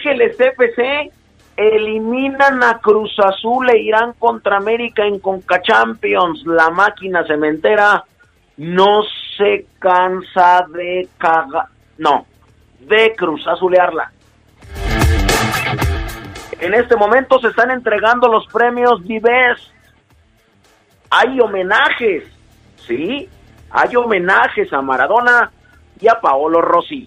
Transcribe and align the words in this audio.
Ángeles 0.00 0.40
FC 0.40 1.12
eliminan 1.58 2.62
a 2.64 2.78
Cruz 2.78 3.14
Azul 3.18 3.68
e 3.68 3.82
irán 3.82 4.14
contra 4.18 4.56
América 4.56 5.04
en 5.04 5.18
Conca 5.18 5.60
Champions. 5.60 6.42
La 6.46 6.70
máquina 6.70 7.22
cementera 7.26 8.02
no 8.56 9.02
se 9.36 9.66
cansa 9.78 10.64
de 10.72 11.06
cagar, 11.18 11.66
no, 11.98 12.24
de 12.78 13.14
Cruz 13.14 13.46
Azulearla. 13.46 14.10
En 16.60 16.72
este 16.72 16.96
momento 16.96 17.38
se 17.40 17.48
están 17.48 17.70
entregando 17.70 18.28
los 18.28 18.46
premios 18.46 19.04
Dives. 19.04 19.70
Hay 21.10 21.38
homenajes, 21.40 22.24
¿sí? 22.86 23.28
Hay 23.70 23.96
homenajes 23.96 24.72
a 24.72 24.80
Maradona 24.80 25.50
y 26.00 26.08
a 26.08 26.18
Paolo 26.18 26.62
Rossi. 26.62 27.06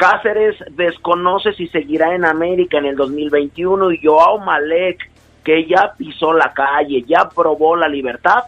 Cáceres 0.00 0.56
desconoce 0.70 1.52
si 1.52 1.68
seguirá 1.68 2.14
en 2.14 2.24
América 2.24 2.78
en 2.78 2.86
el 2.86 2.96
2021 2.96 3.92
y 3.92 4.00
Joao 4.02 4.38
Malek, 4.38 5.10
que 5.44 5.66
ya 5.66 5.92
pisó 5.94 6.32
la 6.32 6.54
calle, 6.54 7.04
ya 7.06 7.28
probó 7.28 7.76
la 7.76 7.86
libertad, 7.86 8.44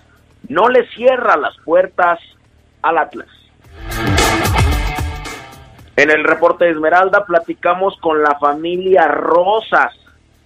no 0.48 0.70
le 0.70 0.88
cierra 0.88 1.36
las 1.36 1.54
puertas 1.58 2.18
al 2.80 2.96
Atlas. 2.96 3.28
En 5.94 6.10
el 6.10 6.24
reporte 6.24 6.64
de 6.64 6.70
Esmeralda 6.70 7.26
platicamos 7.26 7.98
con 7.98 8.22
la 8.22 8.38
familia 8.38 9.06
Rosas. 9.08 9.92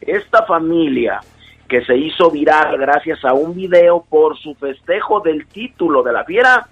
Esta 0.00 0.44
familia 0.44 1.20
que 1.68 1.84
se 1.84 1.96
hizo 1.96 2.32
viral 2.32 2.78
gracias 2.78 3.24
a 3.24 3.32
un 3.32 3.54
video 3.54 4.04
por 4.10 4.36
su 4.38 4.56
festejo 4.56 5.20
del 5.20 5.46
título 5.46 6.02
de 6.02 6.12
la 6.12 6.24
fiera 6.24 6.66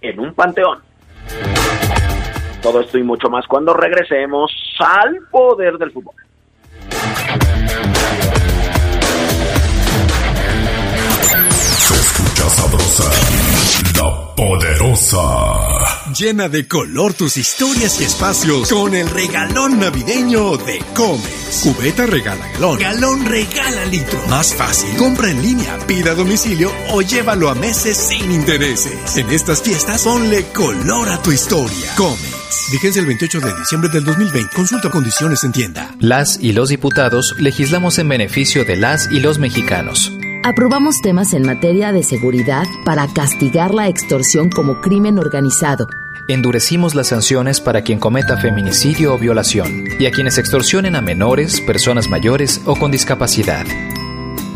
en 0.00 0.20
un 0.20 0.32
panteón. 0.32 0.78
Todo 2.62 2.80
esto 2.80 2.98
y 2.98 3.02
mucho 3.02 3.28
más 3.30 3.46
cuando 3.46 3.72
regresemos 3.74 4.52
al 4.78 5.16
poder 5.30 5.78
del 5.78 5.90
fútbol. 5.92 6.14
Se 11.78 11.94
escucha 11.94 12.48
sabrosa, 12.50 13.10
la 13.96 14.34
poderosa. 14.36 16.00
Llena 16.18 16.48
de 16.48 16.68
color 16.68 17.14
tus 17.14 17.36
historias 17.36 18.00
y 18.00 18.04
espacios 18.04 18.70
con 18.70 18.94
el 18.94 19.08
regalón 19.08 19.80
navideño 19.80 20.56
de 20.58 20.82
Comex. 20.94 21.62
Cubeta 21.62 22.04
regala 22.06 22.46
galón. 22.54 22.78
Galón 22.78 23.26
regala 23.26 23.84
litro. 23.86 24.20
Más 24.28 24.54
fácil. 24.54 24.96
Compra 24.98 25.30
en 25.30 25.42
línea, 25.42 25.78
pida 25.86 26.12
a 26.12 26.14
domicilio 26.14 26.70
o 26.92 27.00
llévalo 27.00 27.48
a 27.48 27.54
meses 27.54 27.96
sin 27.96 28.30
intereses. 28.30 29.16
En 29.16 29.30
estas 29.30 29.62
fiestas 29.62 30.04
ponle 30.04 30.44
color 30.52 31.08
a 31.08 31.22
tu 31.22 31.32
historia. 31.32 31.94
Comex. 31.96 32.39
Vigencia 32.72 33.00
el 33.00 33.06
28 33.06 33.40
de 33.40 33.54
diciembre 33.54 33.90
del 33.90 34.04
2020. 34.04 34.54
Consulta 34.54 34.90
condiciones 34.90 35.44
en 35.44 35.52
tienda. 35.52 35.94
Las 36.00 36.38
y 36.40 36.52
los 36.52 36.68
diputados 36.68 37.34
legislamos 37.38 37.98
en 37.98 38.08
beneficio 38.08 38.64
de 38.64 38.76
las 38.76 39.10
y 39.12 39.20
los 39.20 39.38
mexicanos. 39.38 40.12
Aprobamos 40.42 41.00
temas 41.00 41.32
en 41.32 41.42
materia 41.42 41.92
de 41.92 42.02
seguridad 42.02 42.64
para 42.84 43.06
castigar 43.08 43.72
la 43.72 43.88
extorsión 43.88 44.50
como 44.50 44.80
crimen 44.80 45.18
organizado. 45.18 45.88
Endurecimos 46.28 46.94
las 46.94 47.08
sanciones 47.08 47.60
para 47.60 47.82
quien 47.82 47.98
cometa 47.98 48.36
feminicidio 48.36 49.14
o 49.14 49.18
violación 49.18 49.84
y 49.98 50.06
a 50.06 50.10
quienes 50.10 50.38
extorsionen 50.38 50.96
a 50.96 51.02
menores, 51.02 51.60
personas 51.60 52.08
mayores 52.08 52.60
o 52.64 52.74
con 52.74 52.90
discapacidad. 52.90 53.66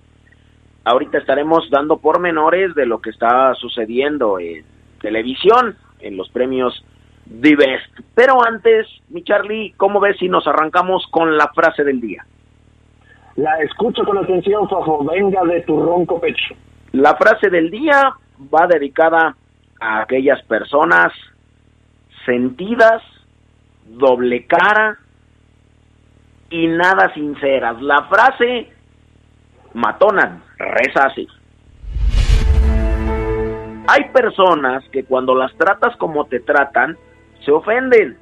ahorita 0.89 1.19
estaremos 1.19 1.69
dando 1.71 1.99
pormenores 1.99 2.75
de 2.75 2.87
lo 2.87 3.01
que 3.01 3.11
está 3.11 3.55
sucediendo 3.55 4.39
en 4.39 4.65
televisión, 5.01 5.77
en 6.01 6.17
los 6.17 6.29
premios 6.31 6.85
Divest. 7.27 8.01
Pero 8.15 8.45
antes, 8.45 8.87
mi 9.11 9.23
Charlie, 9.23 9.75
¿cómo 9.77 10.01
ves 10.01 10.17
si 10.19 10.29
nos 10.29 10.47
arrancamos 10.47 11.07
con 11.11 11.37
la 11.37 11.49
frase 11.49 11.85
del 11.85 12.01
día? 12.01 12.25
La 13.37 13.59
escucho 13.59 14.03
con 14.05 14.17
atención, 14.19 14.69
Fafo. 14.69 15.05
Venga 15.05 15.45
de 15.45 15.61
tu 15.61 15.81
ronco 15.81 16.21
pecho. 16.21 16.55
La 16.93 17.15
frase 17.17 17.51
del 17.51 17.71
día 17.71 18.15
va 18.53 18.67
dedicada 18.67 19.37
a 19.81 20.01
aquellas 20.01 20.43
personas 20.45 21.13
sentidas, 22.25 23.03
doble 23.87 24.47
cara 24.47 24.99
y 26.51 26.67
nada 26.67 27.13
sinceras. 27.13 27.81
La 27.83 28.05
frase 28.05 28.73
matona 29.79 30.43
reza 30.59 31.07
así. 31.07 31.27
Hay 33.87 34.11
personas 34.13 34.85
que 34.91 35.05
cuando 35.05 35.35
las 35.35 35.57
tratas 35.57 35.97
como 35.97 36.27
te 36.27 36.41
tratan, 36.41 36.99
se 37.45 37.53
ofenden. 37.53 38.19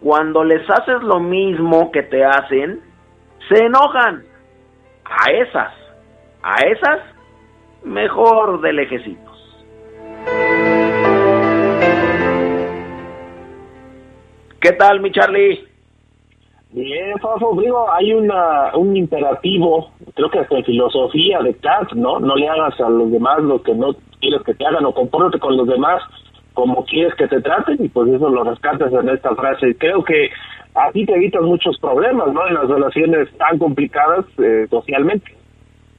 Cuando 0.00 0.42
les 0.42 0.68
haces 0.68 1.02
lo 1.02 1.20
mismo 1.20 1.92
que 1.92 2.02
te 2.02 2.24
hacen, 2.24 2.80
se 3.48 3.64
enojan. 3.64 4.24
A 5.04 5.30
esas, 5.30 5.74
a 6.42 6.54
esas, 6.64 7.00
mejor 7.84 8.62
de 8.62 8.72
lejecitos. 8.72 9.66
¿Qué 14.58 14.72
tal, 14.72 15.00
mi 15.00 15.12
Charlie? 15.12 15.71
Bien, 16.72 17.18
Fafo, 17.20 17.54
digo, 17.60 17.86
hay 17.92 18.14
una, 18.14 18.74
un 18.74 18.96
imperativo, 18.96 19.90
creo 20.14 20.30
que 20.30 20.38
hasta 20.38 20.56
en 20.56 20.64
filosofía 20.64 21.40
de 21.40 21.54
Kant, 21.56 21.92
¿no? 21.92 22.18
No 22.18 22.34
le 22.34 22.48
hagas 22.48 22.80
a 22.80 22.88
los 22.88 23.12
demás 23.12 23.42
lo 23.42 23.62
que 23.62 23.74
no 23.74 23.94
quieres 24.20 24.40
que 24.42 24.54
te 24.54 24.64
hagan 24.64 24.86
o 24.86 24.94
compórtate 24.94 25.38
con 25.38 25.56
los 25.56 25.68
demás 25.68 26.02
como 26.54 26.84
quieres 26.84 27.14
que 27.14 27.28
te 27.28 27.42
traten 27.42 27.76
y 27.78 27.88
pues 27.88 28.10
eso 28.10 28.28
lo 28.28 28.44
rescatas 28.44 28.90
en 28.92 29.08
esta 29.10 29.34
frase. 29.34 29.76
Creo 29.76 30.02
que 30.02 30.30
así 30.74 31.04
te 31.04 31.14
evitas 31.14 31.42
muchos 31.42 31.78
problemas, 31.78 32.32
¿no? 32.32 32.46
En 32.46 32.54
las 32.54 32.68
relaciones 32.68 33.28
tan 33.36 33.58
complicadas 33.58 34.24
eh, 34.38 34.66
socialmente. 34.70 35.34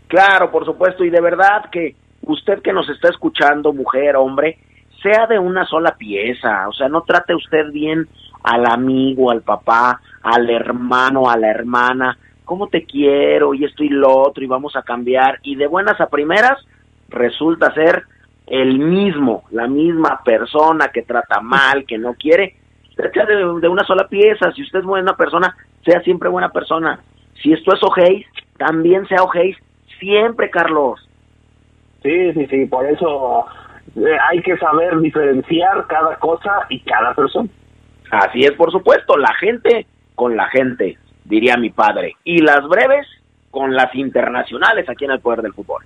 Claro, 0.07 0.51
por 0.51 0.65
supuesto, 0.65 1.03
y 1.03 1.11
de 1.11 1.21
verdad 1.21 1.69
que 1.71 1.95
usted 2.23 2.61
que 2.63 2.73
nos 2.73 2.89
está 2.89 3.09
escuchando, 3.09 3.73
mujer, 3.73 4.15
hombre, 4.15 4.57
sea 5.03 5.27
de 5.27 5.37
una 5.37 5.65
sola 5.65 5.95
pieza, 5.97 6.67
o 6.67 6.73
sea, 6.73 6.87
no 6.87 7.01
trate 7.01 7.35
usted 7.35 7.71
bien 7.71 8.07
al 8.43 8.65
amigo, 8.65 9.31
al 9.31 9.41
papá, 9.41 10.01
al 10.21 10.49
hermano, 10.49 11.29
a 11.29 11.37
la 11.37 11.49
hermana, 11.49 12.17
cómo 12.45 12.67
te 12.67 12.85
quiero 12.85 13.53
y 13.53 13.63
esto 13.65 13.83
y 13.83 13.89
lo 13.89 14.15
otro 14.15 14.43
y 14.43 14.47
vamos 14.47 14.75
a 14.75 14.83
cambiar. 14.83 15.39
Y 15.43 15.55
de 15.55 15.67
buenas 15.67 15.99
a 15.99 16.07
primeras 16.07 16.59
resulta 17.09 17.73
ser 17.73 18.03
el 18.47 18.77
mismo, 18.79 19.43
la 19.51 19.67
misma 19.67 20.21
persona 20.23 20.89
que 20.89 21.03
trata 21.03 21.39
mal, 21.39 21.85
que 21.85 21.97
no 21.97 22.13
quiere, 22.15 22.57
sea 22.95 23.25
de, 23.25 23.35
de 23.35 23.67
una 23.67 23.83
sola 23.85 24.07
pieza, 24.07 24.51
si 24.51 24.61
usted 24.61 24.79
es 24.79 24.85
buena 24.85 25.15
persona, 25.15 25.55
sea 25.85 26.01
siempre 26.01 26.29
buena 26.29 26.49
persona, 26.49 26.99
si 27.41 27.53
esto 27.53 27.73
es 27.73 27.83
ojéis, 27.83 28.25
también 28.57 29.07
sea 29.07 29.23
ojéis, 29.23 29.57
siempre 29.99 30.49
Carlos. 30.49 30.99
Sí, 32.01 32.33
sí, 32.33 32.45
sí, 32.47 32.65
por 32.65 32.85
eso 32.85 33.45
eh, 33.95 34.17
hay 34.29 34.41
que 34.41 34.57
saber 34.57 34.99
diferenciar 34.99 35.87
cada 35.87 36.17
cosa 36.17 36.65
y 36.69 36.81
cada 36.81 37.13
persona. 37.13 37.49
Así 38.13 38.43
es, 38.43 38.51
por 38.51 38.71
supuesto, 38.71 39.17
la 39.17 39.33
gente 39.33 39.87
con 40.13 40.37
la 40.37 40.47
gente, 40.49 40.99
diría 41.25 41.57
mi 41.57 41.71
padre, 41.71 42.15
y 42.23 42.41
las 42.41 42.67
breves 42.67 43.07
con 43.49 43.75
las 43.75 43.93
internacionales 43.95 44.87
aquí 44.87 45.05
en 45.05 45.11
el 45.11 45.19
poder 45.19 45.41
del 45.41 45.53
fútbol. 45.53 45.83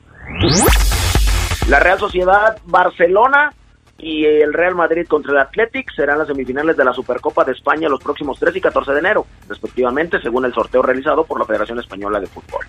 La 1.70 1.80
Real 1.80 1.98
Sociedad 1.98 2.58
Barcelona 2.66 3.54
y 3.98 4.26
el 4.26 4.54
Real 4.54 4.76
Madrid 4.76 5.08
contra 5.08 5.32
el 5.32 5.40
Athletic 5.40 5.90
serán 5.94 6.20
las 6.20 6.28
semifinales 6.28 6.76
de 6.76 6.84
la 6.84 6.92
Supercopa 6.92 7.46
de 7.46 7.54
España 7.54 7.88
los 7.88 8.04
próximos 8.04 8.38
3 8.40 8.58
y 8.58 8.62
14 8.62 8.92
de 8.92 9.00
enero, 9.00 9.26
respectivamente, 9.48 10.20
según 10.22 10.44
el 10.44 10.54
sorteo 10.54 10.82
realizado 10.82 11.24
por 11.24 11.40
la 11.40 11.46
Federación 11.46 11.80
Española 11.80 12.20
de 12.20 12.28
Fútbol. 12.28 12.66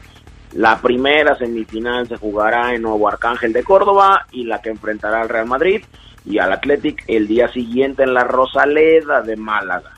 La 0.55 0.81
primera 0.81 1.37
semifinal 1.37 2.07
se 2.07 2.17
jugará 2.17 2.75
en 2.75 2.83
Nuevo 2.83 3.09
Arcángel 3.09 3.53
de 3.53 3.65
Córdoba 3.65 4.25
y 4.31 4.45
la 4.45 4.63
que 4.63 4.71
enfrentará 4.71 5.21
al 5.21 5.29
Real 5.29 5.47
Madrid 5.47 5.83
y 6.29 6.39
al 6.39 6.53
Athletic 6.53 7.05
el 7.07 7.27
día 7.27 7.49
siguiente 7.49 8.03
en 8.03 8.15
la 8.15 8.25
Rosaleda 8.25 9.23
de 9.23 9.37
Málaga. 9.37 9.91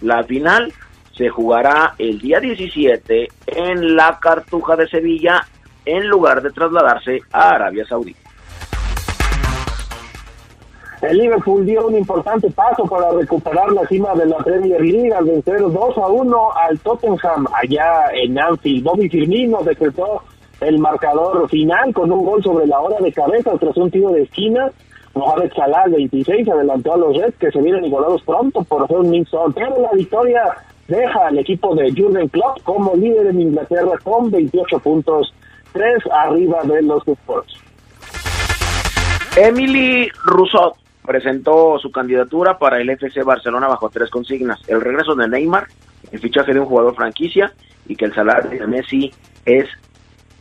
La 0.00 0.22
final 0.24 0.72
se 1.16 1.28
jugará 1.28 1.94
el 1.98 2.18
día 2.18 2.40
17 2.40 3.28
en 3.46 3.96
la 3.96 4.18
Cartuja 4.20 4.76
de 4.76 4.88
Sevilla 4.88 5.46
en 5.84 6.08
lugar 6.08 6.42
de 6.42 6.50
trasladarse 6.50 7.20
a 7.32 7.50
Arabia 7.50 7.84
Saudita. 7.86 8.20
El 11.02 11.18
Liverpool 11.18 11.66
dio 11.66 11.86
un 11.86 11.96
importante 11.96 12.50
paso 12.50 12.84
para 12.84 13.10
recuperar 13.10 13.70
la 13.72 13.86
cima 13.86 14.14
de 14.14 14.24
la 14.24 14.38
Premier 14.38 14.80
League 14.80 15.12
al 15.12 15.26
vencer 15.26 15.60
2 15.60 15.98
a 15.98 16.06
1 16.06 16.52
al 16.56 16.78
Tottenham 16.78 17.46
allá 17.52 18.06
en 18.14 18.38
Anfield. 18.38 18.84
Bobby 18.84 19.10
Firmino 19.10 19.62
decretó 19.62 20.22
el 20.60 20.78
marcador 20.78 21.48
final 21.50 21.92
con 21.92 22.10
un 22.10 22.24
gol 22.24 22.42
sobre 22.42 22.66
la 22.66 22.80
hora 22.80 22.96
de 23.00 23.12
cabeza 23.12 23.52
tras 23.60 23.76
un 23.76 23.90
tiro 23.90 24.10
de 24.12 24.22
esquina. 24.22 24.70
Mohamed 25.14 25.52
Salah, 25.54 25.84
26, 25.88 26.48
adelantó 26.48 26.94
a 26.94 26.96
los 26.96 27.16
Reds 27.16 27.36
que 27.38 27.50
se 27.50 27.62
vienen 27.62 27.84
igualados 27.84 28.22
pronto 28.22 28.62
por 28.64 28.84
hacer 28.84 28.98
un 28.98 29.10
mix-on. 29.10 29.52
Pero 29.52 29.80
la 29.80 29.90
victoria 29.92 30.42
deja 30.88 31.28
al 31.28 31.38
equipo 31.38 31.74
de 31.74 31.92
Jurgen 31.92 32.28
Klopp 32.28 32.62
como 32.62 32.94
líder 32.96 33.28
en 33.28 33.40
Inglaterra 33.40 33.92
con 34.02 34.30
28 34.30 34.78
puntos, 34.80 35.32
3 35.72 36.04
arriba 36.10 36.62
de 36.64 36.82
los 36.82 37.06
Spurs. 37.06 37.54
Emily 39.36 40.08
Rousseau 40.24 40.74
presentó 41.04 41.78
su 41.78 41.90
candidatura 41.90 42.58
para 42.58 42.80
el 42.80 42.88
FC 42.90 43.22
Barcelona 43.22 43.68
bajo 43.68 43.90
tres 43.90 44.10
consignas. 44.10 44.60
El 44.68 44.80
regreso 44.80 45.14
de 45.14 45.28
Neymar, 45.28 45.66
el 46.12 46.20
fichaje 46.20 46.54
de 46.54 46.60
un 46.60 46.66
jugador 46.66 46.94
franquicia 46.94 47.52
y 47.86 47.96
que 47.96 48.06
el 48.06 48.14
salario 48.14 48.50
de 48.50 48.66
Messi 48.66 49.12
es 49.44 49.66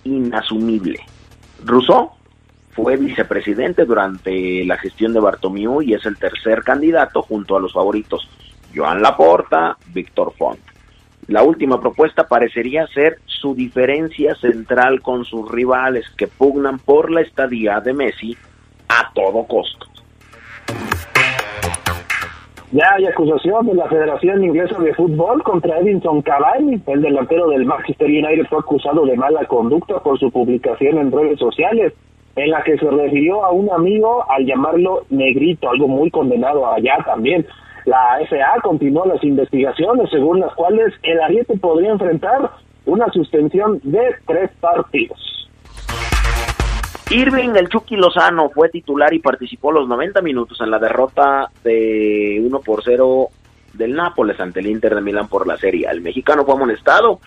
inasumible. 0.03 0.99
Rousseau 1.65 2.11
fue 2.73 2.97
vicepresidente 2.97 3.85
durante 3.85 4.65
la 4.65 4.77
gestión 4.77 5.13
de 5.13 5.19
Bartomeu 5.19 5.81
y 5.81 5.93
es 5.93 6.05
el 6.05 6.17
tercer 6.17 6.63
candidato 6.63 7.21
junto 7.21 7.55
a 7.55 7.59
los 7.59 7.73
favoritos 7.73 8.27
Joan 8.75 9.01
Laporta, 9.01 9.77
Víctor 9.93 10.33
Font. 10.37 10.59
La 11.27 11.43
última 11.43 11.79
propuesta 11.79 12.27
parecería 12.27 12.85
ser 12.87 13.19
su 13.25 13.55
diferencia 13.55 14.35
central 14.35 15.01
con 15.01 15.23
sus 15.23 15.49
rivales 15.49 16.05
que 16.17 16.27
pugnan 16.27 16.79
por 16.79 17.11
la 17.11 17.21
estadía 17.21 17.79
de 17.79 17.93
Messi 17.93 18.35
a 18.89 19.11
todo 19.13 19.45
costo. 19.45 19.87
Ya 22.73 22.89
hay 22.95 23.05
acusación 23.05 23.67
de 23.67 23.75
la 23.75 23.87
Federación 23.87 24.43
Inglesa 24.43 24.79
de 24.79 24.95
Fútbol 24.95 25.43
contra 25.43 25.77
Edinson 25.77 26.23
Cavani. 26.23 26.81
El 26.87 27.03
delantero 27.03 27.47
del 27.49 27.65
Manchester 27.65 28.07
United 28.07 28.47
fue 28.49 28.59
acusado 28.59 29.05
de 29.05 29.15
mala 29.15 29.45
conducta 29.45 29.99
por 29.99 30.19
su 30.19 30.31
publicación 30.31 30.97
en 30.97 31.11
redes 31.11 31.37
sociales, 31.37 31.93
en 32.35 32.49
la 32.49 32.63
que 32.63 32.77
se 32.77 32.89
refirió 32.89 33.45
a 33.45 33.51
un 33.51 33.69
amigo 33.71 34.25
al 34.29 34.45
llamarlo 34.45 35.05
negrito, 35.09 35.69
algo 35.69 35.87
muy 35.87 36.09
condenado 36.09 36.71
allá 36.71 36.97
también. 37.05 37.45
La 37.85 38.19
FA 38.29 38.61
continuó 38.61 39.05
las 39.05 39.23
investigaciones 39.23 40.09
según 40.09 40.39
las 40.39 40.53
cuales 40.55 40.93
el 41.03 41.19
ariete 41.21 41.57
podría 41.57 41.91
enfrentar 41.91 42.51
una 42.85 43.07
suspensión 43.11 43.79
de 43.83 44.15
tres 44.25 44.51
partidos. 44.59 45.19
Irving 47.09 47.55
el 47.55 47.69
Chucky 47.69 47.95
Lozano 47.95 48.49
fue 48.49 48.69
titular 48.69 49.13
y 49.13 49.19
participó 49.19 49.71
los 49.71 49.87
90 49.87 50.21
minutos 50.21 50.59
en 50.61 50.71
la 50.71 50.79
derrota 50.79 51.51
de 51.63 52.41
1 52.43 52.59
por 52.61 52.83
0 52.83 53.27
del 53.73 53.93
Nápoles 53.93 54.39
ante 54.39 54.61
el 54.61 54.67
Inter 54.67 54.95
de 54.95 55.01
Milán 55.01 55.27
por 55.27 55.45
la 55.45 55.57
Serie. 55.57 55.87
El 55.91 56.01
mexicano 56.01 56.45
fue 56.45 56.55
amonestado 56.55 57.19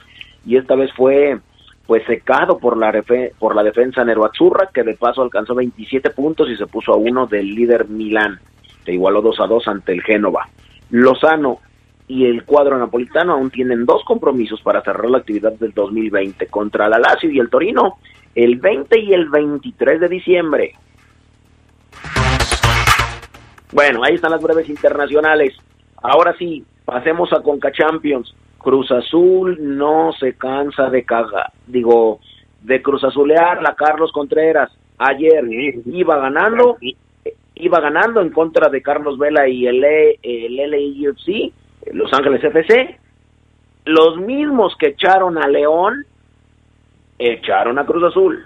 y 0.44 0.56
esta 0.56 0.74
vez 0.74 0.90
fue 0.94 1.38
pues 1.86 2.04
secado 2.06 2.58
por 2.58 2.76
la 2.76 2.92
por 3.38 3.54
la 3.54 3.62
defensa 3.62 4.04
Neroazzurra 4.04 4.70
que 4.72 4.82
de 4.82 4.94
paso 4.94 5.22
alcanzó 5.22 5.54
27 5.54 6.10
puntos 6.10 6.48
y 6.50 6.56
se 6.56 6.66
puso 6.66 6.92
a 6.92 6.96
uno 6.96 7.26
del 7.26 7.54
líder 7.54 7.88
Milán, 7.88 8.40
que 8.84 8.92
igualó 8.92 9.22
2 9.22 9.40
a 9.40 9.46
2 9.46 9.68
ante 9.68 9.92
el 9.92 10.02
Génova. 10.02 10.48
Lozano 10.90 11.60
y 12.08 12.24
el 12.24 12.44
cuadro 12.44 12.78
napolitano 12.78 13.34
aún 13.34 13.50
tienen 13.50 13.84
dos 13.84 14.02
compromisos 14.04 14.60
para 14.62 14.82
cerrar 14.82 15.10
la 15.10 15.18
actividad 15.18 15.52
del 15.52 15.72
2020 15.72 16.46
contra 16.46 16.88
la 16.88 16.98
Lazio 16.98 17.30
y 17.30 17.38
el 17.38 17.50
Torino 17.50 17.98
el 18.36 18.56
20 18.56 19.00
y 19.00 19.14
el 19.14 19.28
23 19.30 19.98
de 19.98 20.08
diciembre. 20.08 20.74
Bueno, 23.72 24.04
ahí 24.04 24.14
están 24.14 24.30
las 24.30 24.42
breves 24.42 24.68
internacionales. 24.68 25.54
Ahora 26.02 26.34
sí, 26.38 26.64
pasemos 26.84 27.32
a 27.32 27.42
Conca 27.42 27.72
Champions. 27.72 28.34
Cruz 28.58 28.90
Azul 28.90 29.58
no 29.60 30.12
se 30.18 30.34
cansa 30.34 30.90
de 30.90 31.04
caga, 31.04 31.52
digo, 31.66 32.20
de 32.62 32.82
Cruz 32.82 33.04
Azulear 33.04 33.62
la 33.62 33.74
Carlos 33.74 34.10
Contreras. 34.12 34.70
Ayer 34.98 35.44
iba 35.86 36.18
ganando, 36.18 36.76
iba 37.54 37.80
ganando 37.80 38.20
en 38.20 38.30
contra 38.30 38.68
de 38.68 38.82
Carlos 38.82 39.18
Vela 39.18 39.48
y 39.48 39.66
el, 39.66 39.84
el 39.84 40.56
LAFC, 40.56 41.52
Los 41.92 42.12
Ángeles 42.12 42.42
FC. 42.42 42.98
Los 43.84 44.16
mismos 44.18 44.74
que 44.78 44.88
echaron 44.88 45.38
a 45.38 45.46
León 45.46 46.04
echaron 47.18 47.78
a 47.78 47.86
Cruz 47.86 48.02
Azul. 48.04 48.44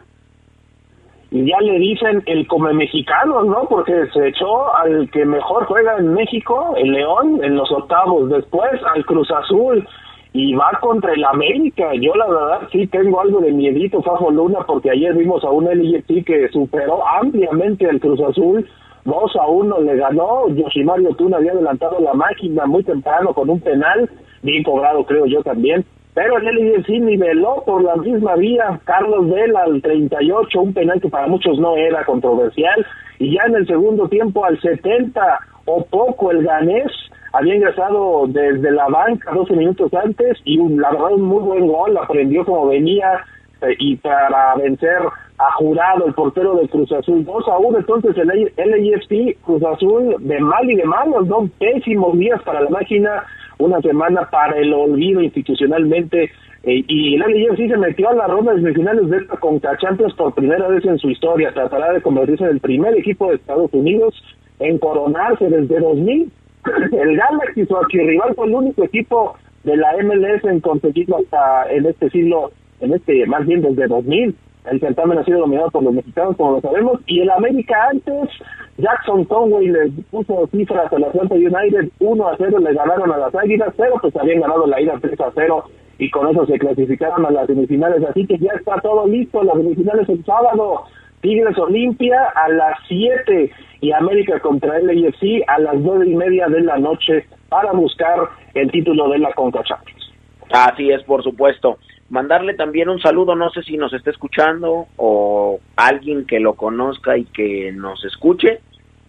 Y 1.32 1.46
ya 1.46 1.58
le 1.60 1.78
dicen 1.78 2.22
el 2.26 2.46
come 2.48 2.72
mexicano, 2.74 3.44
¿no? 3.44 3.66
Porque 3.68 4.06
se 4.12 4.28
echó 4.28 4.74
al 4.76 5.08
que 5.10 5.24
mejor 5.24 5.64
juega 5.66 5.96
en 5.96 6.12
México, 6.12 6.74
el 6.76 6.90
León, 6.90 7.40
en 7.44 7.54
los 7.54 7.70
octavos. 7.70 8.28
Después 8.30 8.72
al 8.94 9.06
Cruz 9.06 9.30
Azul 9.30 9.86
y 10.32 10.54
va 10.54 10.78
contra 10.80 11.12
el 11.12 11.24
América. 11.24 11.90
Yo 11.94 12.14
la 12.14 12.28
verdad 12.28 12.68
sí 12.70 12.86
tengo 12.86 13.20
algo 13.20 13.40
de 13.40 13.52
miedito, 13.52 14.02
Fajo 14.02 14.30
Luna, 14.30 14.60
porque 14.66 14.90
ayer 14.90 15.14
vimos 15.14 15.42
a 15.44 15.50
un 15.50 15.68
LIFT 15.68 16.24
que 16.24 16.48
superó 16.52 17.02
ampliamente 17.20 17.88
al 17.88 18.00
Cruz 18.00 18.20
Azul. 18.20 18.68
2 19.04 19.36
a 19.36 19.46
1 19.46 19.80
le 19.80 19.96
ganó, 19.96 20.48
Yoshimario 20.48 21.14
Tuna 21.14 21.38
había 21.38 21.52
adelantado 21.52 21.98
la 22.00 22.12
máquina 22.12 22.66
muy 22.66 22.84
temprano 22.84 23.32
con 23.32 23.48
un 23.48 23.58
penal, 23.60 24.10
bien 24.42 24.62
cobrado 24.62 25.04
creo 25.04 25.24
yo 25.24 25.42
también, 25.42 25.86
pero 26.14 26.36
el 26.38 26.84
sí 26.84 26.98
niveló 26.98 27.62
por 27.64 27.82
la 27.82 27.96
misma 27.96 28.34
vía. 28.36 28.80
Carlos 28.84 29.30
Vela 29.30 29.62
al 29.62 29.80
38, 29.80 30.60
un 30.60 30.74
penal 30.74 31.00
que 31.00 31.08
para 31.08 31.28
muchos 31.28 31.58
no 31.58 31.76
era 31.76 32.04
controversial. 32.04 32.84
Y 33.18 33.34
ya 33.34 33.42
en 33.46 33.54
el 33.54 33.66
segundo 33.66 34.08
tiempo 34.08 34.44
al 34.44 34.60
70 34.60 35.20
o 35.66 35.84
poco 35.84 36.30
el 36.30 36.42
ganés 36.42 36.90
había 37.32 37.54
ingresado 37.54 38.26
desde 38.28 38.70
la 38.72 38.88
banca 38.88 39.32
12 39.32 39.54
minutos 39.54 39.92
antes 39.94 40.38
y 40.44 40.56
la 40.76 40.90
verdad 40.90 41.12
un 41.12 41.22
muy 41.22 41.42
buen 41.42 41.66
gol, 41.66 41.96
aprendió 41.96 42.44
como 42.44 42.68
venía 42.68 43.24
eh, 43.62 43.74
y 43.78 43.96
para 43.96 44.54
vencer 44.56 44.98
a 45.38 45.52
Jurado, 45.52 46.06
el 46.06 46.14
portero 46.14 46.56
de 46.56 46.68
Cruz 46.68 46.92
Azul, 46.92 47.24
2 47.24 47.48
a 47.48 47.58
1, 47.58 47.78
entonces 47.78 48.16
el 48.16 48.28
LAFC 48.56 49.38
Cruz 49.42 49.62
Azul 49.64 50.16
de 50.20 50.40
mal 50.40 50.70
y 50.70 50.76
de 50.76 50.84
mal, 50.84 51.10
dos 51.26 51.50
pésimos 51.58 52.18
días 52.18 52.42
para 52.42 52.60
la 52.60 52.70
máquina 52.70 53.24
una 53.58 53.80
semana 53.80 54.28
para 54.30 54.56
el 54.56 54.72
olvido 54.72 55.20
institucionalmente 55.20 56.30
eh, 56.62 56.84
y 56.86 57.14
el 57.14 57.20
LAFC 57.20 57.68
se 57.68 57.76
metió 57.76 58.10
a 58.10 58.14
la 58.14 58.26
ronda 58.26 58.52
de 58.52 58.60
semifinales 58.60 59.08
de 59.08 59.16
esta 59.18 59.36
Conca 59.36 59.76
Champions 59.78 60.14
por 60.14 60.34
primera 60.34 60.68
vez 60.68 60.84
en 60.84 60.98
su 60.98 61.08
historia. 61.08 61.52
Tratará 61.52 61.92
de 61.92 62.02
convertirse 62.02 62.44
en 62.44 62.50
el 62.50 62.60
primer 62.60 62.96
equipo 62.98 63.28
de 63.28 63.36
Estados 63.36 63.72
Unidos 63.72 64.14
en 64.58 64.78
coronarse 64.78 65.48
desde 65.48 65.80
2000. 65.80 66.30
El 66.92 67.16
Galaxy, 67.16 67.66
su 67.66 67.76
archirrival, 67.76 68.34
fue 68.34 68.46
el 68.46 68.54
único 68.54 68.84
equipo 68.84 69.36
de 69.64 69.76
la 69.76 69.92
MLS 70.02 70.44
en 70.44 70.60
conseguirlo 70.60 71.18
hasta 71.18 71.70
en 71.70 71.86
este 71.86 72.10
siglo, 72.10 72.50
en 72.80 72.94
este, 72.94 73.26
más 73.26 73.46
bien 73.46 73.62
desde 73.62 73.86
2000. 73.86 74.34
El 74.70 74.78
certamen 74.80 75.18
ha 75.18 75.24
sido 75.24 75.40
dominado 75.40 75.70
por 75.70 75.82
los 75.82 75.94
mexicanos, 75.94 76.36
como 76.36 76.52
lo 76.52 76.60
sabemos, 76.60 77.00
y 77.06 77.20
el 77.20 77.30
América 77.30 77.76
antes, 77.90 78.28
Jackson 78.76 79.24
Conway 79.24 79.68
le 79.68 79.90
puso 80.10 80.46
cifras 80.52 80.92
a 80.92 80.98
la 80.98 81.06
Atlanta 81.06 81.34
United, 81.34 81.90
1 81.98 82.28
a 82.28 82.36
0 82.36 82.58
le 82.58 82.74
ganaron 82.74 83.10
a 83.10 83.16
las 83.16 83.34
Águilas, 83.34 83.72
pero 83.76 83.94
pues 84.00 84.14
habían 84.16 84.40
ganado 84.40 84.66
la 84.66 84.80
ida 84.80 84.98
3 85.00 85.18
a 85.20 85.30
0 85.34 85.64
y 85.98 86.10
con 86.10 86.28
eso 86.28 86.46
se 86.46 86.58
clasificaron 86.58 87.24
a 87.24 87.30
las 87.30 87.46
semifinales, 87.46 88.02
así 88.04 88.26
que 88.26 88.38
ya 88.38 88.52
está 88.52 88.80
todo 88.80 89.06
listo, 89.06 89.42
las 89.42 89.56
semifinales 89.56 90.08
el 90.08 90.24
sábado, 90.24 90.84
Tigres 91.20 91.56
Olimpia 91.58 92.32
a 92.34 92.48
las 92.48 92.78
7 92.88 93.50
y 93.80 93.92
América 93.92 94.40
contra 94.40 94.78
el 94.78 94.90
AFC 94.90 95.42
a 95.46 95.58
las 95.58 95.76
9 95.76 96.08
y 96.08 96.14
media 96.14 96.46
de 96.48 96.62
la 96.62 96.78
noche 96.78 97.26
para 97.48 97.72
buscar 97.72 98.16
el 98.54 98.70
título 98.70 99.08
de 99.08 99.18
la 99.18 99.32
Conca 99.32 99.62
Champions. 99.62 100.12
Así 100.50 100.90
es, 100.90 101.02
por 101.04 101.22
supuesto 101.22 101.78
mandarle 102.10 102.54
también 102.54 102.88
un 102.88 103.00
saludo, 103.00 103.34
no 103.34 103.50
sé 103.50 103.62
si 103.62 103.76
nos 103.76 103.92
está 103.92 104.10
escuchando 104.10 104.88
o 104.96 105.60
alguien 105.76 106.26
que 106.26 106.40
lo 106.40 106.54
conozca 106.54 107.16
y 107.16 107.24
que 107.24 107.72
nos 107.72 108.04
escuche, 108.04 108.60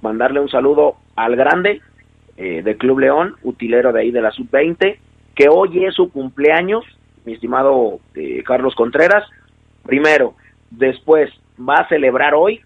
mandarle 0.01 0.39
un 0.39 0.49
saludo 0.49 0.97
al 1.15 1.35
grande 1.35 1.81
eh, 2.37 2.61
de 2.63 2.77
Club 2.77 2.99
León, 2.99 3.35
utilero 3.43 3.91
de 3.91 4.01
ahí 4.01 4.11
de 4.11 4.21
la 4.21 4.31
sub-20, 4.31 4.97
que 5.35 5.49
hoy 5.49 5.85
es 5.85 5.95
su 5.95 6.11
cumpleaños, 6.11 6.85
mi 7.25 7.33
estimado 7.33 7.99
eh, 8.15 8.43
Carlos 8.45 8.75
Contreras. 8.75 9.23
Primero, 9.83 10.35
después 10.69 11.31
va 11.67 11.75
a 11.75 11.87
celebrar 11.87 12.33
hoy 12.33 12.61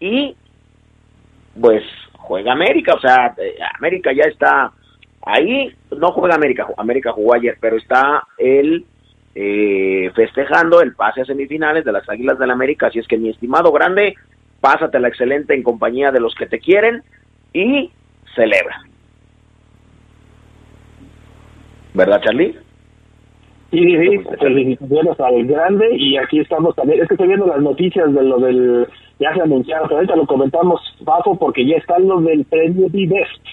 y 0.00 0.36
pues 1.60 1.82
juega 2.18 2.52
América, 2.52 2.94
o 2.94 3.00
sea, 3.00 3.34
eh, 3.38 3.56
América 3.78 4.12
ya 4.12 4.24
está 4.24 4.72
ahí, 5.22 5.74
no 5.96 6.12
juega 6.12 6.34
América, 6.34 6.66
América 6.76 7.12
jugó 7.12 7.34
ayer, 7.34 7.56
pero 7.60 7.76
está 7.76 8.24
el 8.38 8.84
eh, 9.34 10.10
festejando 10.14 10.80
el 10.80 10.94
pase 10.94 11.20
a 11.20 11.24
semifinales 11.26 11.84
de 11.84 11.92
las 11.92 12.08
Águilas 12.08 12.38
del 12.38 12.48
la 12.48 12.54
América. 12.54 12.86
Así 12.86 12.98
es 12.98 13.06
que 13.06 13.18
mi 13.18 13.28
estimado 13.28 13.70
grande, 13.70 14.14
pásatela 14.62 15.08
excelente 15.08 15.54
en 15.54 15.62
compañía 15.62 16.10
de 16.10 16.20
los 16.20 16.34
que 16.34 16.46
te 16.46 16.58
quieren 16.58 17.02
y 17.52 17.90
celebra. 18.34 18.82
¿Verdad, 21.92 22.20
Charlie? 22.22 22.58
Sí, 23.70 23.78
sí, 23.80 24.20
felicitaciones 24.38 25.20
al 25.20 25.44
grande 25.44 25.88
y 25.96 26.16
aquí 26.16 26.38
estamos 26.38 26.74
también, 26.76 27.02
es 27.02 27.08
que 27.08 27.14
estoy 27.14 27.26
viendo 27.26 27.46
las 27.46 27.60
noticias 27.60 28.12
de 28.14 28.22
lo 28.22 28.38
del, 28.38 28.86
ya 29.18 29.34
se 29.34 29.42
anunciaron, 29.42 29.90
ahorita 29.90 30.14
lo 30.14 30.26
comentamos, 30.26 30.80
bajo 31.00 31.36
porque 31.36 31.66
ya 31.66 31.76
están 31.76 32.06
los 32.06 32.24
del 32.24 32.44
premio 32.44 32.86
Best 32.90 33.44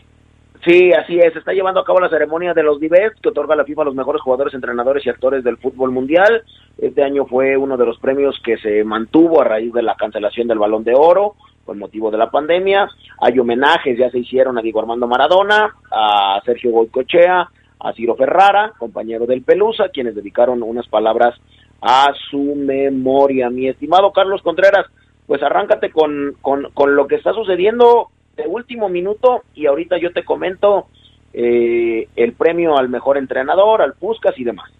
Sí, 0.66 0.94
así 0.94 1.20
es. 1.20 1.34
Se 1.34 1.40
está 1.40 1.52
llevando 1.52 1.82
a 1.82 1.84
cabo 1.84 2.00
la 2.00 2.10
ceremonia 2.10 2.54
de 2.54 2.64
los 2.64 2.80
Dives, 2.80 3.12
que 3.22 3.30
otorga 3.30 3.56
la 3.56 3.66
FIFA 3.66 3.82
a 3.82 3.86
los 3.86 3.96
mejores 3.96 4.22
jugadores, 4.22 4.54
entrenadores 4.54 5.06
y 5.06 5.10
actores 5.10 5.44
del 5.44 5.58
fútbol 5.58 5.92
mundial. 5.92 6.44
Este 6.78 7.04
año 7.04 7.26
fue 7.26 7.58
uno 7.58 7.76
de 7.76 7.86
los 7.86 8.00
premios 8.00 8.40
que 8.44 8.58
se 8.58 8.84
mantuvo 8.86 9.42
a 9.42 9.44
raíz 9.44 9.74
de 9.74 9.84
la 9.84 9.96
cancelación 9.96 10.48
del 10.48 10.60
Balón 10.60 10.86
de 10.86 10.94
Oro 10.96 11.36
por 11.66 11.76
motivo 11.76 12.12
de 12.12 12.18
la 12.18 12.32
pandemia. 12.32 12.88
Hay 13.20 13.38
homenajes, 13.40 13.98
ya 13.98 14.10
se 14.10 14.20
hicieron 14.20 14.58
a 14.58 14.62
Diego 14.62 14.80
Armando 14.80 15.08
Maradona, 15.08 15.76
a 15.92 16.42
Sergio 16.46 16.72
Goicochea, 16.72 17.50
a 17.84 17.94
Ciro 17.94 18.16
Ferrara, 18.16 18.74
compañero 18.78 19.26
del 19.26 19.44
Pelusa, 19.44 19.90
quienes 19.90 20.16
dedicaron 20.16 20.64
unas 20.64 20.88
palabras 20.88 21.36
a 21.82 22.14
su 22.32 22.56
memoria. 22.56 23.50
Mi 23.50 23.68
estimado 23.68 24.12
Carlos 24.12 24.42
Contreras, 24.42 24.86
pues 25.28 25.44
arráncate 25.44 25.92
con, 25.92 26.36
con, 26.42 26.70
con 26.74 26.96
lo 26.96 27.08
que 27.08 27.16
está 27.16 27.34
sucediendo 27.34 28.08
de 28.38 28.48
último 28.48 28.90
minuto 28.90 29.44
y 29.54 29.68
ahorita 29.68 29.98
yo 29.98 30.12
te 30.12 30.24
comento 30.24 30.88
eh, 31.34 32.08
el 32.16 32.34
premio 32.34 32.78
al 32.78 32.90
mejor 32.90 33.18
entrenador, 33.18 33.82
al 33.82 33.94
Puscas 33.94 34.38
y 34.38 34.46
demás. 34.46 34.72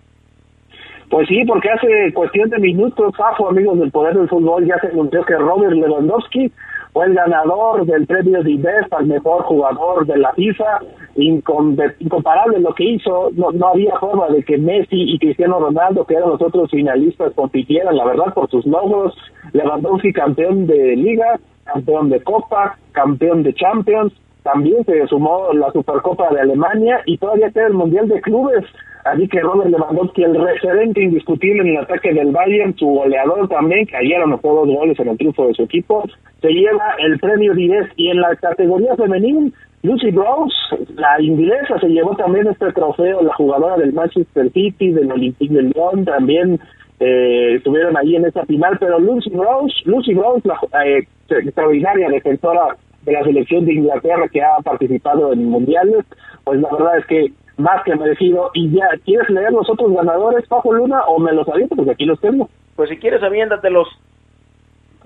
Pues 1.10 1.28
sí, 1.28 1.44
porque 1.46 1.70
hace 1.70 2.14
cuestión 2.14 2.50
de 2.50 2.58
minutos, 2.58 3.14
Fafo, 3.16 3.50
amigos 3.50 3.78
del 3.80 3.92
Poder 3.92 4.16
del 4.16 4.30
Fútbol, 4.30 4.66
ya 4.66 4.80
se 4.80 4.88
anunció 4.88 5.24
que 5.26 5.36
Robert 5.36 5.74
Lewandowski 5.74 6.52
fue 6.94 7.08
el 7.08 7.16
ganador 7.16 7.86
del 7.86 8.06
premio 8.06 8.44
de 8.44 8.56
Best 8.56 8.94
al 8.94 9.08
mejor 9.08 9.44
jugador 9.44 10.06
de 10.06 10.18
la 10.18 10.32
FIFA, 10.34 10.80
incomparable 11.16 12.60
lo 12.60 12.74
que 12.76 12.84
hizo, 12.84 13.32
no, 13.34 13.52
no 13.52 13.70
había 13.70 13.98
forma 14.00 14.28
de 14.30 14.44
que 14.44 14.58
Messi 14.60 15.02
y 15.14 15.18
Cristiano 15.18 15.60
Ronaldo, 15.60 16.06
que 16.06 16.14
eran 16.14 16.30
los 16.30 16.42
otros 16.42 16.70
finalistas, 16.70 17.34
compitieran, 17.34 17.98
la 17.98 18.06
verdad, 18.06 18.34
por 18.34 18.50
sus 18.50 18.66
logros, 18.66 19.16
Lewandowski 19.54 20.14
campeón 20.14 20.68
de 20.68 20.96
liga, 20.96 21.40
campeón 21.66 22.10
de 22.10 22.22
Copa, 22.22 22.78
campeón 22.92 23.42
de 23.42 23.54
Champions, 23.56 24.14
también 24.44 24.84
se 24.86 25.08
sumó 25.08 25.52
la 25.54 25.72
Supercopa 25.72 26.30
de 26.34 26.42
Alemania 26.42 27.02
y 27.06 27.18
todavía 27.18 27.50
queda 27.52 27.68
el 27.68 27.74
Mundial 27.74 28.08
de 28.08 28.22
Clubes. 28.22 28.66
Así 29.06 29.28
que 29.28 29.42
Robert 29.42 29.70
Lewandowski, 29.70 30.24
el 30.24 30.36
referente 30.36 31.02
indiscutible 31.02 31.62
en 31.62 31.70
el 31.70 31.78
ataque 31.78 32.14
del 32.14 32.32
Bayern, 32.32 32.76
su 32.78 32.86
goleador 32.86 33.50
también, 33.50 33.86
que 33.86 33.98
ayer 33.98 34.22
anotó 34.22 34.54
dos 34.54 34.68
goles 34.68 34.98
en 35.00 35.10
el 35.10 35.18
triunfo 35.18 35.48
de 35.48 35.54
su 35.54 35.64
equipo, 35.64 36.04
se 36.42 36.50
lleva 36.50 36.96
el 37.00 37.20
premio 37.20 37.54
10 37.54 37.92
y 37.98 38.10
en 38.10 38.22
la 38.22 38.36
categoría 38.38 38.96
femenil, 38.96 39.54
Lucy 39.82 40.12
Rose, 40.12 40.56
la 40.96 41.22
inglesa, 41.22 41.78
se 41.80 41.90
llevó 41.90 42.16
también 42.16 42.48
este 42.48 42.72
trofeo, 42.72 43.22
la 43.22 43.34
jugadora 43.34 43.76
del 43.76 43.92
Manchester 43.92 44.50
City, 44.54 44.92
del 44.92 45.12
Olympique 45.12 45.54
de 45.54 45.64
Lyon, 45.64 46.06
también 46.06 46.58
eh, 47.02 47.56
estuvieron 47.56 47.98
ahí 47.98 48.16
en 48.16 48.26
esa 48.26 48.46
final, 48.46 48.78
pero 48.80 49.00
Lucy 49.00 49.30
Rose, 49.32 49.76
Lucy 49.84 50.14
Rose, 50.14 50.48
la 50.48 50.86
eh, 50.86 51.06
extraordinaria 51.30 52.08
defensora 52.08 52.78
de 53.02 53.12
la 53.12 53.24
selección 53.24 53.66
de 53.66 53.74
Inglaterra 53.74 54.30
que 54.32 54.42
ha 54.42 54.56
participado 54.64 55.34
en 55.34 55.44
mundiales, 55.50 56.06
pues 56.46 56.62
la 56.62 56.70
verdad 56.72 57.00
es 57.00 57.06
que 57.08 57.34
más 57.58 57.84
que 57.84 57.96
merecido. 57.96 58.52
Y 58.54 58.72
ya, 58.72 58.88
¿quieres 59.06 59.30
leer 59.30 59.52
los 59.52 59.70
otros 59.70 59.94
ganadores, 59.94 60.48
Pajo 60.48 60.74
Luna, 60.74 61.02
o 61.08 61.20
me 61.20 61.34
los 61.34 61.48
aviento? 61.48 61.76
Porque 61.76 61.92
aquí 61.92 62.06
los 62.06 62.20
tengo. 62.20 62.50
Pues 62.76 62.90
si 62.90 62.98
quieres, 62.98 63.22
aviéndatelos. 63.22 63.88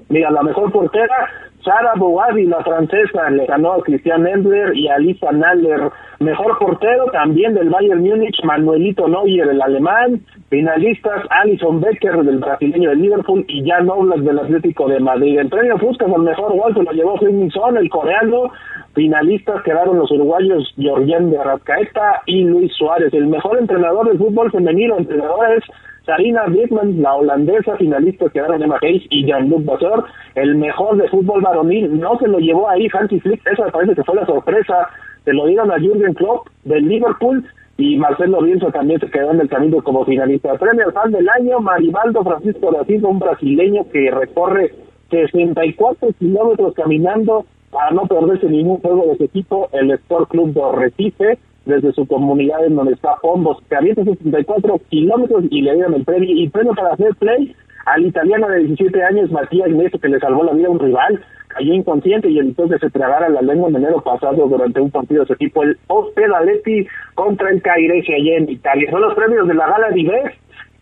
Mira, 0.09 0.31
la 0.31 0.41
mejor 0.41 0.71
portera, 0.71 1.29
Sara 1.63 1.93
Bouadi, 1.97 2.45
la 2.45 2.63
francesa, 2.63 3.29
le 3.29 3.45
ganó 3.45 3.73
a 3.73 3.81
Cristian 3.81 4.25
Endler 4.25 4.73
y 4.73 4.87
a 4.87 4.97
Lisa 4.99 5.31
Naller. 5.33 5.91
Mejor 6.19 6.57
portero 6.59 7.07
también 7.11 7.53
del 7.53 7.69
Bayern 7.69 8.01
Múnich, 8.01 8.41
Manuelito 8.43 9.07
Neuer, 9.07 9.49
el 9.49 9.61
alemán. 9.61 10.21
Finalistas, 10.49 11.23
Alison 11.29 11.81
Becker, 11.81 12.23
del 12.23 12.37
brasileño 12.37 12.91
de 12.91 12.95
Liverpool, 12.95 13.43
y 13.49 13.67
Jan 13.67 13.89
Oblak, 13.89 14.19
del 14.19 14.39
Atlético 14.39 14.87
de 14.87 15.01
Madrid. 15.01 15.39
El 15.39 15.49
premio 15.49 15.77
Fuscas 15.77 16.09
al 16.09 16.21
mejor 16.21 16.55
gol 16.55 16.73
se 16.73 16.83
lo 16.83 16.91
llevó 16.91 17.19
Son, 17.51 17.75
el 17.75 17.89
coreano. 17.89 18.51
Finalistas 18.97 19.61
quedaron 19.61 19.99
los 19.99 20.09
uruguayos 20.09 20.73
Georgian 20.75 21.29
de 21.29 21.37
Arrascaeta 21.37 22.23
y 22.25 22.43
Luis 22.45 22.73
Suárez. 22.73 23.13
El 23.13 23.27
mejor 23.27 23.59
entrenador 23.59 24.07
del 24.07 24.17
fútbol 24.17 24.49
femenino, 24.51 24.97
entrenadores 24.97 25.63
Sarina 26.03 26.45
Bickman, 26.47 26.99
la 26.99 27.13
holandesa, 27.13 27.77
finalista 27.77 28.25
quedaron 28.33 28.63
Emma 28.63 28.79
Hayes 28.81 29.03
y 29.11 29.23
Jean-Luc 29.27 29.65
Basor. 29.65 30.05
El 30.33 30.55
mejor 30.55 30.97
de 30.97 31.07
fútbol 31.09 31.41
varonil 31.41 31.99
no 31.99 32.17
se 32.17 32.27
lo 32.27 32.39
llevó 32.39 32.67
ahí 32.69 32.87
Hansi 32.91 33.19
Flick, 33.19 33.45
esa 33.45 33.65
me 33.65 33.71
parece 33.71 33.93
que 33.93 34.03
fue 34.03 34.15
la 34.15 34.25
sorpresa. 34.25 34.89
Se 35.25 35.31
lo 35.31 35.45
dieron 35.45 35.69
a 35.71 35.77
Jürgen 35.77 36.15
Klopp 36.15 36.47
del 36.63 36.87
Liverpool 36.87 37.45
y 37.77 37.97
Marcelo 37.97 38.41
Bielsa 38.41 38.71
también 38.71 38.99
se 38.99 39.11
quedó 39.11 39.29
en 39.29 39.41
el 39.41 39.47
camino 39.47 39.77
como 39.83 40.05
finalista. 40.05 40.55
Premio 40.55 40.87
al 40.87 40.93
fan 40.93 41.11
del 41.11 41.29
año, 41.29 41.59
Maribaldo 41.59 42.23
Francisco 42.23 42.75
Silva, 42.87 43.09
un 43.09 43.19
brasileño 43.19 43.85
que 43.93 44.09
recorre 44.09 44.73
64 45.11 46.09
kilómetros 46.17 46.73
caminando 46.73 47.45
para 47.77 47.91
no 47.91 48.07
perderse 48.07 48.47
ningún 48.47 48.79
juego 48.79 49.05
de 49.05 49.17
su 49.17 49.23
equipo, 49.25 49.69
el 49.71 49.91
Sport 49.91 50.31
Club 50.31 50.51
de 50.51 50.79
Recife 50.79 51.37
desde 51.65 51.91
su 51.91 52.07
comunidad 52.07 52.65
en 52.65 52.75
donde 52.75 52.93
está 52.93 53.17
Pombos, 53.21 53.61
que 53.69 53.75
avienta 53.75 54.03
64 54.03 54.81
kilómetros 54.89 55.43
y 55.51 55.61
le 55.61 55.75
dieron 55.75 55.93
el 55.93 56.03
premio. 56.03 56.27
Y 56.27 56.49
premio 56.49 56.73
para 56.73 56.93
hacer 56.93 57.13
play 57.19 57.55
al 57.85 58.03
italiano 58.03 58.47
de 58.47 58.63
17 58.63 59.03
años, 59.03 59.31
Matías 59.31 59.69
Neto, 59.69 59.99
que 59.99 60.07
le 60.07 60.19
salvó 60.19 60.43
la 60.43 60.53
vida 60.53 60.69
a 60.69 60.71
un 60.71 60.79
rival, 60.79 61.23
cayó 61.49 61.71
inconsciente 61.71 62.29
y 62.29 62.39
entonces 62.39 62.79
se 62.79 62.89
tragara 62.89 63.29
la 63.29 63.43
lengua 63.43 63.69
en 63.69 63.75
enero 63.75 64.01
pasado 64.01 64.47
durante 64.47 64.81
un 64.81 64.89
partido 64.89 65.21
de 65.21 65.27
su 65.27 65.33
equipo, 65.33 65.61
el 65.61 65.77
Ospedaletti 65.85 66.87
contra 67.13 67.51
el 67.51 67.61
Cairese 67.61 68.15
allá 68.15 68.37
en 68.37 68.49
Italia. 68.49 68.89
Son 68.89 69.01
los 69.01 69.13
premios 69.13 69.47
de 69.47 69.53
la 69.53 69.69
Gala 69.69 69.91
Dives, 69.91 70.33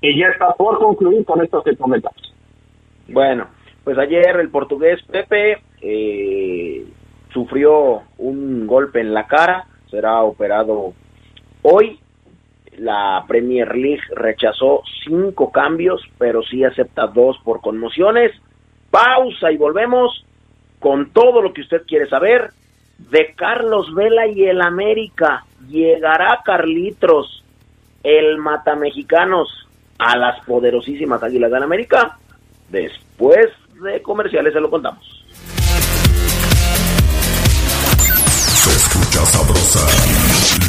que 0.01 0.17
ya 0.17 0.27
está 0.27 0.53
por 0.53 0.79
concluir 0.79 1.25
con 1.25 1.43
esto 1.43 1.61
que 1.61 1.75
comentamos. 1.75 2.33
Bueno, 3.09 3.47
pues 3.83 3.97
ayer 3.97 4.39
el 4.39 4.49
portugués 4.49 5.01
Pepe 5.11 5.57
eh, 5.81 6.85
sufrió 7.33 8.03
un 8.17 8.67
golpe 8.67 9.01
en 9.01 9.13
la 9.13 9.27
cara, 9.27 9.65
será 9.89 10.21
operado 10.23 10.93
hoy. 11.61 11.99
La 12.77 13.23
Premier 13.27 13.73
League 13.73 14.01
rechazó 14.13 14.81
cinco 15.05 15.51
cambios, 15.51 16.01
pero 16.17 16.43
sí 16.43 16.63
acepta 16.63 17.07
dos 17.07 17.37
por 17.43 17.61
conmociones. 17.61 18.33
Pausa 18.91 19.51
y 19.51 19.57
volvemos 19.57 20.25
con 20.79 21.11
todo 21.11 21.41
lo 21.41 21.53
que 21.53 21.61
usted 21.61 21.83
quiere 21.87 22.07
saber 22.07 22.49
de 22.97 23.33
Carlos 23.35 23.93
Vela 23.93 24.27
y 24.27 24.43
el 24.43 24.61
América. 24.61 25.45
¿llegará 25.67 26.41
Carlitos, 26.43 27.43
el 28.03 28.37
matamexicanos, 28.37 29.67
a 29.97 30.17
las 30.17 30.43
poderosísimas 30.45 31.23
Águilas 31.23 31.51
de 31.51 31.59
la 31.59 31.65
América? 31.65 32.17
Después 32.69 33.47
de 33.81 34.01
comerciales 34.01 34.53
se 34.53 34.59
lo 34.59 34.69
contamos. 34.69 35.24
Escucha 39.15 39.25
sabrosa, 39.25 39.79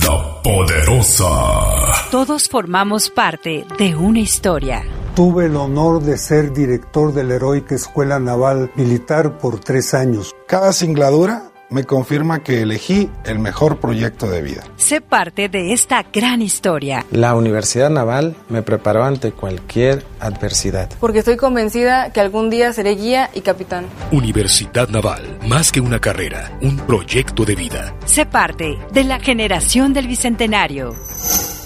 la 0.04 0.42
poderosa. 0.42 2.10
Todos 2.10 2.48
formamos 2.48 3.10
parte 3.10 3.66
de 3.78 3.96
una 3.96 4.20
historia. 4.20 4.84
Tuve 5.14 5.46
el 5.46 5.56
honor 5.56 6.02
de 6.02 6.18
ser 6.18 6.52
director 6.52 7.12
de 7.12 7.24
la 7.24 7.34
Heroica 7.34 7.74
Escuela 7.74 8.18
Naval 8.18 8.70
Militar 8.76 9.38
por 9.38 9.58
tres 9.58 9.94
años. 9.94 10.34
Cada 10.46 10.72
singladura 10.72 11.50
me 11.70 11.84
confirma 11.84 12.42
que 12.42 12.62
elegí 12.62 13.10
el 13.24 13.38
mejor 13.38 13.78
proyecto 13.80 14.28
de 14.28 14.42
vida. 14.42 14.64
Sé 14.76 15.00
parte 15.00 15.48
de 15.48 15.72
esta 15.72 16.04
gran 16.12 16.42
historia. 16.42 17.04
La 17.10 17.34
Universidad 17.34 17.90
Naval 17.90 18.36
me 18.48 18.62
preparó 18.62 19.04
ante 19.04 19.32
cualquier 19.32 20.04
adversidad. 20.20 20.90
Porque 21.00 21.20
estoy 21.20 21.36
convencida 21.36 22.12
que 22.12 22.20
algún 22.20 22.50
día 22.50 22.72
seré 22.72 22.94
guía 22.94 23.30
y 23.34 23.40
capitán. 23.40 23.86
Universidad 24.12 24.88
Naval, 24.88 25.38
más 25.46 25.72
que 25.72 25.80
una 25.80 26.00
carrera, 26.00 26.56
un 26.62 26.76
proyecto 26.78 27.44
de 27.44 27.54
vida. 27.54 27.94
Sé 28.04 28.26
parte 28.26 28.78
de 28.92 29.04
la 29.04 29.18
generación 29.18 29.92
del 29.92 30.06
Bicentenario. 30.06 30.94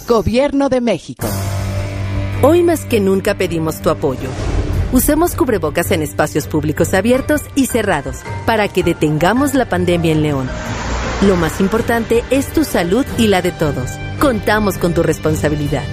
Gobierno 0.09 0.69
de 0.69 0.80
México. 0.80 1.28
Hoy 2.42 2.62
más 2.62 2.85
que 2.87 3.00
nunca 3.00 3.35
pedimos 3.35 3.80
tu 3.80 3.90
apoyo. 3.90 4.30
Usemos 4.92 5.37
cubrebocas 5.37 5.92
en 5.92 6.02
espacios 6.02 6.49
públicos 6.49 6.94
abiertos 6.94 7.42
y 7.54 7.66
cerrados 7.66 8.16
para 8.44 8.66
que 8.66 8.82
detengamos 8.82 9.54
la 9.54 9.68
pandemia 9.68 10.11
en 10.11 10.23
León. 10.23 10.50
Lo 11.26 11.37
más 11.37 11.61
importante 11.61 12.25
es 12.30 12.49
tu 12.52 12.64
salud 12.64 13.06
y 13.16 13.28
la 13.28 13.40
de 13.40 13.52
todos. 13.52 13.90
Contamos 14.18 14.78
con 14.78 14.92
tu 14.92 15.04
responsabilidad. 15.04 15.85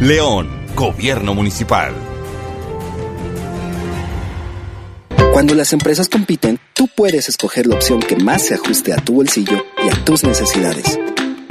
León, 0.00 0.48
Gobierno 0.76 1.34
Municipal. 1.34 1.94
Cuando 5.32 5.54
las 5.54 5.72
empresas 5.72 6.08
compiten, 6.10 6.58
tú 6.74 6.86
puedes 6.94 7.28
escoger 7.28 7.66
la 7.66 7.76
opción 7.76 8.00
que 8.00 8.16
más 8.16 8.42
se 8.42 8.54
ajuste 8.54 8.92
a 8.92 8.96
tu 8.96 9.14
bolsillo 9.14 9.64
y 9.82 9.88
a 9.88 10.04
tus 10.04 10.22
necesidades. 10.22 10.98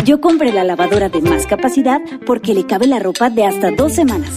Yo 0.06 0.22
compré 0.22 0.52
la 0.54 0.64
lavadora 0.64 1.10
de 1.10 1.22
más 1.22 1.48
capacidad 1.48 2.02
porque 2.26 2.54
le 2.54 2.68
cabe 2.68 2.88
la 2.88 3.00
ropa 3.00 3.30
de 3.30 3.46
hasta 3.46 3.72
dos 3.72 3.94
semanas. 3.94 4.30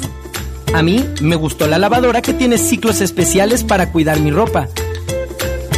A 0.75 0.83
mí 0.83 1.05
me 1.21 1.37
gustó 1.37 1.67
la 1.67 1.79
lavadora 1.79 2.23
que 2.23 2.33
tiene 2.33 2.59
ciclos 2.59 3.01
especiales 3.01 3.65
para 3.65 3.91
cuidar 3.93 4.21
mi 4.21 4.31
ropa. 4.31 4.69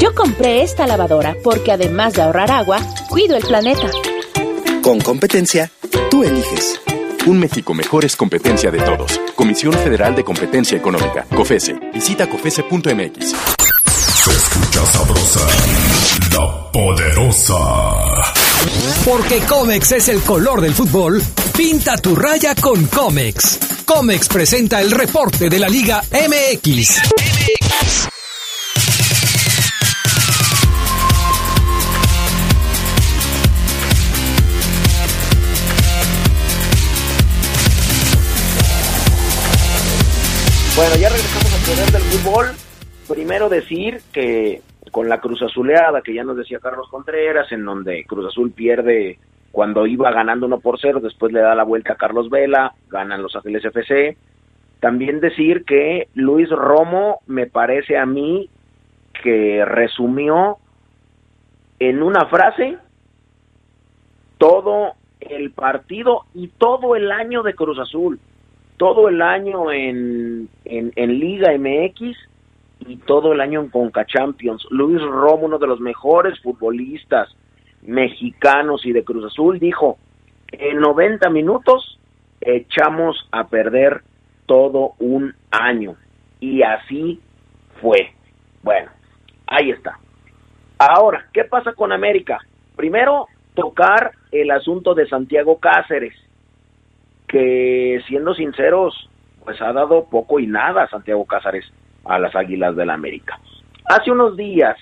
Yo 0.00 0.14
compré 0.14 0.62
esta 0.62 0.86
lavadora 0.86 1.36
porque 1.42 1.72
además 1.72 2.14
de 2.14 2.22
ahorrar 2.22 2.50
agua, 2.50 2.78
cuido 3.08 3.36
el 3.36 3.42
planeta. 3.44 3.90
Con 4.82 5.00
competencia, 5.00 5.70
tú 6.10 6.22
eliges. 6.22 6.80
Un 7.26 7.40
México 7.40 7.74
mejor 7.74 8.04
es 8.04 8.16
competencia 8.16 8.70
de 8.70 8.78
todos. 8.78 9.20
Comisión 9.34 9.72
Federal 9.72 10.14
de 10.14 10.24
Competencia 10.24 10.78
Económica, 10.78 11.26
COFESE. 11.34 11.74
Visita 11.92 12.28
COFESE.mx. 12.28 13.34
Se 14.24 14.30
escucha 14.30 14.86
sabrosa, 14.86 15.46
la 16.32 16.72
poderosa. 16.72 18.47
Porque 19.04 19.40
Comex 19.40 19.92
es 19.92 20.08
el 20.08 20.20
color 20.20 20.60
del 20.60 20.74
fútbol, 20.74 21.22
pinta 21.56 21.96
tu 21.96 22.14
raya 22.14 22.54
con 22.54 22.86
Comex. 22.86 23.58
Comex 23.84 24.28
presenta 24.28 24.80
el 24.80 24.90
reporte 24.90 25.48
de 25.48 25.58
la 25.58 25.68
Liga 25.68 26.02
MX. 26.12 27.00
Bueno, 40.76 40.94
ya 40.96 41.08
regresamos 41.08 41.52
al 41.52 41.60
poder 41.60 41.90
del 41.90 42.02
fútbol. 42.02 42.54
Primero 43.08 43.48
decir 43.48 44.00
que 44.12 44.62
con 44.90 45.08
la 45.08 45.20
Cruz 45.20 45.42
Azuleada, 45.42 46.02
que 46.02 46.14
ya 46.14 46.24
nos 46.24 46.36
decía 46.36 46.58
Carlos 46.60 46.88
Contreras, 46.90 47.50
en 47.52 47.64
donde 47.64 48.04
Cruz 48.04 48.26
Azul 48.26 48.52
pierde 48.52 49.18
cuando 49.52 49.86
iba 49.86 50.10
ganando 50.12 50.46
1 50.46 50.60
por 50.60 50.78
0, 50.80 51.00
después 51.00 51.32
le 51.32 51.40
da 51.40 51.54
la 51.54 51.64
vuelta 51.64 51.94
a 51.94 51.96
Carlos 51.96 52.30
Vela, 52.30 52.74
ganan 52.88 53.22
los 53.22 53.34
Ángeles 53.34 53.64
FC. 53.64 54.16
También 54.80 55.20
decir 55.20 55.64
que 55.64 56.08
Luis 56.14 56.48
Romo 56.50 57.20
me 57.26 57.46
parece 57.46 57.96
a 57.96 58.06
mí 58.06 58.48
que 59.22 59.64
resumió 59.64 60.58
en 61.80 62.02
una 62.02 62.26
frase 62.26 62.78
todo 64.38 64.92
el 65.20 65.50
partido 65.50 66.24
y 66.34 66.48
todo 66.48 66.94
el 66.94 67.10
año 67.10 67.42
de 67.42 67.54
Cruz 67.54 67.78
Azul, 67.78 68.20
todo 68.76 69.08
el 69.08 69.20
año 69.20 69.72
en, 69.72 70.48
en, 70.64 70.92
en 70.94 71.18
Liga 71.18 71.52
MX 71.58 72.16
y 72.80 72.96
todo 72.96 73.32
el 73.32 73.40
año 73.40 73.60
en 73.60 73.68
Conca 73.68 74.04
Champions. 74.06 74.66
Luis 74.70 75.00
Romo, 75.02 75.46
uno 75.46 75.58
de 75.58 75.66
los 75.66 75.80
mejores 75.80 76.40
futbolistas 76.40 77.28
mexicanos 77.82 78.84
y 78.84 78.92
de 78.92 79.04
Cruz 79.04 79.24
Azul, 79.26 79.58
dijo, 79.58 79.98
en 80.52 80.80
90 80.80 81.28
minutos 81.30 81.98
echamos 82.40 83.28
a 83.30 83.48
perder 83.48 84.02
todo 84.46 84.94
un 84.98 85.34
año. 85.50 85.96
Y 86.40 86.62
así 86.62 87.20
fue. 87.80 88.12
Bueno, 88.62 88.90
ahí 89.46 89.70
está. 89.70 89.98
Ahora, 90.78 91.26
¿qué 91.32 91.44
pasa 91.44 91.72
con 91.72 91.92
América? 91.92 92.38
Primero, 92.76 93.26
tocar 93.54 94.12
el 94.30 94.50
asunto 94.50 94.94
de 94.94 95.08
Santiago 95.08 95.58
Cáceres, 95.58 96.14
que 97.26 98.00
siendo 98.06 98.34
sinceros, 98.34 99.10
pues 99.44 99.60
ha 99.60 99.72
dado 99.72 100.04
poco 100.04 100.38
y 100.38 100.46
nada 100.46 100.88
Santiago 100.88 101.24
Cáceres 101.26 101.64
a 102.08 102.18
las 102.18 102.34
Águilas 102.34 102.74
del 102.74 102.88
la 102.88 102.94
América. 102.94 103.38
Hace 103.84 104.10
unos 104.10 104.36
días, 104.36 104.76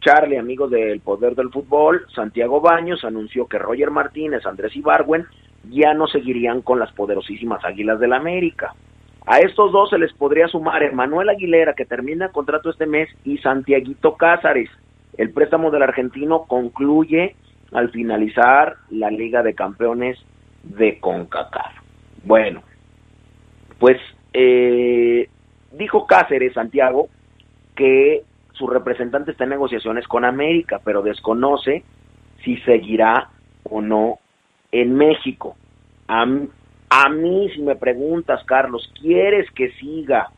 Charlie, 0.00 0.38
amigo 0.38 0.68
del 0.68 1.00
Poder 1.00 1.34
del 1.34 1.50
Fútbol, 1.50 2.06
Santiago 2.14 2.60
Baños 2.60 3.04
anunció 3.04 3.46
que 3.46 3.58
Roger 3.58 3.90
Martínez, 3.90 4.46
Andrés 4.46 4.76
Ibargüen 4.76 5.26
ya 5.70 5.92
no 5.94 6.06
seguirían 6.06 6.62
con 6.62 6.78
las 6.78 6.92
poderosísimas 6.92 7.64
Águilas 7.64 7.98
del 7.98 8.12
América. 8.12 8.74
A 9.26 9.40
estos 9.40 9.72
dos 9.72 9.90
se 9.90 9.98
les 9.98 10.12
podría 10.14 10.48
sumar 10.48 10.82
Emanuel 10.82 11.28
Aguilera, 11.28 11.74
que 11.74 11.84
termina 11.84 12.26
el 12.26 12.32
contrato 12.32 12.70
este 12.70 12.86
mes, 12.86 13.10
y 13.24 13.38
Santiaguito 13.38 14.16
Cázares. 14.16 14.70
El 15.18 15.32
préstamo 15.32 15.70
del 15.70 15.82
argentino 15.82 16.44
concluye 16.44 17.34
al 17.72 17.90
finalizar 17.90 18.76
la 18.90 19.10
Liga 19.10 19.42
de 19.42 19.54
Campeones 19.54 20.18
de 20.62 20.98
CONCACAF. 21.00 21.74
Bueno, 22.24 22.62
pues 23.78 23.98
eh, 24.32 25.28
dijo 25.78 26.06
Cáceres, 26.06 26.52
Santiago, 26.52 27.08
que 27.74 28.24
su 28.52 28.66
representante 28.66 29.30
está 29.30 29.44
en 29.44 29.50
negociaciones 29.50 30.06
con 30.08 30.24
América, 30.24 30.80
pero 30.84 31.00
desconoce 31.00 31.84
si 32.44 32.56
seguirá 32.58 33.30
o 33.62 33.80
no 33.80 34.18
en 34.72 34.94
México. 34.94 35.56
A, 36.08 36.26
mí, 36.26 37.50
si 37.54 37.62
me 37.62 37.76
preguntas, 37.76 38.42
Carlos, 38.44 38.92
¿quieres 39.00 39.50
que 39.52 39.70
siga 39.72 40.30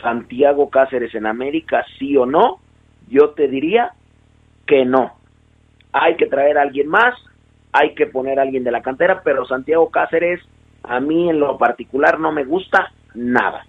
Santiago 0.00 0.70
Cáceres 0.70 1.14
en 1.14 1.26
América, 1.26 1.84
sí 1.98 2.16
o 2.16 2.24
no? 2.24 2.60
Yo 3.08 3.30
te 3.30 3.48
diría 3.48 3.92
que 4.66 4.84
no. 4.84 5.12
Hay 5.92 6.16
que 6.16 6.26
traer 6.26 6.56
a 6.56 6.62
alguien 6.62 6.88
más, 6.88 7.14
hay 7.72 7.94
que 7.94 8.06
poner 8.06 8.38
a 8.38 8.42
alguien 8.42 8.64
de 8.64 8.70
la 8.70 8.82
cantera, 8.82 9.22
pero 9.22 9.44
Santiago 9.44 9.90
Cáceres 9.90 10.40
a 10.84 11.00
mí 11.00 11.28
en 11.28 11.40
lo 11.40 11.58
particular 11.58 12.18
no 12.18 12.32
me 12.32 12.44
gusta 12.44 12.92
nada. 13.14 13.66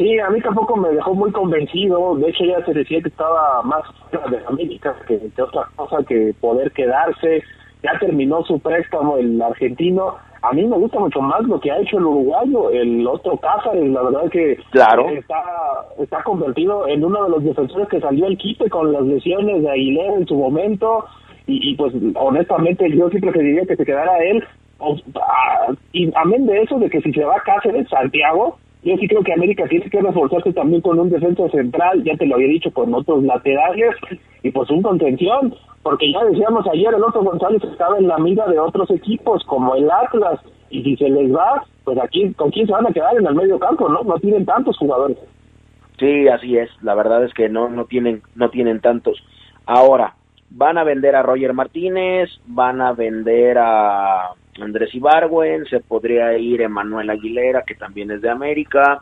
Sí, 0.00 0.18
a 0.18 0.30
mí 0.30 0.40
tampoco 0.40 0.76
me 0.76 0.88
dejó 0.88 1.14
muy 1.14 1.30
convencido. 1.30 2.16
De 2.16 2.30
hecho, 2.30 2.42
ya 2.46 2.64
se 2.64 2.72
decía 2.72 3.02
que 3.02 3.10
estaba 3.10 3.62
más 3.64 3.82
fuera 4.08 4.28
de 4.28 4.46
América 4.46 4.96
que 5.06 5.18
de 5.18 5.42
otra 5.42 5.68
cosa 5.76 5.98
que 6.08 6.34
poder 6.40 6.72
quedarse. 6.72 7.42
Ya 7.82 7.98
terminó 7.98 8.42
su 8.44 8.58
préstamo 8.60 9.18
el 9.18 9.42
argentino. 9.42 10.16
A 10.40 10.54
mí 10.54 10.64
me 10.64 10.78
gusta 10.78 10.98
mucho 10.98 11.20
más 11.20 11.42
lo 11.42 11.60
que 11.60 11.70
ha 11.70 11.80
hecho 11.80 11.98
el 11.98 12.06
uruguayo, 12.06 12.70
el 12.70 13.06
otro 13.06 13.36
Cáceres. 13.36 13.90
La 13.90 14.00
verdad 14.04 14.30
que 14.30 14.56
claro. 14.70 15.06
está, 15.10 15.42
está 15.98 16.22
convertido 16.22 16.88
en 16.88 17.04
uno 17.04 17.24
de 17.24 17.30
los 17.32 17.44
defensores 17.44 17.86
que 17.88 18.00
salió 18.00 18.24
al 18.24 18.38
quite 18.38 18.70
con 18.70 18.90
las 18.92 19.02
lesiones 19.02 19.62
de 19.62 19.70
Aguilera 19.70 20.14
en 20.14 20.26
su 20.26 20.34
momento. 20.34 21.04
Y, 21.46 21.72
y 21.72 21.76
pues 21.76 21.92
honestamente 22.14 22.90
yo 22.96 23.10
sí 23.10 23.20
preferiría 23.20 23.66
que 23.66 23.76
se 23.76 23.84
quedara 23.84 24.16
él. 24.24 24.42
O, 24.78 24.96
a, 25.16 25.74
y 25.92 26.10
amén 26.16 26.46
de 26.46 26.62
eso, 26.62 26.78
de 26.78 26.88
que 26.88 27.02
si 27.02 27.12
se 27.12 27.22
va 27.22 27.42
Cáceres, 27.44 27.86
Santiago, 27.90 28.56
yo 28.82 28.96
sí 28.96 29.06
creo 29.08 29.22
que 29.22 29.32
América 29.32 29.66
tiene 29.68 29.90
que 29.90 30.00
reforzarse 30.00 30.52
también 30.52 30.80
con 30.80 30.98
un 30.98 31.10
defensa 31.10 31.48
central, 31.50 32.02
ya 32.02 32.16
te 32.16 32.26
lo 32.26 32.36
había 32.36 32.48
dicho, 32.48 32.70
con 32.72 32.94
otros 32.94 33.22
laterales 33.24 33.94
y 34.42 34.50
pues 34.50 34.70
un 34.70 34.82
contención, 34.82 35.54
porque 35.82 36.10
ya 36.12 36.24
decíamos 36.24 36.66
ayer, 36.66 36.94
el 36.94 37.04
otro 37.04 37.22
González 37.22 37.62
estaba 37.64 37.98
en 37.98 38.08
la 38.08 38.18
mira 38.18 38.46
de 38.46 38.58
otros 38.58 38.90
equipos 38.90 39.44
como 39.44 39.74
el 39.74 39.90
Atlas, 39.90 40.40
y 40.70 40.82
si 40.82 40.96
se 40.96 41.10
les 41.10 41.34
va, 41.34 41.64
pues 41.84 41.98
aquí, 41.98 42.32
¿con 42.34 42.50
quién 42.50 42.66
se 42.66 42.72
van 42.72 42.86
a 42.86 42.92
quedar 42.92 43.16
en 43.18 43.26
el 43.26 43.34
medio 43.34 43.58
campo? 43.58 43.88
No, 43.88 44.02
no 44.02 44.18
tienen 44.18 44.46
tantos 44.46 44.78
jugadores. 44.78 45.18
Sí, 45.98 46.28
así 46.28 46.56
es, 46.56 46.70
la 46.82 46.94
verdad 46.94 47.24
es 47.24 47.34
que 47.34 47.48
no, 47.48 47.68
no 47.68 47.84
tienen, 47.84 48.22
no 48.34 48.48
tienen 48.48 48.80
tantos. 48.80 49.22
Ahora, 49.66 50.14
van 50.48 50.78
a 50.78 50.84
vender 50.84 51.14
a 51.14 51.22
Roger 51.22 51.52
Martínez, 51.52 52.30
van 52.46 52.80
a 52.80 52.92
vender 52.92 53.58
a 53.58 54.30
Andrés 54.58 54.94
Ibargüen, 54.94 55.64
se 55.66 55.80
podría 55.80 56.36
ir 56.36 56.62
Emanuel 56.62 57.10
Aguilera, 57.10 57.62
que 57.62 57.74
también 57.74 58.10
es 58.10 58.20
de 58.20 58.30
América, 58.30 59.00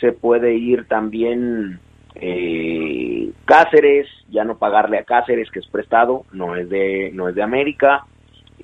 se 0.00 0.12
puede 0.12 0.54
ir 0.54 0.86
también 0.86 1.80
eh, 2.14 3.30
Cáceres, 3.44 4.08
ya 4.30 4.44
no 4.44 4.58
pagarle 4.58 4.98
a 4.98 5.04
Cáceres, 5.04 5.50
que 5.50 5.60
es 5.60 5.66
prestado, 5.66 6.24
no 6.32 6.56
es 6.56 6.68
de, 6.68 7.10
no 7.12 7.28
es 7.28 7.34
de 7.34 7.42
América, 7.42 8.04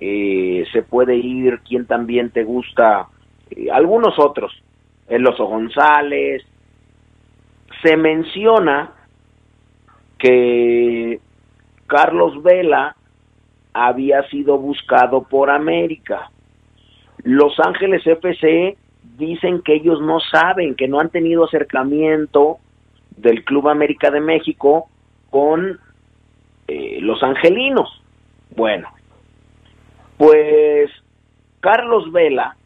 eh, 0.01 0.64
se 0.73 0.83
puede 0.83 1.16
ir, 1.16 1.61
quien 1.61 1.87
también 1.87 2.31
te 2.31 2.45
gusta, 2.45 3.09
eh, 3.51 3.71
algunos 3.71 4.18
otros, 4.18 4.53
el 5.09 5.27
Oso 5.27 5.47
González, 5.47 6.42
se 7.83 7.97
menciona 7.97 8.92
que 10.18 11.21
Carlos 11.87 12.42
Vela 12.42 12.97
había 13.73 14.23
sido 14.29 14.59
buscado 14.59 15.23
por 15.25 15.51
América. 15.51 16.31
Los 17.25 17.59
Ángeles 17.61 18.07
FC 18.07 18.77
dicen 19.17 19.63
que 19.63 19.75
ellos 19.75 20.01
no 20.01 20.21
saben, 20.21 20.75
que 20.75 20.89
no 20.89 21.01
han 21.01 21.11
tenido 21.11 21.45
acercamiento 21.45 22.59
del 23.17 23.45
Club 23.45 23.69
América 23.69 24.11
de 24.11 24.21
México 24.21 24.89
con 25.31 25.79
eh, 26.69 26.99
los 27.01 27.23
angelinos. 27.23 28.03
Bueno, 28.55 28.89
pues 30.17 30.91
Carlos 31.61 32.11
Vela 32.13 32.57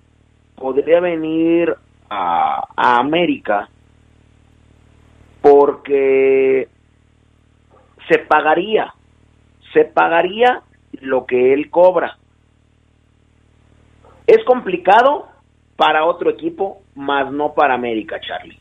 podría 0.57 1.01
venir 1.01 1.75
a, 2.09 2.67
a 2.77 2.97
América 2.99 3.69
porque 5.43 6.69
se 8.09 8.19
pagaría, 8.21 8.93
se 9.73 9.85
pagaría 9.85 10.63
lo 11.03 11.27
que 11.27 11.53
él 11.53 11.71
cobra. 11.71 12.17
Es 14.27 14.43
complicado 14.45 15.29
para 15.77 16.05
otro 16.05 16.31
equipo, 16.31 16.79
más 16.95 17.31
no 17.33 17.55
para 17.55 17.75
América, 17.75 18.19
Charlie. 18.21 18.59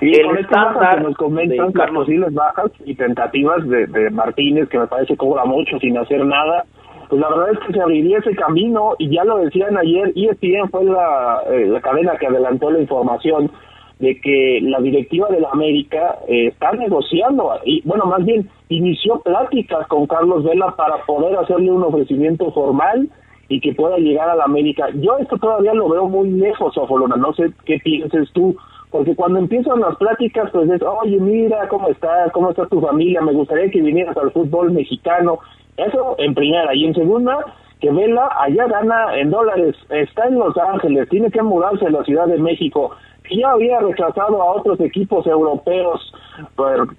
Sí, 0.00 0.10
el 0.12 0.38
estándar 0.38 0.98
que 0.98 1.04
nos 1.04 1.16
comentan 1.16 1.68
de 1.68 1.72
Carlos 1.72 2.08
las 2.08 2.34
bajas 2.34 2.70
y 2.84 2.94
tentativas 2.94 3.66
de, 3.68 3.86
de 3.86 4.10
Martínez, 4.10 4.68
que 4.68 4.78
me 4.78 4.86
parece 4.86 5.16
cobra 5.16 5.44
mucho 5.44 5.78
sin 5.78 5.96
hacer 5.96 6.24
nada, 6.24 6.64
pues 7.08 7.20
la 7.20 7.28
verdad 7.28 7.52
es 7.52 7.58
que 7.60 7.72
se 7.72 7.80
abriría 7.80 8.18
ese 8.18 8.34
camino 8.34 8.94
y 8.98 9.14
ya 9.14 9.24
lo 9.24 9.38
decían 9.38 9.76
ayer, 9.76 10.12
ESPN 10.16 10.68
fue 10.70 10.84
la, 10.84 11.42
eh, 11.48 11.66
la 11.66 11.80
cadena 11.80 12.16
que 12.16 12.26
adelantó 12.26 12.70
la 12.70 12.80
información 12.80 13.50
de 13.98 14.20
que 14.20 14.60
la 14.62 14.80
directiva 14.80 15.28
de 15.28 15.40
la 15.40 15.50
América 15.50 16.18
eh, 16.28 16.48
está 16.48 16.72
negociando, 16.72 17.52
y 17.64 17.80
bueno, 17.86 18.06
más 18.06 18.24
bien 18.24 18.48
inició 18.68 19.20
pláticas 19.20 19.86
con 19.88 20.06
Carlos 20.06 20.44
Vela 20.44 20.74
para 20.76 21.04
poder 21.04 21.36
hacerle 21.36 21.70
un 21.70 21.82
ofrecimiento 21.82 22.50
formal 22.52 23.08
y 23.48 23.60
que 23.60 23.74
pueda 23.74 23.98
llegar 23.98 24.28
a 24.28 24.36
la 24.36 24.44
América. 24.44 24.88
Yo 24.94 25.18
esto 25.18 25.36
todavía 25.38 25.74
lo 25.74 25.88
veo 25.88 26.08
muy 26.08 26.30
lejos, 26.30 26.76
Ofolona, 26.76 27.16
no 27.16 27.32
sé 27.34 27.50
qué 27.64 27.78
pienses 27.78 28.30
tú, 28.32 28.56
porque 28.90 29.16
cuando 29.16 29.40
empiezan 29.40 29.80
las 29.80 29.96
pláticas, 29.96 30.50
pues 30.52 30.70
es, 30.70 30.80
oye, 30.82 31.18
mira, 31.18 31.66
¿cómo 31.68 31.88
estás? 31.88 32.30
¿Cómo 32.32 32.50
está 32.50 32.66
tu 32.66 32.80
familia? 32.80 33.20
Me 33.22 33.32
gustaría 33.32 33.68
que 33.68 33.82
vinieras 33.82 34.16
al 34.16 34.30
fútbol 34.30 34.70
mexicano. 34.70 35.40
Eso 35.76 36.14
en 36.18 36.32
primera. 36.32 36.72
Y 36.76 36.84
en 36.84 36.94
segunda, 36.94 37.38
que 37.80 37.90
Vela 37.90 38.28
allá 38.38 38.66
gana 38.66 39.16
en 39.18 39.30
dólares, 39.30 39.76
está 39.90 40.26
en 40.26 40.38
Los 40.38 40.56
Ángeles, 40.56 41.08
tiene 41.08 41.30
que 41.30 41.42
mudarse 41.42 41.86
a 41.86 41.90
la 41.90 42.04
Ciudad 42.04 42.26
de 42.26 42.38
México 42.38 42.92
ya 43.30 43.50
había 43.50 43.80
rechazado 43.80 44.42
a 44.42 44.52
otros 44.52 44.80
equipos 44.80 45.26
europeos 45.26 46.12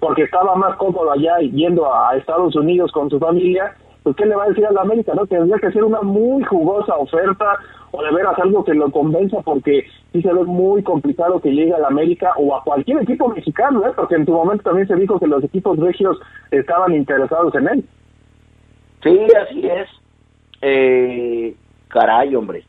porque 0.00 0.22
estaba 0.22 0.54
más 0.56 0.76
cómodo 0.76 1.12
allá 1.12 1.38
yendo 1.38 1.92
a 1.92 2.16
Estados 2.16 2.56
Unidos 2.56 2.90
con 2.92 3.10
su 3.10 3.18
familia, 3.18 3.74
pues 4.02 4.16
¿qué 4.16 4.26
le 4.26 4.34
va 4.34 4.44
a 4.44 4.48
decir 4.48 4.66
a 4.66 4.72
la 4.72 4.82
América? 4.82 5.12
no 5.14 5.26
Tendría 5.26 5.58
que 5.58 5.70
ser 5.72 5.84
una 5.84 6.00
muy 6.02 6.42
jugosa 6.44 6.96
oferta 6.96 7.58
o 7.92 8.02
de 8.02 8.12
veras 8.12 8.38
algo 8.38 8.64
que 8.64 8.74
lo 8.74 8.90
convenza 8.90 9.38
porque 9.42 9.86
sí 10.12 10.22
se 10.22 10.32
ve 10.32 10.44
muy 10.44 10.82
complicado 10.82 11.40
que 11.40 11.50
llegue 11.50 11.74
a 11.74 11.78
la 11.78 11.88
América 11.88 12.32
o 12.36 12.54
a 12.56 12.62
cualquier 12.64 13.02
equipo 13.02 13.28
mexicano, 13.28 13.86
¿eh? 13.86 13.92
porque 13.94 14.16
en 14.16 14.26
tu 14.26 14.32
momento 14.32 14.64
también 14.64 14.88
se 14.88 14.96
dijo 14.96 15.18
que 15.18 15.26
los 15.26 15.44
equipos 15.44 15.78
regios 15.78 16.18
estaban 16.50 16.94
interesados 16.94 17.54
en 17.54 17.68
él. 17.68 17.84
Sí, 19.02 19.18
así 19.40 19.66
es. 19.66 19.88
Eh, 20.60 21.54
caray, 21.88 22.34
hombre. 22.34 22.64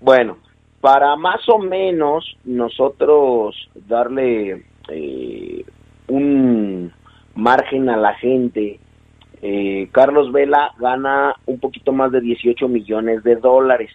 Bueno, 0.00 0.38
para 0.80 1.16
más 1.16 1.48
o 1.48 1.58
menos 1.58 2.36
nosotros 2.44 3.56
darle 3.88 4.64
eh, 4.88 5.64
un 6.08 6.92
margen 7.34 7.88
a 7.88 7.96
la 7.96 8.14
gente, 8.14 8.78
eh, 9.42 9.88
Carlos 9.92 10.32
Vela 10.32 10.72
gana 10.78 11.34
un 11.46 11.58
poquito 11.58 11.92
más 11.92 12.12
de 12.12 12.20
18 12.20 12.68
millones 12.68 13.22
de 13.24 13.36
dólares. 13.36 13.90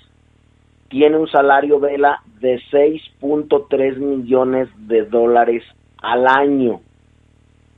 Tiene 0.90 1.18
un 1.18 1.30
salario 1.30 1.80
Vela 1.80 2.22
de 2.40 2.60
6.3 2.72 3.98
millones 3.98 4.70
de 4.78 5.04
dólares 5.06 5.64
al 6.02 6.28
año, 6.28 6.82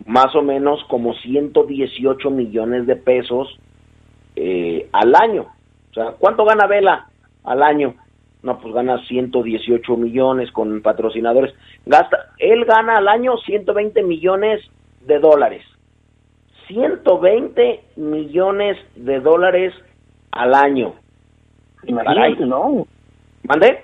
más 0.06 0.34
o 0.36 0.42
menos 0.42 0.84
como 0.90 1.14
118 1.14 2.30
millones 2.32 2.88
de 2.88 2.96
pesos 2.96 3.60
eh, 4.36 4.89
al 4.91 5.15
año. 5.15 5.48
O 5.91 5.93
sea, 5.93 6.12
¿cuánto 6.17 6.46
gana 6.46 6.67
Vela 6.67 7.08
al 7.43 7.63
año? 7.63 7.96
no, 8.43 8.60
pues 8.60 8.74
gana 8.74 9.02
118 9.08 9.96
millones 9.96 10.52
con 10.52 10.82
patrocinadores. 10.82 11.56
Gasta, 11.86 12.34
él 12.38 12.65
gana 12.65 12.98
al 12.98 13.08
año 13.08 13.38
120 13.38 14.04
millones 14.04 14.62
de 15.02 15.19
dólares. 15.19 15.65
120 16.67 17.84
millones 17.96 18.78
de 18.96 19.19
dólares 19.22 19.74
al 20.32 20.54
año. 20.54 20.93
Imagínate, 21.84 22.46
¿no? 22.46 22.86
¿Mande? 23.43 23.82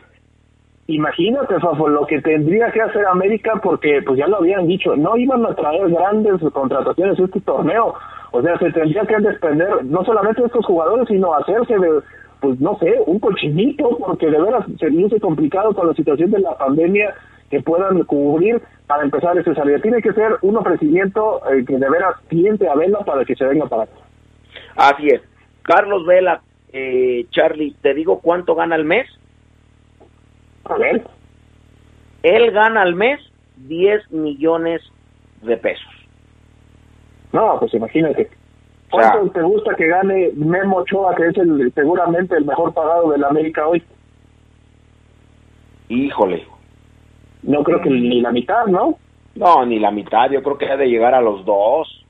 Imagínate, 0.89 1.59
Fafo, 1.59 1.87
lo 1.87 2.07
que 2.07 2.19
tendría 2.19 2.71
que 2.71 2.81
hacer 2.81 3.05
América, 3.05 3.59
porque 3.61 4.01
pues 4.03 4.17
ya 4.17 4.27
lo 4.27 4.37
habían 4.37 4.65
dicho, 4.65 4.95
no 4.95 5.15
iban 5.17 5.45
a 5.45 5.53
traer 5.53 5.87
grandes 5.87 6.41
contrataciones 6.51 7.19
este 7.19 7.39
torneo. 7.41 7.93
O 8.31 8.41
sea, 8.41 8.57
se 8.57 8.71
tendría 8.71 9.03
que 9.03 9.17
desprender 9.17 9.85
no 9.85 10.03
solamente 10.03 10.41
de 10.41 10.47
estos 10.47 10.65
jugadores, 10.65 11.07
sino 11.07 11.35
hacerse 11.35 11.77
de 11.77 12.01
pues 12.39 12.59
no 12.59 12.75
sé, 12.79 12.91
un 13.05 13.19
cochinito, 13.19 13.97
porque 13.99 14.31
de 14.31 14.41
veras 14.41 14.65
se 14.79 14.89
luce 14.89 15.19
complicado 15.19 15.75
con 15.75 15.87
la 15.87 15.93
situación 15.93 16.31
de 16.31 16.39
la 16.39 16.57
pandemia 16.57 17.13
que 17.51 17.61
puedan 17.61 18.01
cubrir 18.05 18.59
para 18.87 19.03
empezar 19.03 19.37
ese 19.37 19.53
salida. 19.53 19.77
Tiene 19.81 20.01
que 20.01 20.13
ser 20.13 20.37
un 20.41 20.57
ofrecimiento 20.57 21.41
eh, 21.51 21.65
que 21.67 21.77
de 21.77 21.87
veras 21.87 22.15
cliente 22.29 22.67
a 22.67 22.73
Vela 22.73 22.99
para 23.05 23.25
que 23.25 23.35
se 23.35 23.45
venga 23.45 23.67
para 23.67 23.83
acá. 23.83 23.93
Así 24.75 25.05
es. 25.05 25.21
Carlos 25.61 26.03
Vela, 26.07 26.41
eh, 26.73 27.27
Charlie, 27.29 27.75
¿te 27.79 27.93
digo 27.93 28.21
cuánto 28.21 28.55
gana 28.55 28.73
al 28.73 28.85
mes? 28.85 29.05
A 30.69 30.77
ver. 30.77 31.03
Él 32.23 32.51
gana 32.51 32.81
al 32.81 32.95
mes 32.95 33.19
10 33.57 34.11
millones 34.11 34.81
de 35.41 35.57
pesos. 35.57 35.91
No, 37.31 37.59
pues 37.59 37.73
imagínate. 37.73 38.29
¿Cuánto 38.89 39.31
te 39.31 39.41
gusta 39.41 39.75
que 39.75 39.87
gane 39.87 40.31
Memo 40.35 40.77
Ochoa, 40.77 41.15
que 41.15 41.27
es 41.27 41.37
el 41.37 41.71
seguramente 41.75 42.35
el 42.35 42.45
mejor 42.45 42.73
pagado 42.73 43.11
de 43.11 43.19
la 43.19 43.27
América 43.27 43.67
hoy? 43.67 43.83
Híjole. 45.89 46.45
No 47.43 47.63
creo 47.63 47.81
que 47.81 47.89
ni 47.89 48.21
la 48.21 48.31
mitad, 48.31 48.65
¿no? 48.65 48.97
No, 49.35 49.65
ni 49.65 49.79
la 49.79 49.91
mitad. 49.91 50.29
Yo 50.31 50.41
creo 50.41 50.57
que 50.57 50.69
ha 50.69 50.77
de 50.77 50.87
llegar 50.87 51.13
a 51.13 51.21
los 51.21 51.45
dos. 51.45 52.05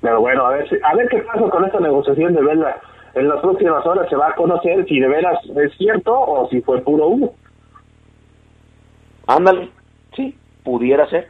Pero 0.00 0.20
bueno, 0.20 0.46
a 0.46 0.50
ver, 0.50 0.80
a 0.82 0.94
ver 0.94 1.08
qué 1.08 1.18
pasa 1.18 1.48
con 1.48 1.64
esta 1.64 1.80
negociación 1.80 2.34
de 2.34 2.42
Vela. 2.42 2.80
En 3.14 3.28
las 3.28 3.40
próximas 3.40 3.86
horas 3.86 4.08
se 4.08 4.16
va 4.16 4.28
a 4.28 4.34
conocer 4.34 4.84
si 4.86 4.98
de 4.98 5.08
veras 5.08 5.38
es 5.56 5.72
cierto 5.76 6.18
o 6.18 6.48
si 6.48 6.60
fue 6.62 6.82
puro 6.82 7.06
humo. 7.06 7.34
Ándale, 9.26 9.70
sí, 10.16 10.36
pudiera 10.64 11.08
ser. 11.08 11.28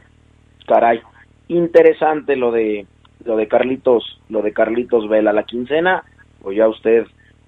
Caray, 0.67 1.01
interesante 1.47 2.35
lo 2.35 2.51
de 2.51 2.87
lo 3.23 3.37
de 3.37 3.47
Carlitos, 3.47 4.19
lo 4.29 4.41
de 4.41 4.53
Carlitos 4.53 5.09
Vela, 5.09 5.33
la 5.33 5.43
quincena, 5.43 6.03
pues 6.41 6.57
ya 6.57 6.67
usted, 6.67 7.05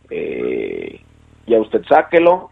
eh, 0.10 1.02
ya 1.46 1.60
usted 1.60 1.84
sáquelo 1.88 2.50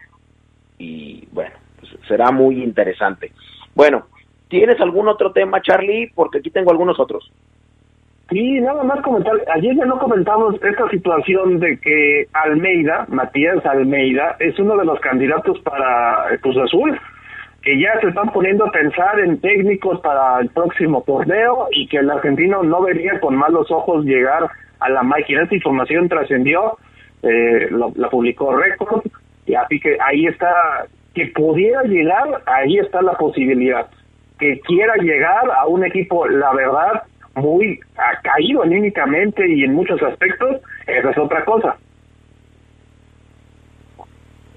y 0.78 1.26
bueno, 1.32 1.54
pues 1.80 1.92
será 2.06 2.30
muy 2.30 2.62
interesante. 2.62 3.32
Bueno, 3.74 4.06
¿tienes 4.48 4.80
algún 4.80 5.08
otro 5.08 5.32
tema, 5.32 5.60
Charlie? 5.60 6.10
Porque 6.14 6.38
aquí 6.38 6.50
tengo 6.50 6.70
algunos 6.70 6.98
otros. 7.00 7.30
Sí, 8.30 8.60
nada 8.60 8.82
más 8.82 9.00
comentar, 9.02 9.34
ayer 9.54 9.76
ya 9.76 9.84
no 9.84 9.98
comentamos 9.98 10.56
esta 10.60 10.88
situación 10.90 11.60
de 11.60 11.78
que 11.78 12.26
Almeida, 12.32 13.06
Matías 13.08 13.64
Almeida, 13.64 14.36
es 14.40 14.58
uno 14.58 14.76
de 14.76 14.84
los 14.84 14.98
candidatos 14.98 15.60
para 15.60 16.36
Cruz 16.40 16.56
Azul 16.56 16.98
que 17.66 17.80
ya 17.80 17.98
se 18.00 18.06
están 18.08 18.30
poniendo 18.30 18.64
a 18.64 18.70
pensar 18.70 19.18
en 19.18 19.40
técnicos 19.40 20.00
para 20.00 20.38
el 20.38 20.48
próximo 20.50 21.02
torneo 21.02 21.66
y 21.72 21.88
que 21.88 21.96
el 21.96 22.08
argentino 22.08 22.62
no 22.62 22.80
vería 22.80 23.18
con 23.18 23.34
malos 23.34 23.68
ojos 23.72 24.04
llegar 24.04 24.48
a 24.78 24.88
la 24.88 25.02
máquina. 25.02 25.42
Esta 25.42 25.56
información 25.56 26.08
trascendió, 26.08 26.78
eh, 27.24 27.68
la 27.96 28.08
publicó 28.08 28.54
Record, 28.54 29.02
y 29.46 29.54
así 29.56 29.80
que 29.80 29.98
ahí 30.00 30.26
está, 30.26 30.86
que 31.12 31.26
pudiera 31.34 31.82
llegar, 31.82 32.40
ahí 32.46 32.78
está 32.78 33.02
la 33.02 33.14
posibilidad. 33.14 33.88
Que 34.38 34.60
quiera 34.60 34.94
llegar 35.02 35.50
a 35.50 35.66
un 35.66 35.84
equipo, 35.84 36.28
la 36.28 36.52
verdad, 36.52 37.02
muy 37.36 37.78
ha 37.96 38.20
caído 38.22 38.62
anímicamente 38.62 39.46
y 39.48 39.62
en 39.62 39.74
muchos 39.74 40.02
aspectos, 40.02 40.60
esa 40.86 41.10
es 41.10 41.18
otra 41.18 41.44
cosa. 41.44 41.76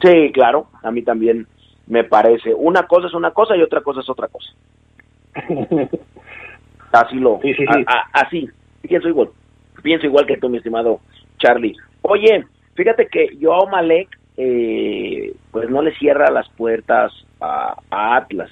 Sí, 0.02 0.32
claro, 0.34 0.68
a 0.82 0.92
mí 0.92 1.02
también 1.02 1.46
me 1.88 2.06
parece. 2.06 2.54
Una 2.54 2.84
cosa 2.84 3.08
es 3.08 3.14
una 3.14 3.32
cosa 3.32 3.56
y 3.58 3.62
otra 3.62 3.82
cosa 3.82 4.00
es 4.00 4.10
otra 4.10 4.28
cosa. 4.30 4.54
así 6.92 7.16
lo, 7.18 7.40
así, 8.14 8.50
pienso 8.82 9.10
igual, 9.10 9.30
pienso 9.84 10.08
igual 10.08 10.26
que 10.26 10.38
tú, 10.38 10.50
mi 10.50 10.58
estimado 10.58 11.02
Charlie. 11.38 11.76
Oye, 12.02 12.46
fíjate 12.76 13.08
que 13.08 13.38
Joao 13.42 13.68
Malek, 13.68 14.08
eh, 14.38 15.34
pues 15.52 15.70
no 15.70 15.82
le 15.82 15.94
cierra 15.98 16.32
las 16.32 16.48
puertas 16.50 17.12
a, 17.42 17.76
a 17.92 18.16
Atlas. 18.16 18.50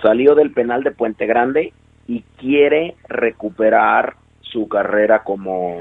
Salió 0.00 0.34
del 0.34 0.52
penal 0.52 0.82
de 0.82 0.92
Puente 0.92 1.26
Grande 1.26 1.74
y 2.10 2.24
quiere 2.38 2.96
recuperar 3.08 4.16
su 4.40 4.66
carrera 4.66 5.22
como, 5.22 5.80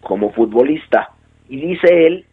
como 0.00 0.32
futbolista. 0.32 1.10
Y 1.48 1.60
dice 1.60 2.08
él, 2.08 2.26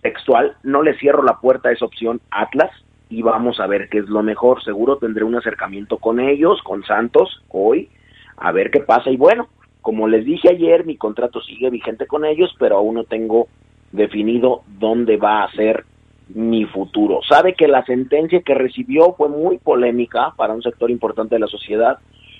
textual, 0.00 0.56
no 0.62 0.82
le 0.82 0.96
cierro 0.96 1.22
la 1.22 1.38
puerta 1.40 1.68
a 1.68 1.72
esa 1.72 1.84
opción 1.84 2.22
Atlas 2.30 2.70
y 3.10 3.20
vamos 3.20 3.60
a 3.60 3.66
ver 3.66 3.90
qué 3.90 3.98
es 3.98 4.08
lo 4.08 4.22
mejor. 4.22 4.64
Seguro 4.64 4.96
tendré 4.96 5.24
un 5.24 5.34
acercamiento 5.34 5.98
con 5.98 6.18
ellos, 6.18 6.62
con 6.62 6.82
Santos, 6.84 7.44
hoy, 7.50 7.90
a 8.38 8.50
ver 8.50 8.70
qué 8.70 8.80
pasa. 8.80 9.10
Y 9.10 9.18
bueno, 9.18 9.48
como 9.82 10.08
les 10.08 10.24
dije 10.24 10.48
ayer, 10.48 10.86
mi 10.86 10.96
contrato 10.96 11.42
sigue 11.42 11.68
vigente 11.68 12.06
con 12.06 12.24
ellos, 12.24 12.50
pero 12.58 12.78
aún 12.78 12.94
no 12.94 13.04
tengo 13.04 13.48
definido 13.92 14.62
dónde 14.66 15.18
va 15.18 15.44
a 15.44 15.52
ser 15.52 15.84
mi 16.28 16.64
futuro. 16.64 17.20
Sabe 17.28 17.54
que 17.54 17.68
la 17.68 17.84
sentencia 17.84 18.42
que 18.42 18.54
recibió 18.54 19.14
fue 19.14 19.28
muy 19.28 19.58
polémica 19.58 20.32
para 20.36 20.54
un 20.54 20.62
sector 20.62 20.90
importante 20.90 21.36
de 21.36 21.40
la 21.40 21.46
sociedad. 21.46 21.98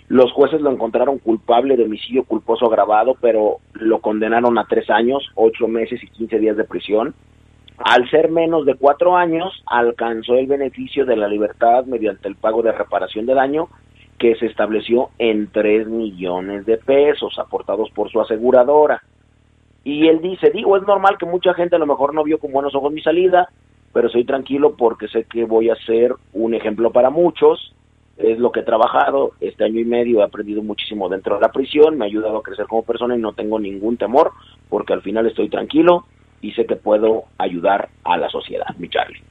Los 0.08 0.32
jueces 0.32 0.60
lo 0.60 0.70
encontraron 0.70 1.18
culpable 1.18 1.76
de 1.76 1.84
homicidio 1.84 2.24
culposo 2.24 2.66
agravado, 2.66 3.16
pero 3.20 3.58
lo 3.74 4.00
condenaron 4.00 4.58
a 4.58 4.66
tres 4.66 4.88
años, 4.90 5.24
ocho 5.34 5.68
meses 5.68 6.02
y 6.02 6.08
quince 6.08 6.38
días 6.38 6.56
de 6.56 6.64
prisión. 6.64 7.14
Al 7.78 8.08
ser 8.10 8.30
menos 8.30 8.64
de 8.64 8.74
cuatro 8.74 9.16
años, 9.16 9.62
alcanzó 9.66 10.34
el 10.36 10.46
beneficio 10.46 11.04
de 11.04 11.16
la 11.16 11.28
libertad 11.28 11.84
mediante 11.84 12.28
el 12.28 12.36
pago 12.36 12.62
de 12.62 12.72
reparación 12.72 13.26
de 13.26 13.34
daño 13.34 13.68
que 14.18 14.34
se 14.36 14.46
estableció 14.46 15.10
en 15.18 15.48
tres 15.48 15.86
millones 15.86 16.64
de 16.64 16.78
pesos 16.78 17.38
aportados 17.38 17.90
por 17.90 18.10
su 18.10 18.20
aseguradora. 18.20 19.02
Y 19.84 20.08
él 20.08 20.20
dice, 20.20 20.50
digo, 20.50 20.76
es 20.76 20.84
normal 20.84 21.16
que 21.18 21.26
mucha 21.26 21.54
gente 21.54 21.76
a 21.76 21.78
lo 21.78 21.86
mejor 21.86 22.14
no 22.14 22.24
vio 22.24 22.38
con 22.38 22.50
buenos 22.50 22.74
ojos 22.74 22.92
mi 22.92 23.02
salida, 23.02 23.50
pero 23.96 24.10
soy 24.10 24.26
tranquilo 24.26 24.76
porque 24.76 25.08
sé 25.08 25.24
que 25.24 25.46
voy 25.46 25.70
a 25.70 25.74
ser 25.86 26.12
un 26.34 26.52
ejemplo 26.52 26.92
para 26.92 27.08
muchos. 27.08 27.72
Es 28.18 28.38
lo 28.38 28.52
que 28.52 28.60
he 28.60 28.62
trabajado, 28.62 29.30
este 29.40 29.64
año 29.64 29.80
y 29.80 29.86
medio 29.86 30.20
he 30.20 30.22
aprendido 30.22 30.62
muchísimo 30.62 31.08
dentro 31.08 31.36
de 31.36 31.40
la 31.40 31.48
prisión, 31.50 31.96
me 31.96 32.04
ha 32.04 32.08
ayudado 32.08 32.36
a 32.36 32.42
crecer 32.42 32.66
como 32.66 32.82
persona 32.82 33.16
y 33.16 33.20
no 33.20 33.32
tengo 33.32 33.58
ningún 33.58 33.96
temor 33.96 34.32
porque 34.68 34.92
al 34.92 35.00
final 35.00 35.26
estoy 35.26 35.48
tranquilo 35.48 36.04
y 36.42 36.52
sé 36.52 36.66
que 36.66 36.76
puedo 36.76 37.22
ayudar 37.38 37.88
a 38.04 38.18
la 38.18 38.28
sociedad, 38.28 38.66
mi 38.76 38.90
Charlie. 38.90 39.22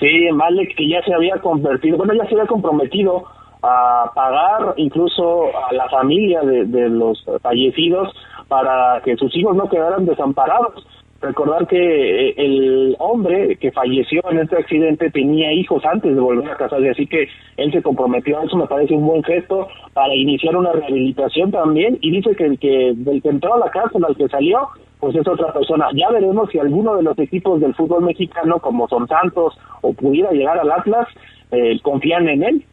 Sí, 0.00 0.28
Malek 0.34 0.76
que 0.76 0.86
ya 0.86 1.02
se 1.02 1.14
había 1.14 1.38
convertido, 1.38 1.96
bueno, 1.96 2.12
ya 2.12 2.26
se 2.26 2.34
había 2.34 2.46
comprometido 2.46 3.24
a 3.62 4.12
pagar 4.14 4.74
incluso 4.76 5.46
a 5.66 5.72
la 5.72 5.88
familia 5.88 6.42
de, 6.42 6.66
de 6.66 6.90
los 6.90 7.24
fallecidos 7.40 8.14
para 8.48 9.00
que 9.02 9.16
sus 9.16 9.34
hijos 9.34 9.56
no 9.56 9.66
quedaran 9.70 10.04
desamparados. 10.04 10.86
Recordar 11.20 11.66
que 11.66 11.76
eh, 11.76 12.34
el 12.38 12.96
hombre 12.98 13.56
que 13.56 13.72
falleció 13.72 14.22
en 14.30 14.38
este 14.38 14.56
accidente 14.56 15.10
tenía 15.10 15.52
hijos 15.52 15.84
antes 15.84 16.14
de 16.14 16.20
volver 16.20 16.50
a 16.50 16.56
casarse, 16.56 16.88
así 16.88 17.06
que 17.06 17.28
él 17.58 17.70
se 17.72 17.82
comprometió 17.82 18.38
a 18.38 18.44
eso, 18.44 18.56
me 18.56 18.66
parece 18.66 18.94
un 18.94 19.06
buen 19.06 19.22
gesto 19.22 19.68
para 19.92 20.14
iniciar 20.14 20.56
una 20.56 20.72
rehabilitación 20.72 21.50
también, 21.50 21.98
y 22.00 22.10
dice 22.10 22.34
que 22.34 22.44
el 22.44 22.58
que 22.58 22.94
del 22.96 23.20
que 23.20 23.28
entró 23.28 23.54
a 23.54 23.58
la 23.58 23.70
cárcel 23.70 24.02
al 24.06 24.16
que 24.16 24.28
salió, 24.28 24.68
pues 24.98 25.14
es 25.14 25.28
otra 25.28 25.52
persona. 25.52 25.88
Ya 25.94 26.10
veremos 26.10 26.48
si 26.50 26.58
alguno 26.58 26.96
de 26.96 27.02
los 27.02 27.18
equipos 27.18 27.60
del 27.60 27.74
fútbol 27.74 28.02
mexicano, 28.02 28.58
como 28.58 28.88
son 28.88 29.06
Santos 29.06 29.58
o 29.82 29.92
pudiera 29.92 30.30
llegar 30.30 30.58
al 30.58 30.72
Atlas, 30.72 31.06
eh, 31.50 31.78
confían 31.82 32.28
en 32.28 32.42
él. 32.42 32.64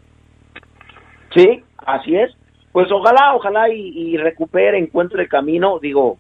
Sí, 1.36 1.64
así 1.86 2.16
es. 2.16 2.32
Pues 2.72 2.90
ojalá, 2.92 3.36
ojalá 3.36 3.70
y, 3.74 3.90
y 3.90 4.18
recupere, 4.18 4.78
encuentre 4.78 5.24
el 5.24 5.30
camino, 5.30 5.80
digo, 5.80 6.18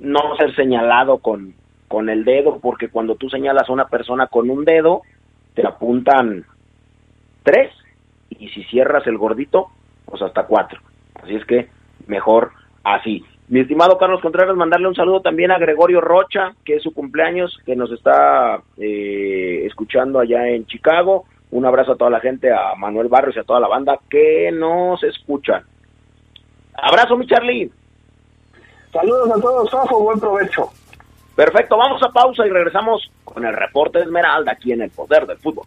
no 0.00 0.36
ser 0.36 0.54
señalado 0.54 1.18
con, 1.18 1.54
con 1.88 2.08
el 2.08 2.24
dedo, 2.24 2.58
porque 2.60 2.88
cuando 2.88 3.16
tú 3.16 3.28
señalas 3.28 3.68
a 3.68 3.72
una 3.72 3.88
persona 3.88 4.26
con 4.26 4.50
un 4.50 4.64
dedo, 4.64 5.02
te 5.54 5.66
apuntan 5.66 6.44
tres, 7.42 7.72
y 8.30 8.48
si 8.48 8.64
cierras 8.64 9.06
el 9.06 9.18
gordito, 9.18 9.68
pues 10.04 10.22
hasta 10.22 10.46
cuatro. 10.46 10.80
Así 11.22 11.34
es 11.34 11.44
que 11.44 11.68
mejor 12.06 12.52
así. 12.82 13.24
Mi 13.48 13.60
estimado 13.60 13.98
Carlos 13.98 14.22
Contreras, 14.22 14.56
mandarle 14.56 14.88
un 14.88 14.94
saludo 14.94 15.20
también 15.20 15.50
a 15.50 15.58
Gregorio 15.58 16.00
Rocha, 16.00 16.54
que 16.64 16.76
es 16.76 16.82
su 16.82 16.94
cumpleaños, 16.94 17.58
que 17.66 17.76
nos 17.76 17.92
está 17.92 18.62
eh, 18.78 19.62
escuchando 19.66 20.18
allá 20.18 20.48
en 20.48 20.66
Chicago. 20.66 21.26
Un 21.50 21.66
abrazo 21.66 21.92
a 21.92 21.96
toda 21.96 22.10
la 22.10 22.20
gente, 22.20 22.50
a 22.50 22.74
Manuel 22.76 23.08
Barrios 23.08 23.36
y 23.36 23.40
a 23.40 23.44
toda 23.44 23.60
la 23.60 23.68
banda 23.68 23.98
que 24.08 24.50
nos 24.50 25.02
escuchan. 25.04 25.62
Abrazo, 26.74 27.16
mi 27.16 27.26
Charlie. 27.26 27.70
Saludos 28.94 29.28
a 29.28 29.40
todos, 29.40 29.70
Fafo, 29.72 29.98
buen 29.98 30.20
provecho. 30.20 30.70
Perfecto, 31.34 31.76
vamos 31.76 32.00
a 32.00 32.12
pausa 32.12 32.46
y 32.46 32.50
regresamos 32.50 33.10
con 33.24 33.44
el 33.44 33.52
reporte 33.52 33.98
de 33.98 34.04
Esmeralda 34.04 34.52
aquí 34.52 34.70
en 34.70 34.82
el 34.82 34.90
Poder 34.90 35.26
del 35.26 35.36
Fútbol. 35.38 35.64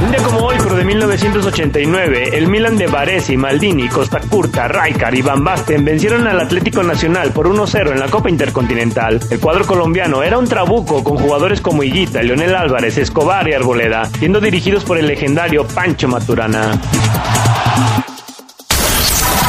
Un 0.00 0.10
día 0.12 0.22
como 0.22 0.46
hoy, 0.46 0.56
pero 0.62 0.76
de 0.76 0.84
1989, 0.84 2.38
el 2.38 2.46
Milan 2.46 2.78
de 2.78 2.86
Varese, 2.86 3.36
Maldini, 3.36 3.88
Costa 3.88 4.20
Curta, 4.20 4.68
Raikar 4.68 5.16
y 5.16 5.22
Van 5.22 5.42
Basten 5.42 5.84
vencieron 5.84 6.24
al 6.28 6.38
Atlético 6.38 6.84
Nacional 6.84 7.32
por 7.32 7.48
1-0 7.48 7.90
en 7.90 7.98
la 7.98 8.08
Copa 8.08 8.30
Intercontinental. 8.30 9.18
El 9.32 9.40
cuadro 9.40 9.66
colombiano 9.66 10.22
era 10.22 10.38
un 10.38 10.46
trabuco 10.46 11.02
con 11.02 11.16
jugadores 11.18 11.60
como 11.60 11.82
Higuita, 11.82 12.22
Leonel 12.22 12.54
Álvarez, 12.54 12.98
Escobar 12.98 13.48
y 13.48 13.54
Arboleda, 13.54 14.04
siendo 14.04 14.40
dirigidos 14.40 14.84
por 14.84 14.96
el 14.96 15.08
legendario 15.08 15.66
Pancho 15.66 16.06
Maturana. 16.06 16.80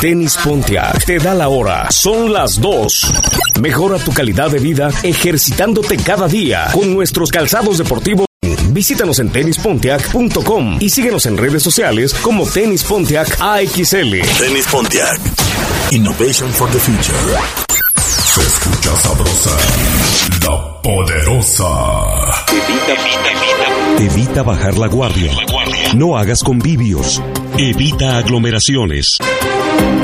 Tenis 0.01 0.38
Pontiac 0.38 1.03
te 1.03 1.17
da 1.17 1.33
la 1.33 1.49
hora. 1.49 1.91
Son 1.91 2.31
las 2.31 2.62
2. 2.62 3.12
Mejora 3.59 3.97
tu 3.97 4.13
calidad 4.13 4.49
de 4.49 4.59
vida 4.59 4.89
ejercitándote 5.03 5.97
cada 5.97 6.29
día 6.29 6.69
con 6.71 6.93
nuestros 6.93 7.29
calzados 7.29 7.79
deportivos. 7.79 8.25
Visítanos 8.69 9.19
en 9.19 9.29
tenispontiac.com 9.29 10.77
y 10.79 10.89
síguenos 10.89 11.25
en 11.25 11.38
redes 11.38 11.63
sociales 11.63 12.13
como 12.13 12.45
Tenis 12.45 12.83
Pontiac 12.83 13.41
AXL. 13.41 14.21
Tenis 14.38 14.67
Pontiac. 14.71 15.19
Innovation 15.91 16.49
for 16.49 16.71
the 16.71 16.79
future. 16.79 17.17
Se 17.97 18.41
escucha 18.41 18.95
sabrosa, 18.95 19.57
la 20.45 20.81
poderosa. 20.81 22.45
Evita, 22.69 22.93
evita, 22.93 23.32
evita. 23.32 24.03
Evita 24.13 24.43
bajar 24.43 24.77
la 24.77 24.88
guardia. 24.88 25.32
No 25.95 26.17
hagas 26.17 26.43
convivios. 26.43 27.19
Evita 27.58 28.17
aglomeraciones. 28.19 29.17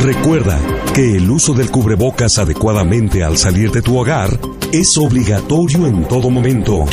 Recuerda 0.01 0.59
que 0.95 1.15
el 1.15 1.29
uso 1.29 1.53
del 1.53 1.69
cubrebocas 1.69 2.39
adecuadamente 2.39 3.23
al 3.23 3.37
salir 3.37 3.69
de 3.69 3.83
tu 3.83 3.99
hogar 3.99 4.39
es 4.71 4.97
obligatorio 4.97 5.85
en 5.85 6.07
todo 6.07 6.31
momento. 6.31 6.85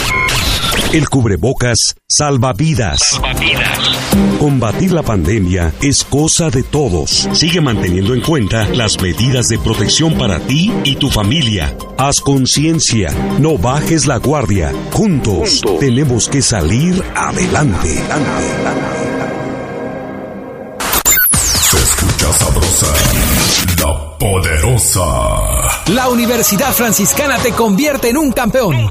El 0.93 1.09
cubrebocas 1.09 1.95
salva 2.07 2.53
vidas. 2.53 3.19
Combatir 4.39 4.93
la 4.93 5.03
pandemia 5.03 5.73
es 5.81 6.05
cosa 6.05 6.51
de 6.51 6.63
todos. 6.63 7.29
Sigue 7.33 7.61
manteniendo 7.61 8.15
en 8.15 8.21
cuenta 8.21 8.67
las 8.69 9.01
medidas 9.01 9.49
de 9.49 9.59
protección 9.59 10.15
para 10.15 10.41
ti 10.41 10.73
y 10.85 10.97
tu 10.97 11.09
familia. 11.11 11.77
Haz 11.97 12.21
conciencia, 12.21 13.11
no 13.39 13.57
bajes 13.57 14.07
la 14.07 14.17
guardia. 14.19 14.73
Juntos, 14.91 15.63
tenemos 15.79 16.29
que 16.29 16.43
salir 16.43 17.03
adelante. 17.15 18.03
Se 21.45 21.77
escucha 21.77 22.33
sabrosa, 22.33 22.87
la 23.79 24.19
poderosa. 24.19 25.03
La 25.93 26.09
Universidad 26.09 26.73
Franciscana 26.73 27.39
te 27.39 27.53
convierte 27.53 28.11
en 28.11 28.17
un 28.17 28.33
campeón. 28.33 28.91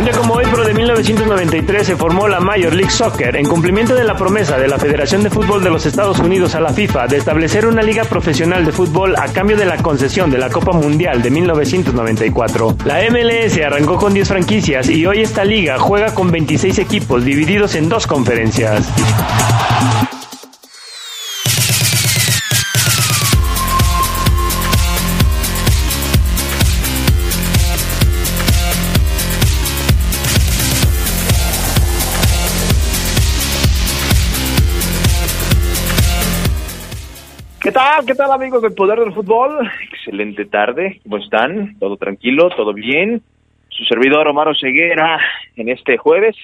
Un 0.00 0.06
día 0.06 0.14
como 0.14 0.32
hoy, 0.32 0.46
pero 0.50 0.64
de 0.64 0.72
1993, 0.72 1.86
se 1.86 1.94
formó 1.94 2.26
la 2.26 2.40
Major 2.40 2.72
League 2.74 2.90
Soccer 2.90 3.36
en 3.36 3.46
cumplimiento 3.46 3.94
de 3.94 4.02
la 4.02 4.16
promesa 4.16 4.56
de 4.56 4.66
la 4.66 4.78
Federación 4.78 5.22
de 5.22 5.28
Fútbol 5.28 5.62
de 5.62 5.68
los 5.68 5.84
Estados 5.84 6.18
Unidos 6.20 6.54
a 6.54 6.60
la 6.60 6.72
FIFA 6.72 7.06
de 7.06 7.18
establecer 7.18 7.66
una 7.66 7.82
liga 7.82 8.04
profesional 8.04 8.64
de 8.64 8.72
fútbol 8.72 9.14
a 9.18 9.30
cambio 9.30 9.58
de 9.58 9.66
la 9.66 9.76
concesión 9.76 10.30
de 10.30 10.38
la 10.38 10.48
Copa 10.48 10.72
Mundial 10.72 11.20
de 11.20 11.30
1994. 11.30 12.76
La 12.86 13.00
MLS 13.10 13.58
arrancó 13.58 13.98
con 13.98 14.14
10 14.14 14.26
franquicias 14.26 14.88
y 14.88 15.04
hoy 15.04 15.20
esta 15.20 15.44
liga 15.44 15.78
juega 15.78 16.14
con 16.14 16.30
26 16.30 16.78
equipos 16.78 17.22
divididos 17.22 17.74
en 17.74 17.90
dos 17.90 18.06
conferencias. 18.06 18.88
Tal? 37.80 38.04
¿Qué 38.04 38.14
tal 38.14 38.30
amigos 38.30 38.60
del 38.60 38.74
Poder 38.74 38.98
del 39.00 39.14
Fútbol? 39.14 39.70
Excelente 39.90 40.44
tarde, 40.44 41.00
¿cómo 41.02 41.16
están? 41.16 41.78
¿Todo 41.78 41.96
tranquilo? 41.96 42.50
¿Todo 42.50 42.74
bien? 42.74 43.22
Su 43.70 43.84
servidor 43.84 44.28
Omar 44.28 44.54
Ceguera 44.60 45.18
en 45.56 45.70
este 45.70 45.96
jueves. 45.96 46.36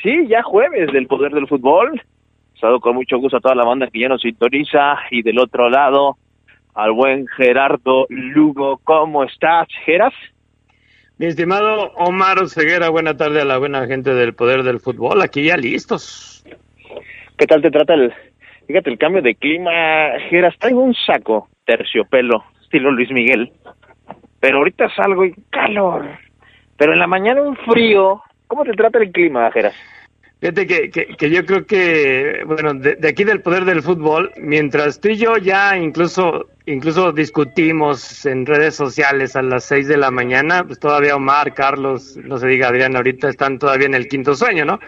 Sí, 0.00 0.28
ya 0.28 0.42
jueves 0.42 0.92
del 0.92 1.08
Poder 1.08 1.32
del 1.32 1.48
Fútbol. 1.48 2.00
Saludo 2.60 2.78
con 2.78 2.94
mucho 2.94 3.18
gusto 3.18 3.38
a 3.38 3.40
toda 3.40 3.56
la 3.56 3.64
banda 3.64 3.88
que 3.88 3.98
ya 3.98 4.08
nos 4.08 4.20
sintoniza 4.20 4.96
y 5.10 5.22
del 5.22 5.40
otro 5.40 5.68
lado 5.68 6.18
al 6.74 6.92
buen 6.92 7.26
Gerardo 7.26 8.06
Lugo. 8.08 8.80
¿Cómo 8.84 9.24
estás, 9.24 9.66
Geras? 9.84 10.14
Mi 11.18 11.26
estimado 11.26 11.92
Omar 11.96 12.48
Ceguera, 12.48 12.90
buena 12.90 13.16
tarde 13.16 13.40
a 13.40 13.44
la 13.44 13.58
buena 13.58 13.86
gente 13.88 14.14
del 14.14 14.34
Poder 14.34 14.62
del 14.62 14.78
Fútbol. 14.78 15.20
Aquí 15.20 15.42
ya 15.42 15.56
listos. 15.56 16.44
¿Qué 17.36 17.46
tal 17.46 17.60
te 17.60 17.70
trata 17.70 17.94
el 17.94 18.12
Fíjate 18.70 18.90
el 18.90 18.98
cambio 18.98 19.20
de 19.20 19.34
clima, 19.34 19.70
Geras, 20.28 20.54
traigo 20.56 20.80
un 20.80 20.94
saco 20.94 21.48
terciopelo, 21.66 22.44
estilo 22.62 22.92
Luis 22.92 23.10
Miguel, 23.10 23.50
pero 24.38 24.58
ahorita 24.58 24.88
salgo 24.94 25.24
y 25.24 25.34
calor, 25.50 26.06
pero 26.76 26.92
en 26.92 27.00
la 27.00 27.08
mañana 27.08 27.42
un 27.42 27.56
frío. 27.56 28.22
¿Cómo 28.46 28.62
te 28.62 28.70
trata 28.74 28.98
el 28.98 29.10
clima, 29.10 29.50
Geras? 29.50 29.74
Fíjate 30.38 30.68
que, 30.68 30.88
que, 30.88 31.30
yo 31.30 31.44
creo 31.44 31.66
que, 31.66 32.44
bueno, 32.46 32.74
de, 32.74 32.96
aquí 33.08 33.24
del 33.24 33.42
poder 33.42 33.64
del 33.64 33.82
fútbol, 33.82 34.30
mientras 34.36 35.00
tú 35.00 35.08
y 35.08 35.16
yo 35.16 35.36
ya 35.36 35.76
incluso 35.76 36.46
incluso 36.66 37.10
discutimos 37.10 38.24
en 38.24 38.46
redes 38.46 38.76
sociales 38.76 39.34
a 39.34 39.42
las 39.42 39.64
seis 39.64 39.88
de 39.88 39.96
la 39.96 40.12
mañana, 40.12 40.62
pues 40.62 40.78
todavía 40.78 41.16
Omar, 41.16 41.54
Carlos, 41.54 42.16
no 42.22 42.38
se 42.38 42.46
diga 42.46 42.68
Adrián, 42.68 42.94
ahorita 42.94 43.30
están 43.30 43.58
todavía 43.58 43.86
en 43.86 43.94
el 43.94 44.06
quinto 44.06 44.36
sueño, 44.36 44.64
¿no? 44.64 44.78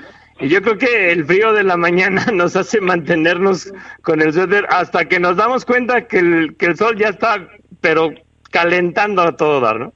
Y 0.40 0.48
yo 0.48 0.62
creo 0.62 0.78
que 0.78 1.12
el 1.12 1.24
frío 1.24 1.52
de 1.52 1.62
la 1.62 1.76
mañana 1.76 2.24
nos 2.32 2.56
hace 2.56 2.80
mantenernos 2.80 3.72
con 4.02 4.20
el 4.20 4.32
suéter 4.32 4.66
hasta 4.70 5.04
que 5.04 5.20
nos 5.20 5.36
damos 5.36 5.64
cuenta 5.64 6.06
que 6.06 6.18
el, 6.18 6.56
que 6.56 6.66
el 6.66 6.76
sol 6.76 6.96
ya 6.96 7.08
está, 7.08 7.48
pero 7.80 8.10
calentando 8.50 9.22
a 9.22 9.36
todo 9.36 9.60
dar, 9.60 9.78
¿no? 9.78 9.92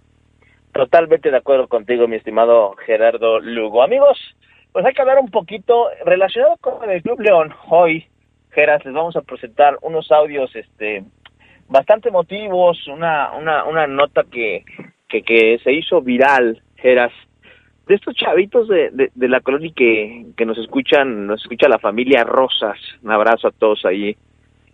Totalmente 0.72 1.31
de 1.31 1.37
acuerdo 1.37 1.68
contigo, 1.68 2.07
mi 2.07 2.16
estimado 2.16 2.75
Gerardo 2.85 3.40
Lugo. 3.40 3.83
Amigos, 3.83 4.18
pues 4.72 4.85
hay 4.85 4.92
que 4.92 5.01
hablar 5.01 5.18
un 5.18 5.31
poquito 5.31 5.88
relacionado 6.05 6.57
con 6.59 6.90
el 6.90 7.03
Club 7.03 7.20
León. 7.20 7.55
Hoy, 7.70 8.07
Geras, 8.51 8.85
les 8.85 8.92
vamos 8.92 9.16
a 9.16 9.22
presentar 9.22 9.79
unos 9.81 10.12
audios 10.12 10.55
este, 10.55 11.03
bastante 11.68 12.11
emotivos, 12.11 12.87
una, 12.88 13.33
una, 13.33 13.64
una 13.64 13.87
nota 13.87 14.25
que, 14.31 14.64
que, 15.09 15.22
que 15.22 15.59
se 15.64 15.72
hizo 15.72 16.03
viral, 16.03 16.62
Geras, 16.77 17.12
de 17.87 17.94
estos 17.94 18.14
chavitos 18.14 18.68
de, 18.68 19.11
de, 19.14 19.29
la 19.29 19.40
colonia 19.40 19.70
que, 19.75 20.27
que 20.37 20.44
nos 20.44 20.59
escuchan, 20.59 21.27
nos 21.27 21.40
escucha 21.42 21.68
la 21.68 21.79
familia 21.79 22.25
Rosas. 22.25 22.79
Un 23.03 23.12
abrazo 23.12 23.49
a 23.49 23.53
todos 23.53 23.85
ahí 23.85 24.16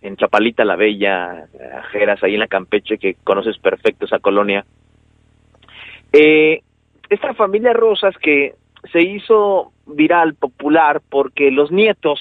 en 0.00 0.16
Chapalita 0.16 0.64
la 0.64 0.76
Bella, 0.76 1.46
Jeras, 1.92 2.22
ahí 2.22 2.34
en 2.34 2.40
la 2.40 2.48
Campeche, 2.48 2.98
que 2.98 3.16
conoces 3.22 3.58
perfecto 3.58 4.06
esa 4.06 4.18
colonia. 4.18 4.64
Eh, 6.12 6.62
esta 7.08 7.34
familia 7.34 7.72
Rosas 7.72 8.16
que 8.18 8.54
se 8.90 9.00
hizo 9.02 9.72
viral, 9.86 10.34
popular, 10.34 11.00
porque 11.08 11.50
los 11.50 11.70
nietos, 11.70 12.18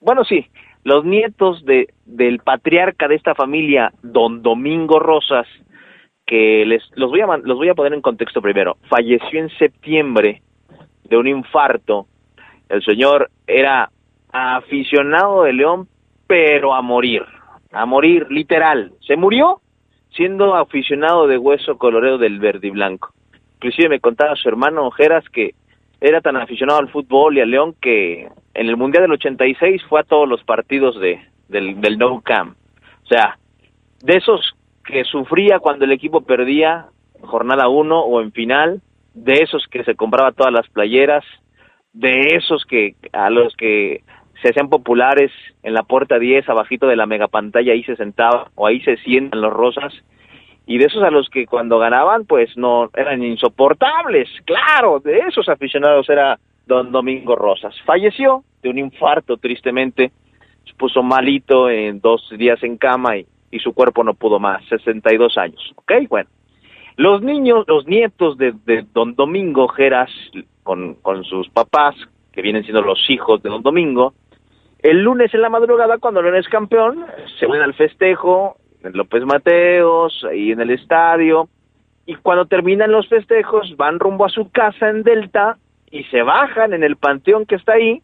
bueno, 0.00 0.24
sí, 0.24 0.46
los 0.84 1.04
nietos 1.04 1.64
de, 1.64 1.88
del 2.04 2.38
patriarca 2.38 3.08
de 3.08 3.16
esta 3.16 3.34
familia, 3.34 3.92
don 4.02 4.42
Domingo 4.42 5.00
Rosas, 5.00 5.46
que 6.26 6.64
les 6.66 6.82
los 6.94 7.10
voy 7.10 7.20
a 7.20 7.26
los 7.26 7.58
voy 7.58 7.68
a 7.68 7.74
poner 7.74 7.94
en 7.94 8.00
contexto 8.00 8.40
primero. 8.40 8.76
Falleció 8.88 9.40
en 9.40 9.50
septiembre 9.58 10.42
de 11.04 11.16
un 11.16 11.26
infarto. 11.26 12.06
El 12.68 12.82
señor 12.82 13.30
era 13.46 13.90
aficionado 14.32 15.44
de 15.44 15.52
León, 15.52 15.88
pero 16.26 16.74
a 16.74 16.82
morir, 16.82 17.22
a 17.72 17.86
morir 17.86 18.26
literal. 18.30 18.92
Se 19.06 19.16
murió 19.16 19.60
siendo 20.10 20.54
aficionado 20.54 21.26
de 21.26 21.38
hueso 21.38 21.76
colorado 21.76 22.18
del 22.18 22.38
verde 22.38 22.68
y 22.68 22.70
blanco. 22.70 23.12
Inclusive 23.56 23.88
me 23.88 24.00
contaba 24.00 24.36
su 24.36 24.48
hermano 24.48 24.86
Ojeras 24.86 25.24
que 25.28 25.54
era 26.00 26.20
tan 26.20 26.36
aficionado 26.36 26.80
al 26.80 26.90
fútbol 26.90 27.36
y 27.36 27.40
al 27.40 27.50
León 27.50 27.74
que 27.80 28.28
en 28.54 28.68
el 28.68 28.76
Mundial 28.76 29.04
del 29.04 29.12
86 29.12 29.82
fue 29.88 30.00
a 30.00 30.04
todos 30.04 30.28
los 30.28 30.42
partidos 30.44 31.00
de, 31.00 31.20
del, 31.48 31.80
del 31.80 31.98
No 31.98 32.20
Camp. 32.20 32.56
O 33.04 33.06
sea, 33.06 33.38
de 34.02 34.16
esos 34.16 34.54
que 34.84 35.04
sufría 35.04 35.58
cuando 35.58 35.84
el 35.84 35.92
equipo 35.92 36.22
perdía 36.22 36.86
jornada 37.20 37.68
1 37.68 38.00
o 38.00 38.20
en 38.20 38.32
final, 38.32 38.82
de 39.14 39.34
esos 39.34 39.66
que 39.70 39.84
se 39.84 39.94
compraba 39.94 40.32
todas 40.32 40.52
las 40.52 40.68
playeras, 40.68 41.24
de 41.92 42.36
esos 42.36 42.64
que 42.64 42.96
a 43.12 43.30
los 43.30 43.54
que 43.56 44.02
se 44.42 44.48
hacían 44.50 44.68
populares 44.68 45.30
en 45.62 45.74
la 45.74 45.84
puerta 45.84 46.18
10 46.18 46.48
abajito 46.48 46.86
de 46.86 46.96
la 46.96 47.06
megapantalla 47.06 47.72
ahí 47.72 47.84
se 47.84 47.96
sentaba 47.96 48.50
o 48.56 48.66
ahí 48.66 48.80
se 48.80 48.96
sientan 48.98 49.40
los 49.40 49.52
rosas 49.52 49.94
y 50.66 50.78
de 50.78 50.86
esos 50.86 51.02
a 51.02 51.10
los 51.10 51.28
que 51.30 51.46
cuando 51.46 51.78
ganaban 51.78 52.24
pues 52.26 52.56
no 52.56 52.90
eran 52.96 53.22
insoportables, 53.22 54.28
claro, 54.44 55.00
de 55.00 55.18
esos 55.20 55.48
aficionados 55.48 56.08
era 56.08 56.38
don 56.66 56.90
Domingo 56.90 57.36
Rosas. 57.36 57.74
Falleció 57.84 58.42
de 58.62 58.70
un 58.70 58.78
infarto 58.78 59.36
tristemente, 59.36 60.10
se 60.64 60.74
puso 60.74 61.02
malito 61.02 61.68
en 61.68 62.00
dos 62.00 62.28
días 62.36 62.62
en 62.62 62.78
cama 62.78 63.18
y 63.18 63.26
y 63.54 63.60
su 63.60 63.72
cuerpo 63.72 64.02
no 64.02 64.14
pudo 64.14 64.40
más, 64.40 64.64
62 64.68 65.38
años, 65.38 65.72
¿ok? 65.76 65.92
Bueno, 66.08 66.28
los 66.96 67.22
niños, 67.22 67.64
los 67.68 67.86
nietos 67.86 68.36
de, 68.36 68.52
don 68.92 69.14
Domingo 69.14 69.68
Geras, 69.68 70.10
con, 70.64 70.94
con 70.94 71.22
sus 71.22 71.48
papás, 71.50 71.94
que 72.32 72.42
vienen 72.42 72.64
siendo 72.64 72.82
los 72.82 72.98
hijos 73.08 73.40
de 73.44 73.50
don 73.50 73.62
Domingo, 73.62 74.12
el 74.80 75.02
lunes 75.02 75.32
en 75.34 75.40
la 75.40 75.50
madrugada, 75.50 75.98
cuando 75.98 76.20
no 76.20 76.36
es 76.36 76.48
campeón, 76.48 77.06
se 77.38 77.46
van 77.46 77.60
al 77.62 77.74
festejo 77.74 78.56
en 78.82 78.92
López 78.96 79.24
Mateos, 79.24 80.26
ahí 80.28 80.50
en 80.50 80.60
el 80.60 80.70
estadio, 80.70 81.48
y 82.06 82.16
cuando 82.16 82.46
terminan 82.46 82.90
los 82.90 83.08
festejos 83.08 83.76
van 83.76 84.00
rumbo 84.00 84.24
a 84.24 84.30
su 84.30 84.50
casa 84.50 84.90
en 84.90 85.04
Delta 85.04 85.58
y 85.92 86.02
se 86.04 86.22
bajan 86.22 86.72
en 86.72 86.82
el 86.82 86.96
panteón 86.96 87.46
que 87.46 87.54
está 87.54 87.74
ahí, 87.74 88.02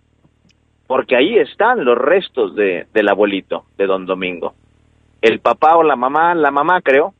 porque 0.87 1.17
ahí 1.17 1.39
están 1.39 1.85
los 1.85 1.99
restos 1.99 2.55
de, 2.55 2.87
del 2.95 3.09
abuelito, 3.09 3.65
de 3.77 3.87
don 3.87 4.07
Domingo 4.07 4.55
el 5.23 5.41
papá 5.41 5.77
o 5.77 5.83
la 5.83 5.97
mamá, 5.97 6.35
la 6.35 6.51
mamá 6.51 6.81
creo, 6.81 7.15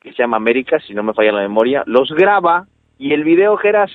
que 0.00 0.12
se 0.12 0.22
llama 0.22 0.36
América, 0.36 0.78
si 0.80 0.94
no 0.94 1.02
me 1.02 1.14
falla 1.14 1.32
la 1.32 1.42
memoria, 1.42 1.82
los 1.86 2.10
graba 2.12 2.66
y 2.98 3.12
el 3.12 3.24
video, 3.24 3.56
Geras, 3.56 3.90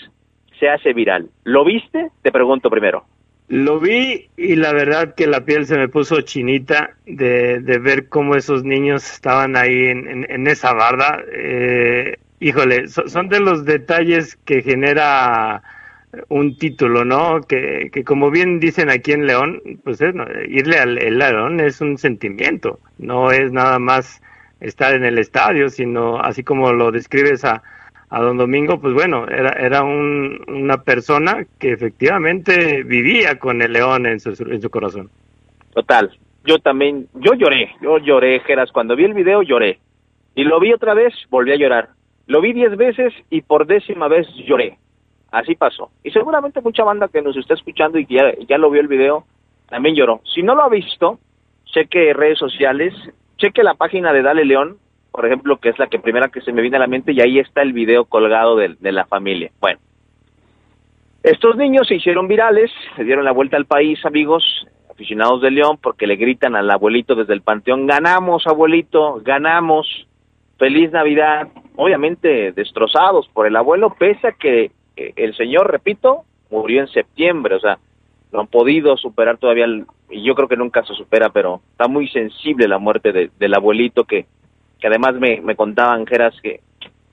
se 0.59 0.69
hace 0.69 0.93
viral. 0.93 1.29
¿Lo 1.43 1.63
viste? 1.63 2.11
Te 2.21 2.31
pregunto 2.31 2.69
primero. 2.69 3.05
Lo 3.47 3.79
vi 3.79 4.29
y 4.37 4.55
la 4.55 4.73
verdad 4.73 5.15
que 5.15 5.25
la 5.25 5.43
piel 5.43 5.65
se 5.65 5.77
me 5.77 5.87
puso 5.87 6.21
chinita 6.21 6.91
de, 7.05 7.59
de 7.61 7.79
ver 7.79 8.07
cómo 8.07 8.35
esos 8.35 8.63
niños 8.63 9.11
estaban 9.11 9.55
ahí 9.55 9.87
en, 9.87 10.29
en, 10.29 10.47
esa 10.47 10.73
barda. 10.73 11.19
Eh, 11.33 12.17
híjole, 12.39 12.87
son 12.87 13.27
de 13.27 13.39
los 13.39 13.65
detalles 13.65 14.35
que 14.45 14.61
genera 14.61 15.63
un 16.29 16.57
título, 16.57 17.05
¿no? 17.05 17.41
Que, 17.41 17.89
que 17.91 18.03
como 18.03 18.31
bien 18.31 18.59
dicen 18.59 18.89
aquí 18.89 19.11
en 19.11 19.27
León, 19.27 19.61
pues 19.83 20.01
es, 20.01 20.13
irle 20.47 20.79
al 20.79 20.95
León 20.95 21.59
es 21.59 21.81
un 21.81 21.97
sentimiento, 21.97 22.79
no 22.97 23.31
es 23.31 23.51
nada 23.51 23.79
más 23.79 24.21
estar 24.59 24.93
en 24.93 25.05
el 25.05 25.19
estadio, 25.19 25.69
sino 25.69 26.19
así 26.19 26.43
como 26.43 26.73
lo 26.73 26.91
describes 26.91 27.45
a, 27.45 27.61
a 28.09 28.21
don 28.21 28.37
Domingo, 28.37 28.81
pues 28.81 28.93
bueno, 28.93 29.27
era, 29.27 29.51
era 29.51 29.83
un, 29.83 30.43
una 30.47 30.81
persona 30.81 31.45
que 31.59 31.71
efectivamente 31.71 32.83
vivía 32.83 33.37
con 33.37 33.61
el 33.61 33.73
León 33.73 34.05
en 34.05 34.19
su, 34.19 34.29
en 34.29 34.61
su 34.61 34.69
corazón. 34.69 35.09
Total, 35.73 36.11
yo 36.43 36.57
también, 36.59 37.07
yo 37.13 37.35
lloré, 37.35 37.69
yo 37.81 37.99
lloré, 37.99 38.39
Geras, 38.41 38.71
cuando 38.71 38.95
vi 38.95 39.05
el 39.05 39.13
video 39.13 39.43
lloré. 39.43 39.79
Y 40.35 40.43
lo 40.43 40.59
vi 40.59 40.73
otra 40.73 40.93
vez, 40.93 41.13
volví 41.29 41.51
a 41.51 41.57
llorar. 41.57 41.89
Lo 42.27 42.41
vi 42.41 42.53
diez 42.53 42.75
veces 42.77 43.13
y 43.29 43.41
por 43.41 43.65
décima 43.65 44.07
vez 44.07 44.27
lloré 44.47 44.77
Así 45.31 45.55
pasó. 45.55 45.91
Y 46.03 46.11
seguramente 46.11 46.61
mucha 46.61 46.83
banda 46.83 47.07
que 47.07 47.21
nos 47.21 47.37
está 47.37 47.53
escuchando 47.53 47.99
y 47.99 48.05
que 48.05 48.45
ya, 48.47 48.57
lo 48.57 48.69
vio 48.69 48.81
el 48.81 48.87
video, 48.87 49.25
también 49.67 49.95
lloró. 49.95 50.21
Si 50.33 50.41
no 50.41 50.55
lo 50.55 50.63
ha 50.63 50.69
visto, 50.69 51.19
cheque 51.65 52.13
redes 52.13 52.39
sociales, 52.39 52.93
cheque 53.37 53.63
la 53.63 53.75
página 53.75 54.11
de 54.11 54.21
Dale 54.21 54.45
León, 54.45 54.77
por 55.11 55.25
ejemplo, 55.25 55.57
que 55.57 55.69
es 55.69 55.79
la 55.79 55.87
que 55.87 55.99
primera 55.99 56.29
que 56.29 56.41
se 56.41 56.51
me 56.51 56.61
viene 56.61 56.77
a 56.77 56.81
la 56.81 56.87
mente, 56.87 57.11
y 57.11 57.21
ahí 57.21 57.39
está 57.39 57.61
el 57.61 57.73
video 57.73 58.05
colgado 58.05 58.55
de, 58.55 58.75
de 58.79 58.91
la 58.91 59.05
familia. 59.05 59.51
Bueno, 59.59 59.79
estos 61.23 61.55
niños 61.57 61.87
se 61.87 61.95
hicieron 61.95 62.27
virales, 62.27 62.71
se 62.95 63.03
dieron 63.03 63.25
la 63.25 63.31
vuelta 63.31 63.57
al 63.57 63.65
país, 63.65 64.03
amigos, 64.05 64.43
aficionados 64.89 65.41
de 65.41 65.51
León, 65.51 65.77
porque 65.81 66.07
le 66.07 66.15
gritan 66.15 66.55
al 66.55 66.69
abuelito 66.69 67.15
desde 67.15 67.33
el 67.33 67.41
panteón, 67.41 67.87
ganamos, 67.87 68.47
abuelito, 68.47 69.21
ganamos, 69.23 70.07
feliz 70.57 70.91
Navidad, 70.91 71.47
obviamente 71.75 72.51
destrozados 72.51 73.27
por 73.29 73.47
el 73.47 73.55
abuelo, 73.55 73.95
pese 73.97 74.27
a 74.27 74.31
que 74.33 74.71
el 75.15 75.35
señor, 75.35 75.71
repito, 75.71 76.23
murió 76.49 76.81
en 76.81 76.87
septiembre, 76.87 77.55
o 77.55 77.59
sea, 77.59 77.77
no 78.31 78.41
han 78.41 78.47
podido 78.47 78.95
superar 78.97 79.37
todavía, 79.37 79.65
y 80.09 80.23
yo 80.23 80.35
creo 80.35 80.47
que 80.47 80.57
nunca 80.57 80.83
se 80.83 80.93
supera, 80.93 81.29
pero 81.29 81.61
está 81.71 81.87
muy 81.87 82.07
sensible 82.09 82.67
la 82.67 82.77
muerte 82.77 83.11
de- 83.11 83.31
del 83.39 83.53
abuelito 83.55 84.03
que, 84.03 84.25
que 84.79 84.87
además 84.87 85.15
me, 85.15 85.41
me 85.41 85.55
contaban, 85.55 86.05
Geras, 86.05 86.35
que 86.41 86.61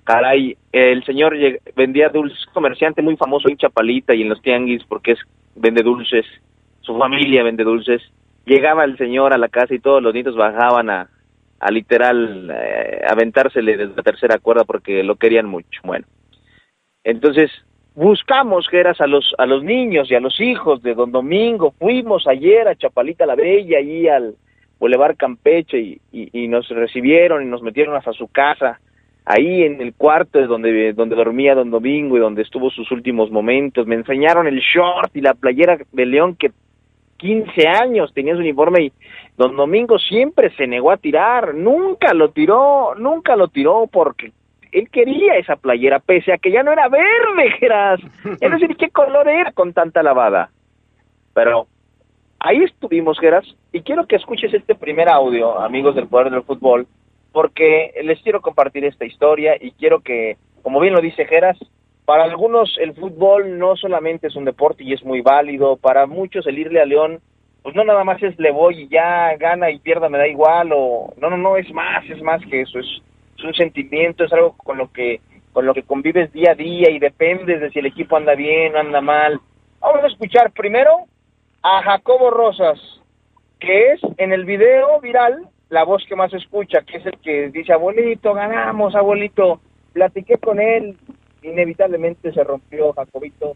caray, 0.04 0.56
el 0.72 1.04
señor 1.04 1.36
vendía 1.74 2.08
dulces, 2.10 2.38
comerciante 2.52 3.02
muy 3.02 3.16
famoso 3.16 3.48
en 3.48 3.56
Chapalita 3.56 4.14
y 4.14 4.22
en 4.22 4.28
los 4.28 4.40
tianguis 4.42 4.84
porque 4.84 5.12
es 5.12 5.18
vende 5.54 5.82
dulces, 5.82 6.24
su 6.80 6.96
familia 6.98 7.42
vende 7.42 7.64
dulces. 7.64 8.02
Llegaba 8.44 8.84
el 8.84 8.96
señor 8.96 9.32
a 9.32 9.38
la 9.38 9.48
casa 9.48 9.74
y 9.74 9.80
todos 9.80 10.00
los 10.00 10.14
nietos 10.14 10.36
bajaban 10.36 10.88
a, 10.90 11.08
a 11.58 11.70
literal 11.72 12.48
eh, 12.54 13.00
aventársele 13.08 13.76
desde 13.76 13.96
la 13.96 14.02
tercera 14.04 14.38
cuerda 14.38 14.62
porque 14.64 15.02
lo 15.02 15.16
querían 15.16 15.46
mucho. 15.46 15.80
Bueno, 15.82 16.06
entonces 17.02 17.50
buscamos 17.96 18.68
Geras 18.68 19.00
a 19.00 19.06
los 19.06 19.34
a 19.38 19.46
los 19.46 19.64
niños 19.64 20.10
y 20.10 20.14
a 20.14 20.20
los 20.20 20.38
hijos 20.40 20.82
de 20.82 20.94
Don 20.94 21.10
Domingo. 21.10 21.74
Fuimos 21.78 22.28
ayer 22.28 22.68
a 22.68 22.76
Chapalita 22.76 23.26
la 23.26 23.34
Bella 23.34 23.80
y 23.80 24.06
al 24.06 24.36
Boulevard 24.78 25.16
Campeche 25.16 25.98
y, 26.12 26.48
nos 26.48 26.68
recibieron 26.68 27.42
y 27.42 27.46
nos 27.46 27.62
metieron 27.62 27.96
hasta 27.96 28.12
su 28.12 28.28
casa 28.28 28.78
ahí 29.24 29.62
en 29.62 29.80
el 29.80 29.94
cuarto 29.94 30.46
donde, 30.46 30.92
donde 30.92 31.16
dormía 31.16 31.54
Don 31.54 31.70
Domingo 31.70 32.16
y 32.16 32.20
donde 32.20 32.42
estuvo 32.42 32.70
sus 32.70 32.92
últimos 32.92 33.30
momentos. 33.30 33.86
Me 33.86 33.96
enseñaron 33.96 34.46
el 34.46 34.60
short 34.60 35.16
y 35.16 35.22
la 35.22 35.32
playera 35.34 35.78
de 35.90 36.06
León 36.06 36.36
que 36.36 36.52
15 37.16 37.66
años 37.66 38.12
tenía 38.12 38.34
su 38.34 38.40
uniforme 38.40 38.84
y 38.84 38.92
Don 39.38 39.56
Domingo 39.56 39.98
siempre 39.98 40.54
se 40.54 40.66
negó 40.66 40.90
a 40.90 40.98
tirar, 40.98 41.54
nunca 41.54 42.12
lo 42.12 42.30
tiró, 42.30 42.94
nunca 42.94 43.36
lo 43.36 43.48
tiró 43.48 43.88
porque 43.90 44.32
él 44.76 44.90
quería 44.90 45.36
esa 45.36 45.56
playera, 45.56 46.00
pese 46.00 46.34
a 46.34 46.38
que 46.38 46.50
ya 46.50 46.62
no 46.62 46.70
era 46.70 46.88
verde, 46.88 47.50
Geras. 47.58 48.00
Es 48.40 48.50
decir, 48.50 48.76
¿qué 48.76 48.90
color 48.90 49.26
era 49.26 49.52
con 49.52 49.72
tanta 49.72 50.02
lavada? 50.02 50.50
Pero 51.32 51.66
ahí 52.38 52.62
estuvimos, 52.62 53.18
Geras, 53.18 53.46
y 53.72 53.80
quiero 53.80 54.06
que 54.06 54.16
escuches 54.16 54.52
este 54.52 54.74
primer 54.74 55.08
audio, 55.08 55.58
amigos 55.58 55.94
del 55.94 56.08
Poder 56.08 56.30
del 56.30 56.42
Fútbol, 56.42 56.86
porque 57.32 57.92
les 58.04 58.20
quiero 58.20 58.42
compartir 58.42 58.84
esta 58.84 59.06
historia 59.06 59.56
y 59.58 59.70
quiero 59.72 60.00
que, 60.00 60.36
como 60.60 60.78
bien 60.80 60.92
lo 60.92 61.00
dice 61.00 61.24
Geras, 61.24 61.58
para 62.04 62.24
algunos 62.24 62.76
el 62.78 62.94
fútbol 62.94 63.58
no 63.58 63.76
solamente 63.76 64.26
es 64.26 64.36
un 64.36 64.44
deporte 64.44 64.84
y 64.84 64.92
es 64.92 65.02
muy 65.04 65.22
válido, 65.22 65.76
para 65.78 66.06
muchos 66.06 66.46
el 66.46 66.58
irle 66.58 66.80
a 66.80 66.86
León, 66.86 67.20
pues 67.62 67.74
no 67.74 67.82
nada 67.82 68.04
más 68.04 68.22
es 68.22 68.38
le 68.38 68.52
voy 68.52 68.82
y 68.82 68.88
ya 68.88 69.34
gana 69.36 69.70
y 69.70 69.78
pierda 69.78 70.10
me 70.10 70.18
da 70.18 70.28
igual, 70.28 70.70
o 70.72 71.14
no, 71.16 71.30
no, 71.30 71.36
no, 71.38 71.56
es 71.56 71.72
más, 71.72 72.04
es 72.08 72.22
más 72.22 72.40
que 72.46 72.60
eso, 72.60 72.78
es, 72.78 72.86
es 73.36 73.44
un 73.44 73.54
sentimiento, 73.54 74.24
es 74.24 74.32
algo 74.32 74.56
con 74.56 74.78
lo 74.78 74.90
que 74.92 75.20
con 75.52 75.64
lo 75.64 75.72
que 75.72 75.84
convives 75.84 76.30
día 76.34 76.50
a 76.52 76.54
día 76.54 76.90
y 76.90 76.98
dependes 76.98 77.62
de 77.62 77.70
si 77.70 77.78
el 77.78 77.86
equipo 77.86 78.18
anda 78.18 78.34
bien 78.34 78.74
o 78.74 78.78
anda 78.78 79.00
mal. 79.00 79.40
Vamos 79.80 80.04
a 80.04 80.08
escuchar 80.08 80.52
primero 80.52 80.90
a 81.62 81.82
Jacobo 81.82 82.30
Rosas, 82.30 82.78
que 83.58 83.92
es 83.92 84.00
en 84.18 84.34
el 84.34 84.44
video 84.44 85.00
viral 85.00 85.48
la 85.70 85.84
voz 85.84 86.04
que 86.06 86.14
más 86.14 86.32
escucha, 86.34 86.82
que 86.82 86.98
es 86.98 87.06
el 87.06 87.18
que 87.20 87.48
dice, 87.48 87.72
abuelito, 87.72 88.34
ganamos, 88.34 88.94
abuelito. 88.94 89.60
Platiqué 89.94 90.36
con 90.36 90.60
él, 90.60 90.96
inevitablemente 91.42 92.32
se 92.34 92.44
rompió 92.44 92.92
Jacobito. 92.92 93.52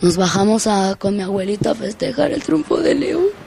Nos 0.00 0.16
bajamos 0.16 0.66
a, 0.66 0.94
con 0.96 1.16
mi 1.16 1.22
abuelito 1.22 1.70
a 1.70 1.74
festejar 1.74 2.30
el 2.30 2.42
triunfo 2.42 2.76
de 2.76 2.94
León. 2.94 3.45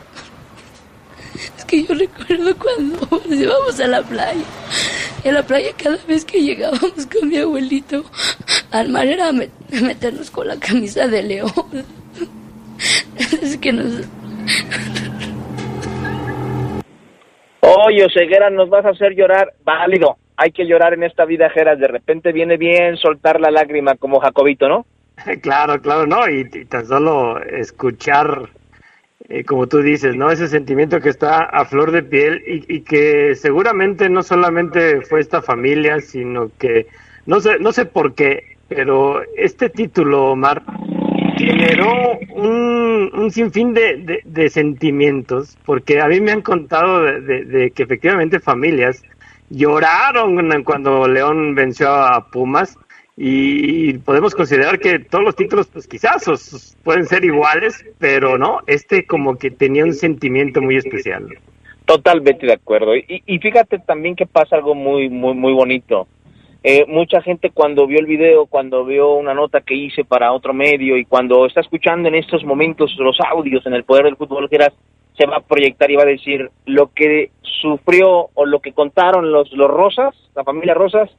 Es 1.57 1.65
que 1.65 1.83
yo 1.83 1.93
recuerdo 1.95 2.55
cuando 2.57 2.99
nos 3.11 3.31
íbamos 3.31 3.79
a 3.79 3.87
la 3.87 4.01
playa. 4.03 4.43
Y 5.23 5.29
a 5.29 5.31
la 5.33 5.43
playa 5.43 5.69
cada 5.81 5.97
vez 6.07 6.25
que 6.25 6.41
llegábamos 6.41 7.05
con 7.11 7.29
mi 7.29 7.37
abuelito, 7.37 8.03
al 8.71 8.89
mar 8.89 9.07
era 9.07 9.31
met- 9.31 9.49
meternos 9.81 10.29
con 10.31 10.47
la 10.47 10.57
camisa 10.59 11.07
de 11.07 11.23
León. 11.23 11.51
Es 13.41 13.57
que 13.57 13.73
nos... 13.73 14.01
Oye, 17.61 18.07
Ceguera, 18.13 18.49
nos 18.49 18.69
vas 18.69 18.85
a 18.85 18.89
hacer 18.89 19.13
llorar. 19.15 19.53
Válido, 19.63 20.17
hay 20.37 20.51
que 20.51 20.65
llorar 20.65 20.93
en 20.93 21.03
esta 21.03 21.25
vida, 21.25 21.49
Geras. 21.49 21.79
De 21.79 21.87
repente 21.87 22.31
viene 22.31 22.57
bien 22.57 22.97
soltar 22.97 23.39
la 23.39 23.51
lágrima 23.51 23.95
como 23.95 24.19
Jacobito, 24.19 24.67
¿no? 24.67 24.85
Claro, 25.41 25.81
claro, 25.81 26.07
no, 26.07 26.29
y, 26.29 26.47
y 26.53 26.65
tan 26.65 26.85
solo 26.87 27.41
escuchar, 27.43 28.49
eh, 29.29 29.43
como 29.43 29.67
tú 29.67 29.81
dices, 29.81 30.15
¿no? 30.15 30.31
Ese 30.31 30.47
sentimiento 30.47 30.99
que 30.99 31.09
está 31.09 31.43
a 31.43 31.65
flor 31.65 31.91
de 31.91 32.01
piel 32.01 32.43
y, 32.45 32.81
que 32.81 33.35
seguramente 33.35 34.09
no 34.09 34.23
solamente 34.23 35.01
fue 35.01 35.19
esta 35.19 35.41
familia, 35.43 36.01
sino 36.01 36.49
que, 36.57 36.87
no 37.27 37.39
sé, 37.39 37.59
no 37.59 37.71
sé 37.71 37.85
por 37.85 38.15
qué, 38.15 38.57
pero 38.67 39.21
este 39.37 39.69
título, 39.69 40.31
Omar, 40.31 40.63
generó 41.37 42.17
un, 42.33 43.11
un 43.13 43.31
sinfín 43.31 43.75
de, 43.75 43.97
de, 43.97 44.21
de 44.25 44.49
sentimientos, 44.49 45.57
porque 45.63 46.01
a 46.01 46.07
mí 46.07 46.19
me 46.19 46.31
han 46.31 46.41
contado 46.41 47.03
de 47.03 47.71
que 47.75 47.83
efectivamente 47.83 48.39
familias 48.39 49.03
lloraron 49.49 50.63
cuando 50.63 51.07
León 51.07 51.55
venció 51.55 51.91
a 51.91 52.29
Pumas 52.29 52.77
y 53.21 53.97
podemos 53.97 54.33
considerar 54.33 54.79
que 54.79 54.97
todos 54.99 55.25
los 55.25 55.35
títulos 55.35 55.67
pues 55.67 55.89
quizás 55.89 56.73
pueden 56.85 57.05
ser 57.05 57.25
iguales, 57.25 57.85
pero 57.97 58.37
no, 58.37 58.59
este 58.65 59.05
como 59.05 59.37
que 59.37 59.51
tenía 59.51 59.83
un 59.83 59.93
sentimiento 59.93 60.61
muy 60.61 60.77
especial. 60.77 61.27
Totalmente 61.83 62.45
de 62.45 62.53
acuerdo. 62.53 62.95
Y, 62.95 63.21
y 63.25 63.39
fíjate 63.39 63.79
también 63.79 64.15
que 64.15 64.25
pasa 64.25 64.55
algo 64.55 64.73
muy, 64.73 65.09
muy, 65.09 65.33
muy 65.33 65.51
bonito. 65.51 66.07
Eh, 66.63 66.85
mucha 66.87 67.21
gente 67.21 67.49
cuando 67.49 67.87
vio 67.87 67.99
el 67.99 68.05
video, 68.05 68.45
cuando 68.45 68.85
vio 68.85 69.13
una 69.15 69.33
nota 69.33 69.59
que 69.59 69.75
hice 69.75 70.05
para 70.05 70.31
otro 70.31 70.53
medio 70.53 70.95
y 70.95 71.03
cuando 71.03 71.45
está 71.45 71.59
escuchando 71.59 72.07
en 72.07 72.15
estos 72.15 72.45
momentos 72.45 72.95
los 72.99 73.17
audios 73.19 73.65
en 73.65 73.73
el 73.73 73.83
poder 73.83 74.05
del 74.05 74.15
fútbol, 74.15 74.47
Geras, 74.47 74.73
se 75.17 75.25
va 75.25 75.37
a 75.37 75.41
proyectar 75.41 75.91
y 75.91 75.97
va 75.97 76.03
a 76.03 76.05
decir 76.05 76.49
lo 76.65 76.93
que 76.93 77.31
sufrió 77.41 78.29
o 78.33 78.45
lo 78.45 78.61
que 78.61 78.71
contaron 78.71 79.29
los, 79.29 79.51
los 79.51 79.69
Rosas, 79.69 80.15
la 80.35 80.45
familia 80.45 80.73
Rosas, 80.73 81.09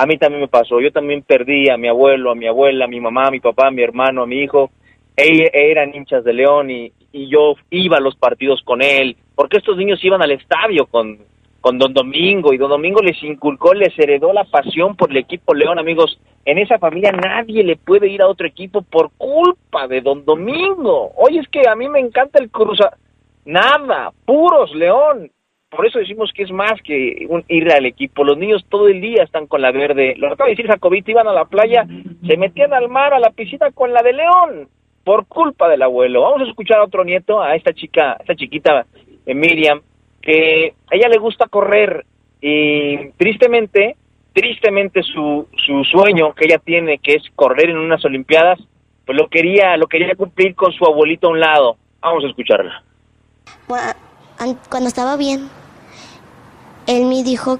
a 0.00 0.06
mí 0.06 0.16
también 0.16 0.40
me 0.40 0.48
pasó. 0.48 0.80
Yo 0.80 0.90
también 0.92 1.22
perdí 1.22 1.68
a 1.68 1.76
mi 1.76 1.86
abuelo, 1.86 2.30
a 2.30 2.34
mi 2.34 2.46
abuela, 2.46 2.86
a 2.86 2.88
mi 2.88 3.00
mamá, 3.00 3.26
a 3.26 3.30
mi 3.30 3.38
papá, 3.40 3.68
a 3.68 3.70
mi 3.70 3.82
hermano, 3.82 4.22
a 4.22 4.26
mi 4.26 4.38
hijo. 4.40 4.70
E- 5.14 5.50
eran 5.52 5.94
hinchas 5.94 6.24
de 6.24 6.32
León 6.32 6.70
y, 6.70 6.90
y 7.12 7.28
yo 7.28 7.54
iba 7.68 7.98
a 7.98 8.00
los 8.00 8.16
partidos 8.16 8.62
con 8.64 8.80
él, 8.80 9.18
porque 9.34 9.58
estos 9.58 9.76
niños 9.76 10.02
iban 10.02 10.22
al 10.22 10.30
estadio 10.30 10.86
con, 10.86 11.18
con 11.60 11.76
Don 11.76 11.92
Domingo 11.92 12.54
y 12.54 12.56
Don 12.56 12.70
Domingo 12.70 13.02
les 13.02 13.22
inculcó, 13.22 13.74
les 13.74 13.92
heredó 13.98 14.32
la 14.32 14.44
pasión 14.44 14.96
por 14.96 15.10
el 15.10 15.18
equipo 15.18 15.52
León, 15.52 15.78
amigos. 15.78 16.18
En 16.46 16.56
esa 16.56 16.78
familia 16.78 17.12
nadie 17.12 17.62
le 17.62 17.76
puede 17.76 18.08
ir 18.08 18.22
a 18.22 18.28
otro 18.28 18.46
equipo 18.46 18.80
por 18.80 19.10
culpa 19.18 19.86
de 19.86 20.00
Don 20.00 20.24
Domingo. 20.24 21.12
Oye, 21.18 21.40
es 21.40 21.48
que 21.48 21.68
a 21.68 21.74
mí 21.76 21.90
me 21.90 22.00
encanta 22.00 22.42
el 22.42 22.50
Cruz. 22.50 22.78
Nada, 23.44 24.12
puros 24.24 24.74
León. 24.74 25.30
Por 25.70 25.86
eso 25.86 26.00
decimos 26.00 26.32
que 26.34 26.42
es 26.42 26.50
más 26.50 26.72
que 26.82 27.26
un, 27.28 27.44
ir 27.48 27.70
al 27.72 27.86
equipo. 27.86 28.24
Los 28.24 28.36
niños 28.36 28.64
todo 28.68 28.88
el 28.88 29.00
día 29.00 29.22
están 29.22 29.46
con 29.46 29.62
la 29.62 29.70
verde. 29.70 30.14
Lo 30.16 30.26
acaba 30.32 30.46
de 30.48 30.56
decir 30.56 30.66
Jacobito, 30.66 31.12
iban 31.12 31.28
a 31.28 31.32
la 31.32 31.44
playa, 31.44 31.86
se 32.26 32.36
metían 32.36 32.74
al 32.74 32.88
mar, 32.88 33.14
a 33.14 33.20
la 33.20 33.30
piscina 33.30 33.70
con 33.70 33.92
la 33.92 34.02
de 34.02 34.12
León, 34.12 34.68
por 35.04 35.26
culpa 35.26 35.68
del 35.68 35.82
abuelo. 35.82 36.22
Vamos 36.22 36.42
a 36.42 36.50
escuchar 36.50 36.78
a 36.78 36.84
otro 36.84 37.04
nieto, 37.04 37.40
a 37.40 37.54
esta 37.54 37.72
chica, 37.72 38.16
esta 38.18 38.34
chiquita, 38.34 38.84
eh, 39.26 39.34
Miriam, 39.34 39.80
que 40.20 40.74
a 40.90 40.96
ella 40.96 41.08
le 41.08 41.18
gusta 41.18 41.46
correr 41.46 42.04
y 42.40 43.10
tristemente, 43.12 43.94
tristemente 44.32 45.02
su, 45.04 45.46
su 45.56 45.84
sueño 45.84 46.34
que 46.34 46.46
ella 46.46 46.58
tiene, 46.58 46.98
que 46.98 47.12
es 47.12 47.22
correr 47.36 47.70
en 47.70 47.78
unas 47.78 48.04
olimpiadas, 48.04 48.58
pues 49.06 49.16
lo 49.16 49.28
quería, 49.28 49.76
lo 49.76 49.86
quería 49.86 50.16
cumplir 50.16 50.56
con 50.56 50.72
su 50.72 50.84
abuelito 50.84 51.28
a 51.28 51.30
un 51.30 51.38
lado. 51.40 51.76
Vamos 52.00 52.24
a 52.24 52.28
escucharla. 52.28 52.82
Cua- 53.68 53.94
an- 54.38 54.58
Cuando 54.68 54.88
estaba 54.88 55.16
bien, 55.16 55.48
él 56.86 57.04
me 57.06 57.22
dijo, 57.22 57.58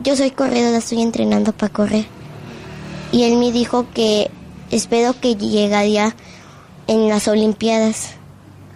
yo 0.00 0.16
soy 0.16 0.30
corredora, 0.30 0.78
estoy 0.78 1.02
entrenando 1.02 1.52
para 1.52 1.72
correr. 1.72 2.06
Y 3.12 3.24
él 3.24 3.36
me 3.36 3.52
dijo 3.52 3.86
que 3.94 4.30
espero 4.70 5.14
que 5.20 5.36
llegaría 5.36 6.16
en 6.86 7.08
las 7.08 7.28
Olimpiadas 7.28 8.14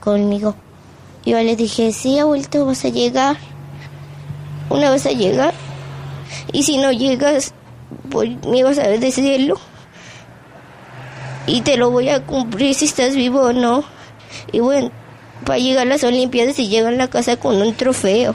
conmigo. 0.00 0.54
Yo 1.24 1.42
le 1.42 1.56
dije, 1.56 1.92
sí, 1.92 2.18
abuelito, 2.18 2.64
vas 2.66 2.84
a 2.84 2.88
llegar. 2.88 3.36
Una 4.70 4.90
vez 4.90 5.06
a 5.06 5.10
llegar. 5.10 5.54
Y 6.52 6.62
si 6.62 6.78
no 6.78 6.92
llegas, 6.92 7.52
pues 8.10 8.30
me 8.46 8.62
vas 8.62 8.78
a 8.78 8.88
decirlo. 8.88 9.58
Y 11.46 11.62
te 11.62 11.76
lo 11.76 11.90
voy 11.90 12.08
a 12.10 12.24
cumplir 12.24 12.74
si 12.74 12.84
estás 12.84 13.16
vivo 13.16 13.40
o 13.40 13.52
no. 13.52 13.84
Y 14.52 14.60
bueno, 14.60 14.90
para 15.44 15.58
llegar 15.58 15.86
a 15.86 15.90
las 15.90 16.04
Olimpiadas 16.04 16.58
y 16.58 16.68
llegar 16.68 16.92
a 16.92 16.96
la 16.96 17.08
casa 17.08 17.36
con 17.36 17.60
un 17.60 17.74
trofeo. 17.74 18.34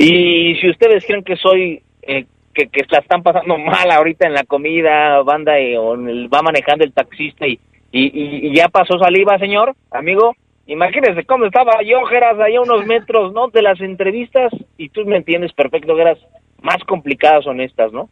Y 0.00 0.54
si 0.60 0.70
ustedes 0.70 1.04
creen 1.04 1.24
que 1.24 1.36
soy, 1.36 1.82
eh, 2.02 2.24
que, 2.54 2.68
que 2.68 2.84
la 2.90 2.98
están 2.98 3.24
pasando 3.24 3.58
mal 3.58 3.90
ahorita 3.90 4.28
en 4.28 4.34
la 4.34 4.44
comida, 4.44 5.20
banda, 5.24 5.58
eh, 5.58 5.76
o 5.76 5.94
el- 5.94 6.32
va 6.32 6.40
manejando 6.42 6.84
el 6.84 6.92
taxista 6.92 7.48
y, 7.48 7.58
y, 7.90 8.54
ya 8.54 8.68
pasó 8.68 8.96
saliva, 8.98 9.38
señor, 9.40 9.74
amigo, 9.90 10.36
imagínese 10.66 11.24
cómo 11.24 11.46
estaba 11.46 11.82
yo, 11.82 12.04
Geras, 12.04 12.38
ahí 12.38 12.54
a 12.54 12.60
unos 12.60 12.86
metros, 12.86 13.32
¿no? 13.32 13.48
De 13.48 13.60
las 13.62 13.80
entrevistas, 13.80 14.52
y 14.76 14.90
tú 14.90 15.04
me 15.04 15.16
entiendes 15.16 15.52
perfecto, 15.52 15.96
Geras, 15.96 16.18
más 16.62 16.78
complicadas 16.86 17.42
son 17.44 17.60
estas, 17.60 17.92
¿no? 17.92 18.08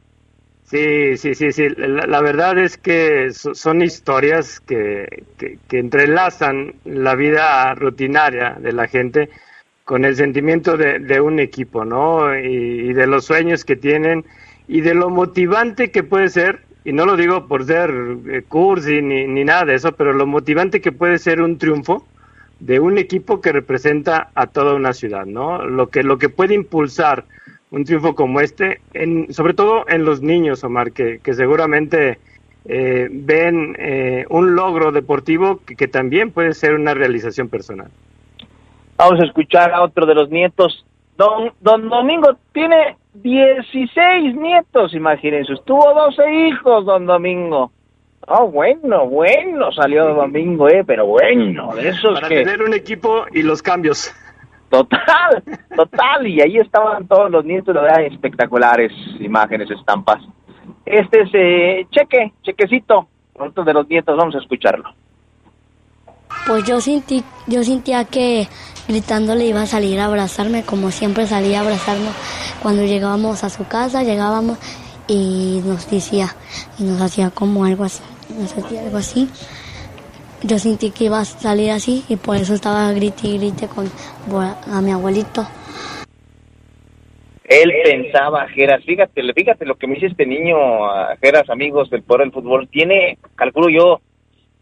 Sí, 0.64 1.16
sí, 1.16 1.37
sí, 1.37 1.53
sí. 1.53 1.68
La, 1.76 2.07
la 2.09 2.20
verdad 2.20 2.59
es 2.59 2.76
que 2.78 3.30
so- 3.30 3.55
son 3.55 3.82
historias 3.82 4.59
que, 4.59 5.07
que, 5.39 5.59
que 5.68 5.78
entrelazan 5.78 6.74
la 6.84 7.14
vida 7.14 7.72
rutinaria 7.76 8.57
de 8.59 8.72
la 8.72 8.89
gente 8.89 9.28
con 9.87 10.05
el 10.05 10.16
sentimiento 10.16 10.76
de, 10.76 11.20
un 11.20 11.39
equipo, 11.39 11.84
¿no? 11.84 12.37
Y, 12.37 12.93
de 12.93 13.07
los 13.07 13.24
sueños 13.24 13.64
que 13.64 13.76
tienen 13.76 14.24
y 14.66 14.80
de 14.80 14.95
lo 14.95 15.11
motivante 15.11 15.93
que 15.93 16.03
puede 16.03 16.28
ser, 16.28 16.62
y 16.84 16.93
no 16.93 17.07
lo 17.07 17.16
digo 17.16 17.47
por 17.47 17.64
ser 17.64 17.95
eh, 18.28 18.43
cursi 18.49 19.01
ni, 19.01 19.28
ni 19.28 19.45
nada 19.45 19.64
de 19.64 19.76
eso, 19.76 19.93
pero 19.93 20.12
lo 20.12 20.26
motivante 20.26 20.80
que 20.80 20.91
puede 20.91 21.18
ser 21.18 21.41
un 21.41 21.57
triunfo 21.57 22.05
de 22.59 22.80
un 22.80 22.99
equipo 22.99 23.41
que 23.41 23.53
representa 23.53 24.30
a 24.34 24.49
toda 24.49 24.74
una 24.74 24.93
ciudad, 24.93 25.24
¿no? 25.24 25.64
Lo 25.64 25.89
que, 25.89 26.03
lo 26.03 26.18
que 26.18 26.30
puede 26.30 26.55
impulsar 26.55 27.24
un 27.70 27.84
triunfo 27.84 28.16
como 28.16 28.41
este, 28.41 28.80
en, 28.93 29.32
sobre 29.32 29.55
todo 29.55 29.89
en 29.89 30.05
los 30.05 30.20
niños, 30.20 30.64
Omar, 30.64 30.91
que, 30.91 31.20
que 31.22 31.32
seguramente 31.32 32.18
eh, 32.64 33.09
ven 33.09 33.76
eh, 33.78 34.24
un 34.30 34.57
logro 34.57 34.91
deportivo 34.91 35.61
que 35.64 35.87
también 35.87 36.32
puede 36.32 36.55
ser 36.55 36.74
una 36.74 36.93
realización 36.93 37.49
personal. 37.49 37.93
Vamos 38.97 39.20
a 39.20 39.24
escuchar 39.24 39.72
a 39.72 39.82
otro 39.82 40.07
de 40.07 40.14
los 40.14 40.30
nietos. 40.30 40.84
Don, 41.16 41.53
don 41.61 41.88
Domingo 41.88 42.36
tiene 42.53 42.97
16 43.14 44.34
nietos, 44.34 44.94
imagínense. 44.94 45.55
Tuvo 45.64 45.94
12 45.94 46.49
hijos, 46.49 46.84
don 46.84 47.07
Domingo. 47.07 47.72
Oh, 48.28 48.49
bueno, 48.49 49.07
bueno, 49.07 49.70
salió 49.72 50.12
Domingo, 50.14 50.68
eh, 50.68 50.82
pero 50.84 51.07
bueno, 51.07 51.74
de 51.74 51.90
esos 51.90 52.14
Para 52.14 52.28
que... 52.28 52.42
tener 52.42 52.62
un 52.62 52.74
equipo 52.74 53.24
y 53.32 53.42
los 53.42 53.62
cambios. 53.62 54.12
Total, 54.68 55.44
total, 55.76 56.26
y 56.26 56.40
ahí 56.40 56.57
estaban 56.57 57.07
todos 57.07 57.30
los 57.30 57.44
nietos, 57.44 57.72
la 57.72 57.82
verdad, 57.82 58.03
espectaculares 58.03 58.92
imágenes, 59.20 59.70
estampas. 59.70 60.20
Este 60.84 61.22
es 61.22 61.30
eh, 61.34 61.86
Cheque, 61.90 62.32
Chequecito, 62.42 63.07
otro 63.34 63.62
de 63.62 63.72
los 63.72 63.88
nietos, 63.88 64.16
vamos 64.16 64.34
a 64.34 64.38
escucharlo. 64.38 64.92
Pues 66.47 66.64
yo 66.64 66.80
sentí, 66.80 67.24
yo 67.49 67.64
sentía 67.64 68.05
que 68.05 68.47
gritándole 68.86 69.47
iba 69.47 69.62
a 69.62 69.66
salir 69.66 69.99
a 69.99 70.05
abrazarme, 70.05 70.62
como 70.62 70.92
siempre 70.92 71.26
salía 71.26 71.59
a 71.59 71.62
abrazarnos 71.62 72.14
cuando 72.62 72.84
llegábamos 72.84 73.42
a 73.42 73.51
su 73.51 73.66
casa, 73.66 74.05
llegábamos 74.05 74.59
y 75.09 75.61
nos 75.64 75.90
decía, 75.90 76.28
y 76.78 76.84
nos 76.84 77.01
hacía 77.01 77.30
como 77.30 77.64
algo 77.64 77.82
así, 77.82 78.03
nos 78.38 78.57
hacía 78.57 78.82
algo 78.82 78.99
así. 78.99 79.28
Yo 80.42 80.59
sentí 80.61 80.92
que 80.92 81.05
iba 81.05 81.18
a 81.18 81.24
salir 81.24 81.72
así 81.72 82.05
y 82.09 82.14
por 82.14 82.36
eso 82.36 82.55
estaba 82.55 82.92
grite 82.92 83.26
y 83.26 83.38
grite 83.38 83.66
con 83.66 83.90
a 84.72 84.80
mi 84.80 84.92
abuelito. 84.92 85.44
Él 87.49 87.72
pensaba, 87.84 88.47
Geras, 88.49 88.84
fíjate, 88.84 89.22
fíjate 89.32 89.64
lo 89.64 89.76
que 89.76 89.86
me 89.86 89.94
dice 89.94 90.07
este 90.07 90.26
niño, 90.26 90.57
ah, 90.86 91.16
Geras, 91.20 91.49
amigos 91.49 91.90
del 91.90 92.03
poder 92.03 92.26
del 92.26 92.32
fútbol, 92.32 92.68
tiene, 92.68 93.18
calculo 93.36 93.68
yo, 93.68 94.01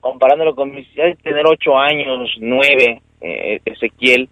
comparándolo 0.04 0.54
con 0.54 0.70
mis, 0.70 0.86
debe 0.94 1.16
tener 1.16 1.46
ocho 1.46 1.78
años, 1.78 2.30
nueve, 2.38 3.00
eh, 3.22 3.58
Ezequiel, 3.64 4.28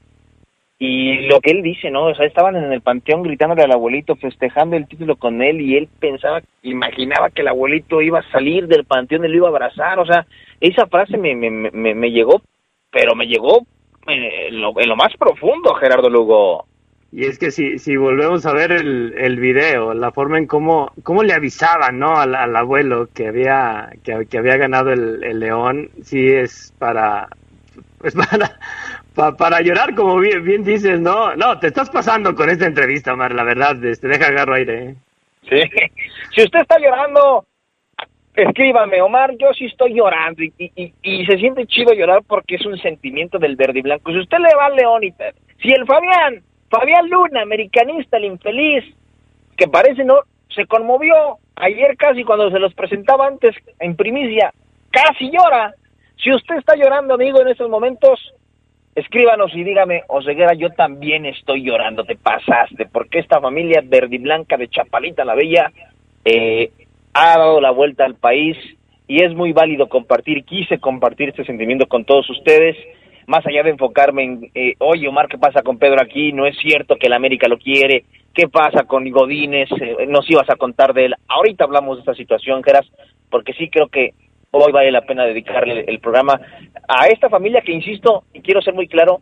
y 0.79 1.27
lo 1.29 1.41
que 1.41 1.51
él 1.51 1.63
dice, 1.63 1.91
¿no? 1.91 2.09
O 2.09 2.15
sea, 2.15 2.27
estaban 2.27 2.57
en 2.57 2.71
el 2.71 2.83
panteón 2.83 3.23
gritándole 3.23 3.63
al 3.63 3.73
abuelito, 3.73 4.15
festejando 4.17 4.77
el 4.77 4.87
título 4.87 5.17
con 5.17 5.41
él, 5.41 5.63
y 5.63 5.79
él 5.79 5.89
pensaba, 5.99 6.43
imaginaba 6.63 7.31
que 7.31 7.41
el 7.41 7.49
abuelito 7.49 8.03
iba 8.03 8.19
a 8.19 8.31
salir 8.31 8.67
del 8.67 8.85
panteón 8.85 9.25
y 9.25 9.29
lo 9.29 9.37
iba 9.37 9.47
a 9.47 9.51
abrazar, 9.51 9.99
o 9.99 10.05
sea, 10.05 10.27
esa 10.61 10.87
frase 10.89 11.17
me, 11.17 11.35
me, 11.35 11.51
me, 11.51 11.95
me 11.95 12.11
llegó, 12.11 12.43
pero 12.91 13.15
me 13.15 13.27
llegó 13.27 13.61
eh, 14.09 14.49
en 14.49 14.61
lo, 14.61 14.79
en 14.79 14.91
lo 14.91 14.97
más 14.97 15.17
profundo, 15.17 15.73
Gerardo 15.73 16.11
Lugo. 16.11 16.67
Y 17.15 17.27
es 17.27 17.39
que 17.39 17.51
si, 17.51 17.79
si 17.79 17.97
volvemos 17.97 18.47
a 18.47 18.55
ver 18.55 18.73
el, 18.73 19.13
el 19.19 19.39
video, 19.39 19.93
la 19.93 20.13
forma 20.13 20.39
en 20.39 20.47
cómo, 20.47 20.93
cómo 21.03 21.23
le 21.23 21.35
avisaban 21.35 21.99
¿no? 21.99 22.17
al, 22.17 22.35
abuelo 22.57 23.09
que 23.15 23.29
había, 23.29 23.91
que, 24.03 24.39
había 24.39 24.57
ganado 24.57 24.93
el, 24.93 25.23
el 25.23 25.39
león, 25.41 25.91
sí 26.03 26.27
es 26.29 26.73
para, 26.79 27.29
pues 27.99 28.15
para, 28.31 28.59
pa- 29.15 29.37
para 29.37 29.61
llorar, 29.61 29.95
como 29.95 30.19
bien, 30.19 30.65
dices, 30.65 31.01
¿no? 31.01 31.37
No, 31.37 31.59
te 31.59 31.67
estás 31.67 31.91
pasando 31.91 32.35
con 32.35 32.49
esta 32.49 32.65
entrevista, 32.67 33.13
Omar, 33.13 33.35
la 33.35 33.45
verdad, 33.45 33.85
este, 33.85 34.09
deja 34.09 34.29
agarro 34.29 34.55
aire. 34.55 34.83
¿eh? 34.89 34.95
Sí. 35.51 35.61
Si 36.35 36.45
usted 36.45 36.61
está 36.61 36.79
llorando, 36.79 37.45
escríbame, 38.35 39.03
Omar, 39.03 39.33
yo 39.39 39.53
sí 39.53 39.67
estoy 39.67 39.95
llorando 39.95 40.43
y, 40.43 40.53
y, 40.59 40.95
y 41.03 41.27
se 41.27 41.37
siente 41.37 41.67
chido 41.67 41.93
llorar 41.93 42.23
porque 42.27 42.55
es 42.55 42.65
un 42.65 42.79
sentimiento 42.79 43.39
del 43.39 43.57
verde 43.57 43.81
y 43.81 43.83
blanco. 43.83 44.13
Si 44.13 44.19
usted 44.19 44.39
le 44.39 44.55
va 44.57 44.67
al 44.67 44.77
León 44.77 45.05
y 45.05 45.13
te- 45.13 45.35
si 45.61 45.71
el 45.73 45.85
Fabián, 45.85 46.43
Fabián 46.73 47.07
Luna, 47.11 47.43
americanista, 47.43 48.17
el 48.17 48.25
infeliz, 48.25 48.83
que 49.59 49.69
parece 49.69 50.05
no, 50.05 50.21
se 50.49 50.65
conmovió 50.65 51.15
ayer 51.55 51.99
casi 51.99 52.25
cuando 52.25 52.51
se 52.51 52.59
los 52.59 52.73
presentaba 52.73 53.27
antes 53.27 53.55
en 53.79 53.95
primicia, 53.95 54.55
casi 54.91 55.31
llora. 55.31 55.75
Si 56.17 56.33
usted 56.33 56.57
está 56.57 56.75
llorando, 56.75 57.13
amigo, 57.13 57.43
en 57.43 57.49
estos 57.49 57.69
momentos, 57.69 58.19
escríbanos 58.95 59.55
y 59.55 59.65
dígame, 59.65 60.05
Oseguera, 60.09 60.55
yo 60.55 60.71
también 60.71 61.27
estoy 61.27 61.63
llorando, 61.63 62.05
te 62.05 62.17
pasaste, 62.17 62.87
porque 62.87 63.19
esta 63.19 63.39
familia 63.39 63.83
verde 63.85 64.17
y 64.17 64.21
blanca 64.21 64.57
de 64.57 64.69
Chapalita 64.69 65.27
la 65.27 65.35
Bella 65.35 65.71
eh, 66.25 66.71
ha 67.13 67.37
dado 67.37 67.61
la 67.61 67.71
vuelta 67.71 68.07
al 68.07 68.15
país 68.15 68.57
y 69.07 69.23
es 69.23 69.35
muy 69.35 69.53
válido 69.53 69.91
compartir, 69.91 70.43
quise 70.47 70.79
compartir 70.79 71.29
este 71.29 71.45
sentimiento 71.45 71.87
con 71.87 72.07
todos 72.07 72.31
ustedes, 72.31 72.79
más 73.27 73.47
allá 73.47 73.63
de 73.63 73.71
enfocarme 73.71 74.23
en, 74.25 74.51
eh, 74.55 74.75
oye 74.79 75.09
Omar, 75.09 75.29
¿qué 75.29 75.39
pasa 75.39 75.63
con 75.63 75.79
Pedro 75.79 76.03
aquí? 76.03 76.33
No 76.33 76.47
es 76.47 76.57
cierto 76.59 76.97
que 76.97 77.07
el 77.07 77.13
América 77.13 77.49
lo 77.49 77.59
quiere, 77.59 78.05
¿qué 78.35 78.49
pasa 78.49 78.85
con 78.85 79.09
Godínez? 79.11 79.69
Eh, 79.81 80.07
nos 80.09 80.29
ibas 80.31 80.49
a 80.51 80.57
contar 80.57 80.93
de 80.95 81.07
él. 81.07 81.15
Ahorita 81.29 81.65
hablamos 81.65 81.97
de 81.97 82.01
esta 82.01 82.15
situación, 82.15 82.63
Geras, 82.63 82.91
porque 83.31 83.53
sí 83.55 83.69
creo 83.71 83.89
que 83.89 84.15
hoy 84.51 84.73
vale 84.73 84.91
la 84.91 85.03
pena 85.03 85.25
dedicarle 85.25 85.85
el 85.89 85.99
programa 86.01 86.41
a 86.89 87.07
esta 87.09 87.29
familia 87.31 87.63
que, 87.63 87.73
insisto, 87.73 88.25
y 88.35 88.41
quiero 88.41 88.61
ser 88.61 88.75
muy 88.75 88.87
claro, 88.89 89.21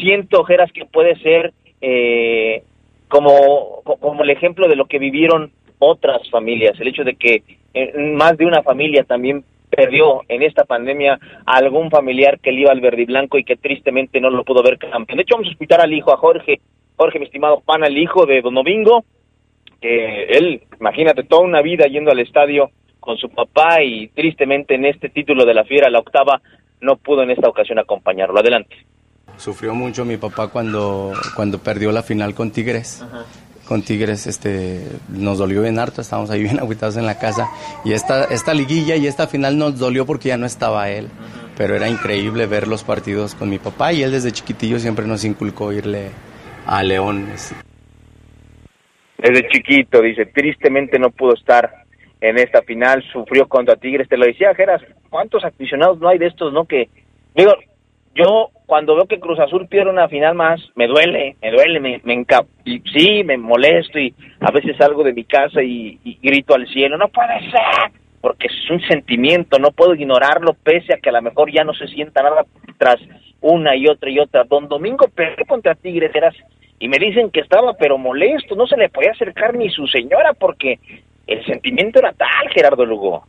siento, 0.00 0.42
Geras, 0.44 0.72
que 0.72 0.84
puede 0.86 1.16
ser 1.20 1.52
eh, 1.80 2.62
como, 3.08 3.82
co- 3.84 3.96
como 3.98 4.24
el 4.24 4.30
ejemplo 4.30 4.66
de 4.68 4.76
lo 4.76 4.86
que 4.86 4.98
vivieron 4.98 5.52
otras 5.78 6.28
familias, 6.30 6.78
el 6.80 6.88
hecho 6.88 7.04
de 7.04 7.14
que 7.16 7.42
eh, 7.74 7.92
más 8.14 8.36
de 8.38 8.46
una 8.46 8.62
familia 8.62 9.04
también 9.04 9.44
perdió 9.74 10.22
en 10.28 10.42
esta 10.42 10.64
pandemia 10.64 11.18
a 11.46 11.56
algún 11.56 11.90
familiar 11.90 12.38
que 12.40 12.52
le 12.52 12.62
iba 12.62 12.72
al 12.72 12.80
verde 12.80 13.02
y 13.02 13.06
blanco 13.06 13.38
y 13.38 13.44
que 13.44 13.56
tristemente 13.56 14.20
no 14.20 14.30
lo 14.30 14.44
pudo 14.44 14.62
ver 14.62 14.78
campeón. 14.78 15.16
De 15.16 15.22
hecho, 15.22 15.34
vamos 15.34 15.48
a 15.48 15.52
escuchar 15.52 15.80
al 15.80 15.92
hijo, 15.92 16.12
a 16.12 16.16
Jorge, 16.16 16.60
Jorge, 16.96 17.18
mi 17.18 17.26
estimado 17.26 17.60
pana, 17.60 17.86
el 17.86 17.98
hijo 17.98 18.26
de 18.26 18.40
Don 18.40 18.54
Domingo, 18.54 19.04
que 19.80 20.24
él, 20.24 20.62
imagínate, 20.78 21.24
toda 21.24 21.42
una 21.42 21.62
vida 21.62 21.86
yendo 21.86 22.10
al 22.10 22.20
estadio 22.20 22.70
con 23.00 23.18
su 23.18 23.28
papá 23.28 23.82
y 23.82 24.08
tristemente 24.08 24.74
en 24.74 24.86
este 24.86 25.10
título 25.10 25.44
de 25.44 25.54
la 25.54 25.64
Fiera, 25.64 25.90
la 25.90 25.98
octava, 25.98 26.40
no 26.80 26.96
pudo 26.96 27.22
en 27.22 27.30
esta 27.30 27.48
ocasión 27.48 27.78
acompañarlo. 27.78 28.38
Adelante. 28.38 28.76
Sufrió 29.36 29.74
mucho 29.74 30.04
mi 30.04 30.16
papá 30.16 30.48
cuando, 30.48 31.12
cuando 31.34 31.58
perdió 31.58 31.90
la 31.92 32.02
final 32.02 32.34
con 32.34 32.50
Tigres. 32.50 33.04
Con 33.66 33.82
Tigres 33.82 34.26
este, 34.26 34.86
nos 35.08 35.38
dolió 35.38 35.62
bien 35.62 35.78
harto, 35.78 36.00
estábamos 36.02 36.30
ahí 36.30 36.42
bien 36.42 36.58
agüitados 36.60 36.96
en 36.96 37.06
la 37.06 37.18
casa. 37.18 37.48
Y 37.84 37.92
esta, 37.92 38.24
esta 38.24 38.52
liguilla 38.54 38.96
y 38.96 39.06
esta 39.06 39.26
final 39.26 39.56
nos 39.56 39.78
dolió 39.78 40.04
porque 40.06 40.28
ya 40.28 40.36
no 40.36 40.46
estaba 40.46 40.90
él. 40.90 41.08
Pero 41.56 41.74
era 41.76 41.88
increíble 41.88 42.46
ver 42.46 42.66
los 42.68 42.82
partidos 42.84 43.34
con 43.34 43.48
mi 43.48 43.58
papá 43.58 43.92
y 43.92 44.02
él 44.02 44.10
desde 44.10 44.32
chiquitillo 44.32 44.78
siempre 44.78 45.06
nos 45.06 45.24
inculcó 45.24 45.72
irle 45.72 46.10
a 46.66 46.82
León. 46.82 47.28
Es- 47.32 47.54
Desde 49.18 49.48
chiquito, 49.48 50.02
dice, 50.02 50.26
tristemente 50.26 50.98
no 50.98 51.10
pudo 51.10 51.34
estar 51.34 51.84
en 52.20 52.38
esta 52.38 52.62
final, 52.62 53.02
sufrió 53.12 53.46
contra 53.48 53.76
Tigres, 53.76 54.08
te 54.08 54.16
lo 54.16 54.26
decía, 54.26 54.54
Geras, 54.54 54.82
¿cuántos 55.10 55.44
aficionados 55.44 55.98
no 56.00 56.08
hay 56.08 56.18
de 56.18 56.26
estos, 56.26 56.52
no? 56.52 56.64
Que, 56.64 56.88
digo, 57.34 57.52
yo 58.14 58.50
cuando 58.66 58.94
veo 58.94 59.06
que 59.06 59.20
Cruz 59.20 59.38
Azul 59.38 59.66
pierde 59.68 59.90
una 59.90 60.08
final 60.08 60.34
más, 60.34 60.60
me 60.74 60.86
duele, 60.86 61.36
me 61.42 61.50
duele, 61.50 61.80
me, 61.80 62.00
me 62.04 62.24
y 62.64 62.80
sí, 62.92 63.24
me 63.24 63.36
molesto 63.36 63.98
y 63.98 64.14
a 64.40 64.50
veces 64.50 64.76
salgo 64.76 65.02
de 65.02 65.12
mi 65.12 65.24
casa 65.24 65.62
y, 65.62 65.98
y 66.04 66.18
grito 66.22 66.54
al 66.54 66.66
cielo, 66.68 66.96
no 66.96 67.08
puede 67.08 67.40
ser, 67.50 67.92
porque 68.20 68.46
es 68.46 68.70
un 68.70 68.80
sentimiento, 68.82 69.58
no 69.58 69.70
puedo 69.70 69.94
ignorarlo, 69.94 70.54
pese 70.54 70.94
a 70.94 70.98
que 70.98 71.10
a 71.10 71.12
lo 71.12 71.22
mejor 71.22 71.52
ya 71.52 71.64
no 71.64 71.74
se 71.74 71.88
sienta 71.88 72.22
nada 72.22 72.44
tras 72.78 72.96
una 73.40 73.76
y 73.76 73.86
otra 73.86 74.10
y 74.10 74.18
otra. 74.18 74.44
Don 74.44 74.68
Domingo 74.68 75.06
perdió 75.14 75.44
contra 75.46 75.74
Tigres, 75.74 76.12
y 76.78 76.88
me 76.88 76.98
dicen 76.98 77.30
que 77.30 77.40
estaba 77.40 77.74
pero 77.74 77.98
molesto, 77.98 78.54
no 78.54 78.66
se 78.66 78.76
le 78.76 78.88
podía 78.88 79.10
acercar 79.10 79.54
ni 79.54 79.68
su 79.70 79.86
señora 79.86 80.32
porque 80.32 80.78
el 81.26 81.44
sentimiento 81.44 81.98
era 81.98 82.12
tal, 82.12 82.48
Gerardo 82.52 82.84
Lugo. 82.84 83.24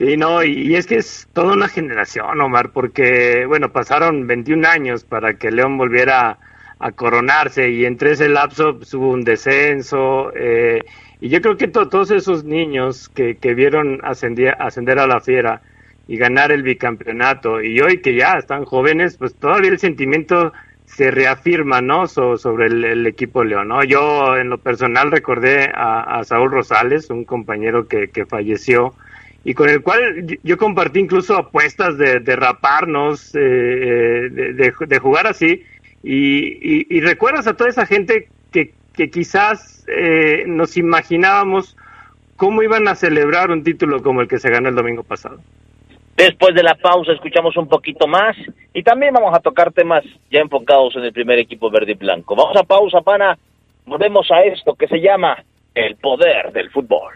Sí, 0.00 0.16
no, 0.16 0.42
y, 0.42 0.74
es 0.76 0.86
que 0.86 0.96
es 0.96 1.28
toda 1.34 1.52
una 1.52 1.68
generación, 1.68 2.40
Omar, 2.40 2.70
porque, 2.72 3.44
bueno, 3.46 3.70
pasaron 3.70 4.26
21 4.26 4.66
años 4.66 5.04
para 5.04 5.34
que 5.34 5.50
León 5.50 5.76
volviera 5.76 6.38
a 6.78 6.92
coronarse 6.92 7.70
y 7.70 7.84
entre 7.84 8.12
ese 8.12 8.30
lapso 8.30 8.78
pues, 8.78 8.94
hubo 8.94 9.10
un 9.10 9.24
descenso. 9.24 10.32
Eh, 10.34 10.80
y 11.20 11.28
yo 11.28 11.42
creo 11.42 11.58
que 11.58 11.68
todos 11.68 12.10
esos 12.12 12.44
niños 12.44 13.10
que, 13.10 13.36
que 13.36 13.52
vieron 13.52 14.00
ascender, 14.02 14.54
a 14.98 15.06
la 15.06 15.20
fiera 15.20 15.60
y 16.08 16.16
ganar 16.16 16.50
el 16.50 16.62
bicampeonato 16.62 17.60
y 17.62 17.78
hoy 17.82 18.00
que 18.00 18.14
ya 18.16 18.38
están 18.38 18.64
jóvenes, 18.64 19.18
pues 19.18 19.34
todavía 19.34 19.70
el 19.70 19.78
sentimiento 19.78 20.54
se 20.86 21.10
reafirma, 21.10 21.82
¿no? 21.82 22.06
sobre 22.06 22.68
el, 22.68 23.06
equipo 23.06 23.44
León, 23.44 23.68
¿no? 23.68 23.84
Yo 23.84 24.38
en 24.38 24.48
lo 24.48 24.56
personal 24.56 25.10
recordé 25.10 25.70
a, 25.74 26.22
Saúl 26.24 26.50
Rosales, 26.50 27.10
un 27.10 27.24
compañero 27.26 27.86
que, 27.86 28.08
que 28.08 28.24
falleció 28.24 28.94
y 29.44 29.54
con 29.54 29.68
el 29.68 29.82
cual 29.82 30.38
yo 30.42 30.56
compartí 30.58 31.00
incluso 31.00 31.36
apuestas 31.36 31.96
de, 31.96 32.36
raparnos, 32.36 33.34
eh, 33.34 34.26
eh, 34.26 34.72
de, 34.86 34.98
jugar 34.98 35.26
así, 35.26 35.64
y, 36.02 37.00
recuerdas 37.00 37.46
a 37.46 37.56
toda 37.56 37.70
esa 37.70 37.86
gente 37.86 38.28
que, 38.52 38.72
que 38.94 39.10
quizás 39.10 39.84
eh, 39.88 40.44
nos 40.46 40.76
imaginábamos 40.76 41.76
cómo 42.36 42.62
iban 42.62 42.88
a 42.88 42.94
celebrar 42.94 43.50
un 43.50 43.64
título 43.64 44.02
como 44.02 44.20
el 44.20 44.28
que 44.28 44.38
se 44.38 44.50
ganó 44.50 44.68
el 44.68 44.74
domingo 44.74 45.02
pasado. 45.02 45.40
Después 46.16 46.54
de 46.54 46.62
la 46.62 46.74
pausa 46.74 47.12
escuchamos 47.12 47.56
un 47.56 47.66
poquito 47.66 48.06
más 48.06 48.36
y 48.74 48.82
también 48.82 49.14
vamos 49.14 49.34
a 49.34 49.40
tocar 49.40 49.72
temas 49.72 50.04
ya 50.30 50.40
enfocados 50.40 50.94
en 50.96 51.04
el 51.04 51.12
primer 51.12 51.38
equipo 51.38 51.70
verde 51.70 51.92
y 51.92 51.94
blanco. 51.94 52.36
Vamos 52.36 52.56
a 52.56 52.62
pausa, 52.62 53.00
pana. 53.00 53.38
Volvemos 53.86 54.30
a 54.30 54.42
esto 54.42 54.74
que 54.74 54.86
se 54.86 55.00
llama 55.00 55.42
el 55.74 55.96
poder 55.96 56.52
del 56.52 56.70
fútbol. 56.70 57.14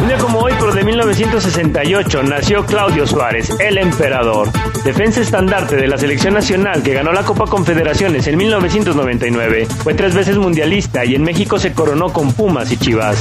Un 0.00 0.08
día 0.08 0.18
como 0.18 0.40
hoy, 0.40 0.52
pero 0.58 0.72
de 0.72 0.84
1968, 0.84 2.22
nació 2.24 2.66
Claudio 2.66 3.06
Suárez, 3.06 3.50
el 3.58 3.78
emperador, 3.78 4.50
defensa 4.84 5.20
estandarte 5.20 5.76
de 5.76 5.88
la 5.88 5.96
selección 5.96 6.34
nacional 6.34 6.82
que 6.82 6.94
ganó 6.94 7.12
la 7.12 7.22
Copa 7.22 7.46
Confederaciones 7.46 8.26
en 8.26 8.36
1999. 8.36 9.66
Fue 9.82 9.94
tres 9.94 10.14
veces 10.14 10.36
mundialista 10.36 11.04
y 11.04 11.14
en 11.14 11.22
México 11.22 11.58
se 11.58 11.72
coronó 11.72 12.12
con 12.12 12.32
Pumas 12.32 12.70
y 12.70 12.76
Chivas. 12.76 13.18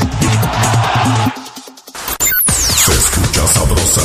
Se 2.76 2.92
escucha 2.92 3.48
sabrosa, 3.48 4.02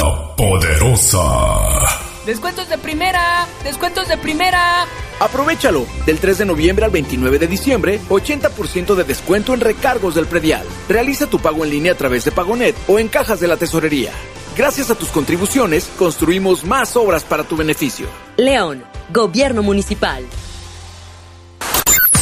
la 0.00 0.36
poderosa. 0.36 1.85
Descuentos 2.26 2.68
de 2.68 2.76
primera, 2.76 3.46
descuentos 3.62 4.08
de 4.08 4.16
primera. 4.18 4.84
Aprovechalo. 5.20 5.86
Del 6.06 6.18
3 6.18 6.38
de 6.38 6.44
noviembre 6.44 6.84
al 6.84 6.90
29 6.90 7.38
de 7.38 7.46
diciembre, 7.46 8.00
80% 8.08 8.96
de 8.96 9.04
descuento 9.04 9.54
en 9.54 9.60
recargos 9.60 10.16
del 10.16 10.26
predial. 10.26 10.66
Realiza 10.88 11.28
tu 11.28 11.38
pago 11.38 11.62
en 11.64 11.70
línea 11.70 11.92
a 11.92 11.94
través 11.94 12.24
de 12.24 12.32
Pagonet 12.32 12.74
o 12.88 12.98
en 12.98 13.06
cajas 13.06 13.38
de 13.38 13.46
la 13.46 13.56
tesorería. 13.56 14.10
Gracias 14.56 14.90
a 14.90 14.96
tus 14.96 15.10
contribuciones, 15.10 15.88
construimos 15.96 16.64
más 16.64 16.96
obras 16.96 17.22
para 17.22 17.44
tu 17.44 17.56
beneficio. 17.56 18.08
León, 18.36 18.82
Gobierno 19.12 19.62
Municipal. 19.62 20.24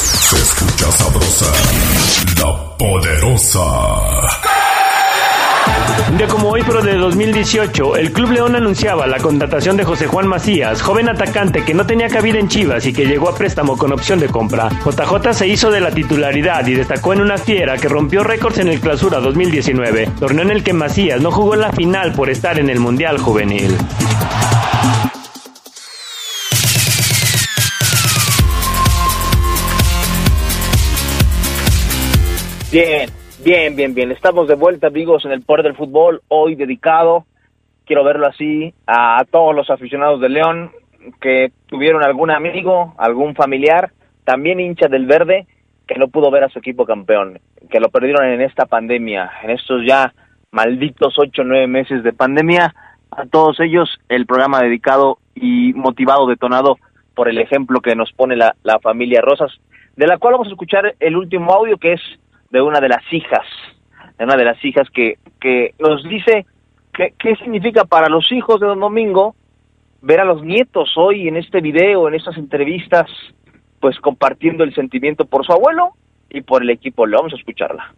Se 0.03 0.37
escucha 0.37 0.93
sabrosa, 0.93 1.47
la 2.41 2.77
poderosa. 2.77 4.44
Un 6.11 6.19
día 6.19 6.27
como 6.27 6.51
hoy, 6.51 6.63
pero 6.67 6.83
de 6.83 6.97
2018, 6.97 7.97
el 7.97 8.13
Club 8.13 8.33
León 8.33 8.57
anunciaba 8.57 9.07
la 9.07 9.19
contratación 9.19 9.77
de 9.77 9.85
José 9.85 10.07
Juan 10.07 10.27
Macías, 10.27 10.83
joven 10.83 11.09
atacante 11.09 11.65
que 11.65 11.75
no 11.75 11.87
tenía 11.87 12.09
cabida 12.09 12.39
en 12.39 12.49
Chivas 12.49 12.85
y 12.87 12.93
que 12.93 13.07
llegó 13.07 13.29
a 13.29 13.35
préstamo 13.35 13.77
con 13.77 13.93
opción 13.93 14.21
de 14.21 14.29
compra. 14.29 14.69
JJ 14.85 15.33
se 15.33 15.47
hizo 15.47 15.71
de 15.71 15.81
la 15.81 15.91
titularidad 15.91 16.67
y 16.67 16.75
destacó 16.75 17.13
en 17.13 17.21
una 17.21 17.39
fiera 17.39 17.77
que 17.79 17.89
rompió 17.89 18.23
récords 18.23 18.59
en 18.59 18.69
el 18.69 18.81
Clausura 18.81 19.21
2019, 19.21 20.11
torneo 20.19 20.45
en 20.45 20.51
el 20.51 20.63
que 20.63 20.73
Macías 20.73 21.21
no 21.21 21.31
jugó 21.31 21.57
la 21.57 21.73
final 21.73 22.13
por 22.13 22.29
estar 22.29 22.59
en 22.59 22.71
el 22.71 22.81
Mundial 22.81 23.19
Juvenil. 23.19 23.77
Bien, 32.71 33.09
Bien, 33.45 33.77
bien, 33.77 33.95
bien. 33.95 34.11
Estamos 34.11 34.49
de 34.49 34.55
vuelta, 34.55 34.87
amigos, 34.87 35.27
en 35.27 35.33
el 35.33 35.43
Poder 35.43 35.65
del 35.65 35.77
Fútbol, 35.77 36.23
hoy 36.29 36.55
dedicado, 36.55 37.27
quiero 37.85 38.03
verlo 38.03 38.27
así, 38.27 38.73
a 38.87 39.23
todos 39.31 39.55
los 39.55 39.69
aficionados 39.69 40.19
de 40.23 40.31
León 40.31 40.71
que 41.21 41.53
tuvieron 41.67 42.03
algún 42.03 42.31
amigo, 42.31 42.95
algún 42.97 43.35
familiar, 43.35 43.91
también 44.25 44.61
hincha 44.61 44.89
del 44.89 45.05
verde, 45.05 45.47
que 45.87 45.97
no 45.97 46.09
pudo 46.09 46.31
ver 46.31 46.45
a 46.45 46.49
su 46.49 46.59
equipo 46.59 46.87
campeón, 46.87 47.39
que 47.69 47.81
lo 47.81 47.91
perdieron 47.91 48.25
en 48.25 48.41
esta 48.41 48.65
pandemia, 48.65 49.31
en 49.43 49.51
estos 49.51 49.83
ya 49.87 50.15
malditos 50.51 51.19
ocho 51.19 51.43
o 51.43 51.45
nueve 51.45 51.67
meses 51.67 52.03
de 52.03 52.15
pandemia. 52.15 52.75
A 53.11 53.27
todos 53.27 53.61
ellos, 53.61 53.91
el 54.09 54.25
programa 54.25 54.63
dedicado 54.63 55.19
y 55.35 55.75
motivado, 55.75 56.27
detonado 56.27 56.79
por 57.15 57.29
el 57.29 57.37
ejemplo 57.37 57.83
que 57.83 57.95
nos 57.95 58.11
pone 58.13 58.37
la, 58.37 58.57
la 58.63 58.79
familia 58.79 59.21
Rosas, 59.21 59.53
de 59.97 60.07
la 60.07 60.17
cual 60.17 60.33
vamos 60.33 60.49
a 60.49 60.53
escuchar 60.53 60.95
el 60.99 61.15
último 61.15 61.53
audio 61.53 61.77
que 61.77 61.93
es 61.93 62.01
de 62.55 62.63
una 62.63 62.81
de 62.81 62.89
las 62.89 63.03
hijas, 63.13 63.45
de 64.17 64.25
una 64.25 64.37
de 64.37 64.45
las 64.45 64.65
hijas 64.65 64.89
que, 64.91 65.19
que 65.41 65.75
nos 65.81 66.05
dice 66.05 66.47
qué 66.93 67.35
significa 67.43 67.85
para 67.85 68.09
los 68.09 68.31
hijos 68.31 68.61
de 68.61 68.69
Don 68.69 68.79
Domingo 68.79 69.35
ver 70.03 70.21
a 70.21 70.25
los 70.25 70.41
nietos 70.45 70.93
hoy 70.97 71.27
en 71.27 71.37
este 71.37 71.61
video, 71.61 72.07
en 72.07 72.15
estas 72.15 72.37
entrevistas, 72.37 73.11
pues 73.81 73.99
compartiendo 73.99 74.63
el 74.63 74.73
sentimiento 74.73 75.25
por 75.25 75.45
su 75.45 75.53
abuelo 75.53 75.95
y 76.31 76.43
por 76.43 76.63
el 76.63 76.71
equipo. 76.71 77.07
Le 77.07 77.17
vamos 77.17 77.33
a 77.33 77.37
escucharla. 77.37 77.93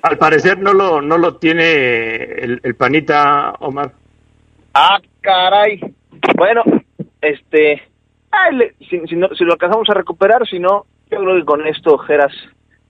Al 0.00 0.16
parecer 0.16 0.60
no 0.60 0.74
lo, 0.74 1.02
no 1.02 1.18
lo 1.18 1.38
tiene 1.38 2.12
el, 2.22 2.60
el 2.62 2.76
panita 2.76 3.50
Omar. 3.58 3.90
Ah, 4.74 5.00
caray. 5.22 5.80
Bueno, 6.36 6.62
este, 7.20 7.82
si, 8.88 9.00
si, 9.06 9.16
no, 9.16 9.28
si 9.34 9.44
lo 9.44 9.52
alcanzamos 9.52 9.88
a 9.90 9.94
recuperar, 9.94 10.46
si 10.48 10.58
no, 10.58 10.86
yo 11.10 11.18
creo 11.18 11.36
que 11.36 11.44
con 11.44 11.66
esto, 11.66 11.98
Geras, 11.98 12.32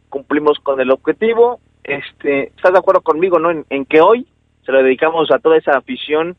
cumplimos 0.08 0.58
con 0.60 0.80
el 0.80 0.90
objetivo. 0.90 1.60
Este, 1.84 2.48
¿Estás 2.48 2.72
de 2.72 2.78
acuerdo 2.78 3.02
conmigo, 3.02 3.38
no? 3.38 3.50
En, 3.50 3.84
que 3.86 4.00
hoy 4.00 4.26
se 4.64 4.72
lo 4.72 4.82
dedicamos 4.82 5.30
a 5.30 5.38
toda 5.38 5.56
esa 5.56 5.76
afición 5.76 6.36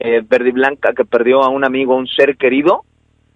eh, 0.00 0.22
verde 0.26 0.48
y 0.48 0.52
blanca 0.52 0.92
que 0.92 1.04
perdió 1.04 1.42
a 1.42 1.48
un 1.48 1.64
amigo, 1.64 1.96
un 1.96 2.08
ser 2.08 2.36
querido, 2.36 2.84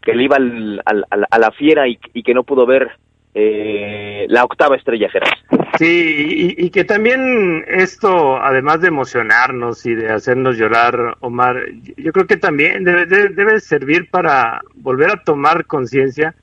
que 0.00 0.14
le 0.14 0.24
iba 0.24 0.36
al, 0.36 0.82
a 0.84 1.38
la 1.38 1.50
fiera 1.52 1.86
y 1.86 1.96
que 1.96 2.34
no 2.34 2.42
pudo 2.42 2.66
ver 2.66 2.90
eh, 3.34 4.26
la 4.28 4.44
octava 4.44 4.76
estrella, 4.76 5.08
Geras. 5.08 5.30
Sí, 5.78 6.54
y, 6.58 6.70
que 6.70 6.84
también 6.84 7.64
esto, 7.66 8.36
además 8.36 8.82
de 8.82 8.88
emocionarnos 8.88 9.86
y 9.86 9.94
de 9.94 10.12
hacernos 10.12 10.58
llorar, 10.58 11.16
Omar, 11.20 11.64
yo 11.96 12.12
creo 12.12 12.26
que 12.26 12.36
también 12.36 12.84
debe, 12.84 13.06
debe, 13.06 13.58
servir 13.58 14.10
para 14.10 14.60
volver 14.74 15.10
a 15.10 15.24
tomar 15.24 15.64
conciencia 15.64 16.34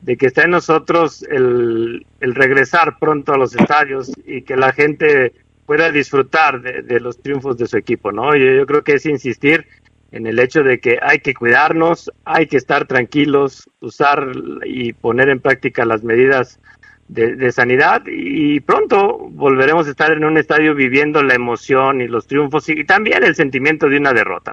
de 0.00 0.16
que 0.16 0.26
está 0.26 0.44
en 0.44 0.52
nosotros 0.52 1.22
el, 1.30 2.06
el, 2.20 2.34
regresar 2.34 2.98
pronto 2.98 3.34
a 3.34 3.38
los 3.38 3.54
estadios 3.54 4.10
y 4.26 4.42
que 4.42 4.56
la 4.56 4.72
gente 4.72 5.34
pueda 5.66 5.90
disfrutar 5.90 6.62
de, 6.62 6.98
los 6.98 7.20
triunfos 7.20 7.58
de 7.58 7.66
su 7.66 7.76
equipo, 7.76 8.10
¿no? 8.10 8.34
Yo, 8.34 8.46
yo 8.52 8.64
creo 8.64 8.82
que 8.82 8.94
es 8.94 9.04
insistir 9.04 9.66
en 10.10 10.26
el 10.26 10.38
hecho 10.38 10.62
de 10.62 10.80
que 10.80 10.98
hay 11.02 11.18
que 11.18 11.34
cuidarnos, 11.34 12.10
hay 12.24 12.46
que 12.46 12.56
estar 12.56 12.86
tranquilos, 12.86 13.68
usar 13.80 14.26
y 14.64 14.92
poner 14.92 15.28
en 15.28 15.40
práctica 15.40 15.84
las 15.84 16.02
medidas 16.02 16.60
de, 17.08 17.50
sanidad 17.52 18.02
y 18.06 18.60
pronto 18.60 19.18
volveremos 19.30 19.86
a 19.86 19.90
estar 19.90 20.12
en 20.12 20.24
un 20.24 20.36
estadio 20.36 20.74
viviendo 20.74 21.22
la 21.22 21.34
emoción 21.34 22.02
y 22.02 22.06
los 22.06 22.26
triunfos 22.26 22.68
y, 22.68 22.84
también 22.84 23.24
el 23.24 23.34
sentimiento 23.34 23.88
de 23.88 23.96
una 23.96 24.12
derrota. 24.12 24.52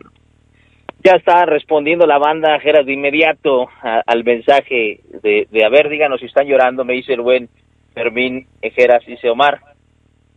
Ya 1.03 1.13
está 1.13 1.45
respondiendo 1.45 2.07
la 2.07 2.17
banda 2.17 2.59
Geras 2.59 2.85
de 2.85 2.93
inmediato 2.93 3.67
al 3.81 4.23
mensaje 4.23 5.01
de, 5.21 5.47
de, 5.51 5.65
a 5.65 5.69
ver, 5.69 5.89
díganos 5.89 6.19
si 6.19 6.27
están 6.27 6.47
llorando, 6.47 6.83
me 6.83 6.93
dice 6.93 7.13
el 7.13 7.21
buen 7.21 7.49
Fermín 7.93 8.47
Geras, 8.61 9.05
dice 9.05 9.29
Omar, 9.29 9.59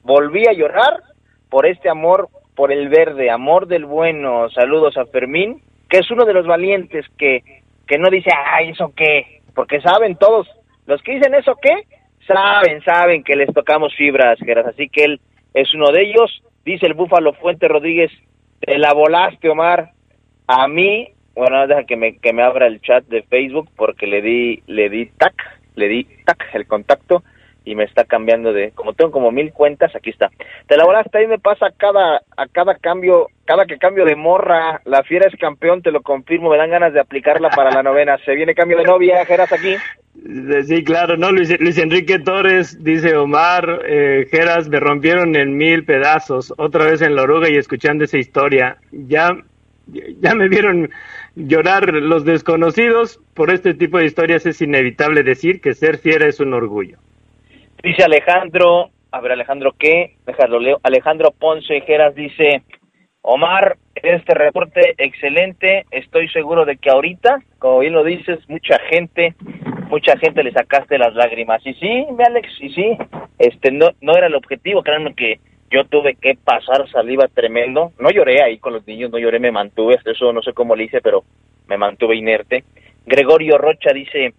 volví 0.03 0.47
a 0.47 0.53
llorar 0.53 1.03
por 1.49 1.67
este 1.67 1.89
amor 1.89 2.29
por 2.59 2.73
el 2.73 2.89
verde, 2.89 3.31
amor 3.31 3.69
del 3.69 3.85
bueno, 3.85 4.51
saludos 4.51 4.97
a 4.97 5.07
Fermín, 5.07 5.63
que 5.89 5.99
es 5.99 6.11
uno 6.11 6.25
de 6.25 6.35
los 6.35 6.45
valientes 6.45 7.07
que, 7.17 7.45
que 7.87 7.99
no 7.99 8.11
dice, 8.11 8.31
ay, 8.35 8.71
¿eso 8.71 8.93
qué? 8.97 9.43
Porque 9.55 9.81
saben 9.81 10.17
todos, 10.17 10.49
los 10.85 11.01
que 11.03 11.15
dicen 11.15 11.37
eso 11.37 11.55
qué, 11.63 11.85
saben, 12.27 12.83
saben 12.83 13.23
que 13.23 13.37
les 13.37 13.55
tocamos 13.55 13.95
fibras, 13.95 14.41
Geras, 14.41 14.67
así 14.67 14.89
que 14.89 15.05
él 15.05 15.21
es 15.55 15.73
uno 15.73 15.93
de 15.93 16.03
ellos, 16.03 16.43
dice 16.65 16.87
el 16.87 16.95
Búfalo 16.95 17.33
Fuente 17.35 17.69
Rodríguez, 17.69 18.11
te 18.59 18.77
la 18.77 18.93
volaste, 18.93 19.49
Omar, 19.49 19.91
a 20.49 20.67
mí, 20.67 21.11
bueno, 21.37 21.65
deja 21.69 21.85
que 21.85 21.95
me, 21.95 22.19
que 22.19 22.33
me 22.33 22.43
abra 22.43 22.67
el 22.67 22.81
chat 22.81 23.05
de 23.05 23.23
Facebook 23.23 23.69
porque 23.77 24.09
le 24.09 24.21
di, 24.21 24.65
le 24.67 24.89
di 24.89 25.07
tac, 25.07 25.61
le 25.77 25.87
di 25.87 26.09
tac 26.25 26.45
el 26.55 26.67
contacto, 26.67 27.23
y 27.69 27.75
me 27.75 27.85
está 27.85 28.05
cambiando 28.05 28.55
de, 28.55 28.71
como 28.71 28.95
tengo 28.95 29.11
como 29.11 29.31
mil 29.31 29.53
cuentas, 29.53 29.95
aquí 29.95 30.09
está. 30.09 30.31
Te 30.67 30.77
la 30.79 30.87
volaste, 30.87 31.19
ahí 31.19 31.27
me 31.27 31.39
pasa 31.39 31.67
cada, 31.77 32.23
a 32.35 32.47
cada 32.51 32.77
cambio, 32.77 33.27
cada 33.45 33.67
que 33.67 33.77
cambio 33.77 34.07
de 34.07 34.17
morra, 34.17 34.81
la 34.87 35.03
fiera 35.03 35.29
es 35.29 35.39
campeón, 35.39 35.83
te 35.83 35.93
lo 35.93 36.01
confirmo, 36.01 36.49
me 36.49 36.57
dan 36.57 36.71
ganas 36.71 36.95
de 36.95 37.01
aplicarla 37.01 37.51
para 37.51 37.71
la 37.71 37.83
novena. 37.83 38.17
Se 38.25 38.35
viene 38.35 38.55
cambio 38.55 38.79
de 38.79 38.85
novia, 38.85 39.23
Geras 39.27 39.53
aquí. 39.53 39.77
Sí, 40.65 40.83
claro, 40.83 41.19
¿no? 41.19 41.31
Luis, 41.31 41.61
Luis 41.61 41.77
Enrique 41.77 42.19
Torres, 42.19 42.83
dice 42.83 43.15
Omar, 43.17 43.83
eh, 43.87 44.27
Geras, 44.31 44.69
me 44.71 44.81
rompieron 44.81 45.37
en 45.37 45.55
mil 45.59 45.85
pedazos, 45.85 46.55
otra 46.57 46.87
vez 46.87 47.03
en 47.03 47.15
la 47.15 47.25
oruga 47.25 47.51
y 47.51 47.57
escuchando 47.57 48.05
esa 48.05 48.17
historia. 48.17 48.79
Ya, 48.93 49.37
ya 49.87 50.35
me 50.35 50.49
vieron 50.49 50.89
llorar 51.37 51.93
los 51.93 52.25
desconocidos, 52.25 53.21
por 53.35 53.51
este 53.51 53.75
tipo 53.75 53.99
de 53.99 54.07
historias 54.07 54.47
es 54.47 54.63
inevitable 54.63 55.23
decir 55.23 55.61
que 55.61 55.75
ser 55.75 55.99
fiera 55.99 56.27
es 56.27 56.41
un 56.41 56.55
orgullo. 56.55 56.99
Dice 57.83 58.03
Alejandro, 58.03 58.91
a 59.13 59.21
ver 59.21 59.33
Alejandro, 59.33 59.73
¿qué? 59.79 60.17
Déjalo 60.27 60.59
leo. 60.59 60.81
Alejandro 60.83 61.31
Ponce 61.31 61.81
Geras 61.83 62.15
dice, 62.15 62.63
Omar, 63.23 63.77
este 63.95 64.35
reporte 64.35 64.95
excelente, 64.99 65.87
estoy 65.93 66.29
seguro 66.29 66.65
de 66.65 66.77
que 66.77 66.91
ahorita, 66.91 67.39
como 67.59 67.81
bien 67.81 67.93
lo 67.93 68.03
dices, 68.03 68.41
mucha 68.49 68.79
gente, 68.91 69.35
mucha 69.89 70.17
gente 70.19 70.43
le 70.43 70.51
sacaste 70.51 70.99
las 70.99 71.15
lágrimas. 71.15 71.65
Y 71.65 71.75
sí, 71.75 72.07
mi 72.11 72.25
Alex, 72.25 72.49
y 72.61 72.71
sí, 72.71 72.97
este 73.39 73.71
no, 73.71 73.91
no 74.01 74.17
era 74.17 74.27
el 74.27 74.35
objetivo, 74.35 74.83
créanme 74.83 75.15
que 75.15 75.39
yo 75.71 75.85
tuve 75.85 76.17
que 76.17 76.35
pasar 76.35 76.89
saliva 76.91 77.29
tremendo. 77.29 77.93
No 78.01 78.11
lloré 78.11 78.43
ahí 78.43 78.59
con 78.59 78.73
los 78.73 78.87
niños, 78.87 79.11
no 79.13 79.19
lloré, 79.19 79.39
me 79.39 79.53
mantuve, 79.53 79.99
eso 80.05 80.33
no 80.33 80.43
sé 80.43 80.53
cómo 80.53 80.75
le 80.75 80.85
hice, 80.85 81.01
pero 81.01 81.23
me 81.69 81.77
mantuve 81.77 82.17
inerte. 82.17 82.65
Gregorio 83.07 83.57
Rocha 83.57 83.93
dice, 83.93 84.35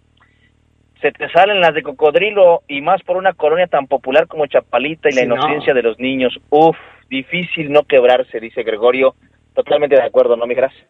se 1.00 1.12
te 1.12 1.28
salen 1.30 1.60
las 1.60 1.74
de 1.74 1.82
cocodrilo 1.82 2.62
y 2.68 2.80
más 2.80 3.02
por 3.02 3.16
una 3.16 3.32
colonia 3.32 3.66
tan 3.66 3.86
popular 3.86 4.26
como 4.26 4.46
Chapalita 4.46 5.08
y 5.08 5.14
la 5.14 5.22
Sí, 5.22 5.26
no. 5.26 5.34
inocencia 5.36 5.74
de 5.74 5.82
los 5.82 5.98
niños. 5.98 6.38
Uf, 6.50 6.76
difícil 7.08 7.72
no 7.72 7.84
quebrarse, 7.84 8.38
dice 8.40 8.62
Gregorio. 8.62 9.14
Totalmente 9.54 9.96
de 9.96 10.02
acuerdo, 10.02 10.36
¿no, 10.36 10.46
mi 10.46 10.54
gracia? 10.54 10.86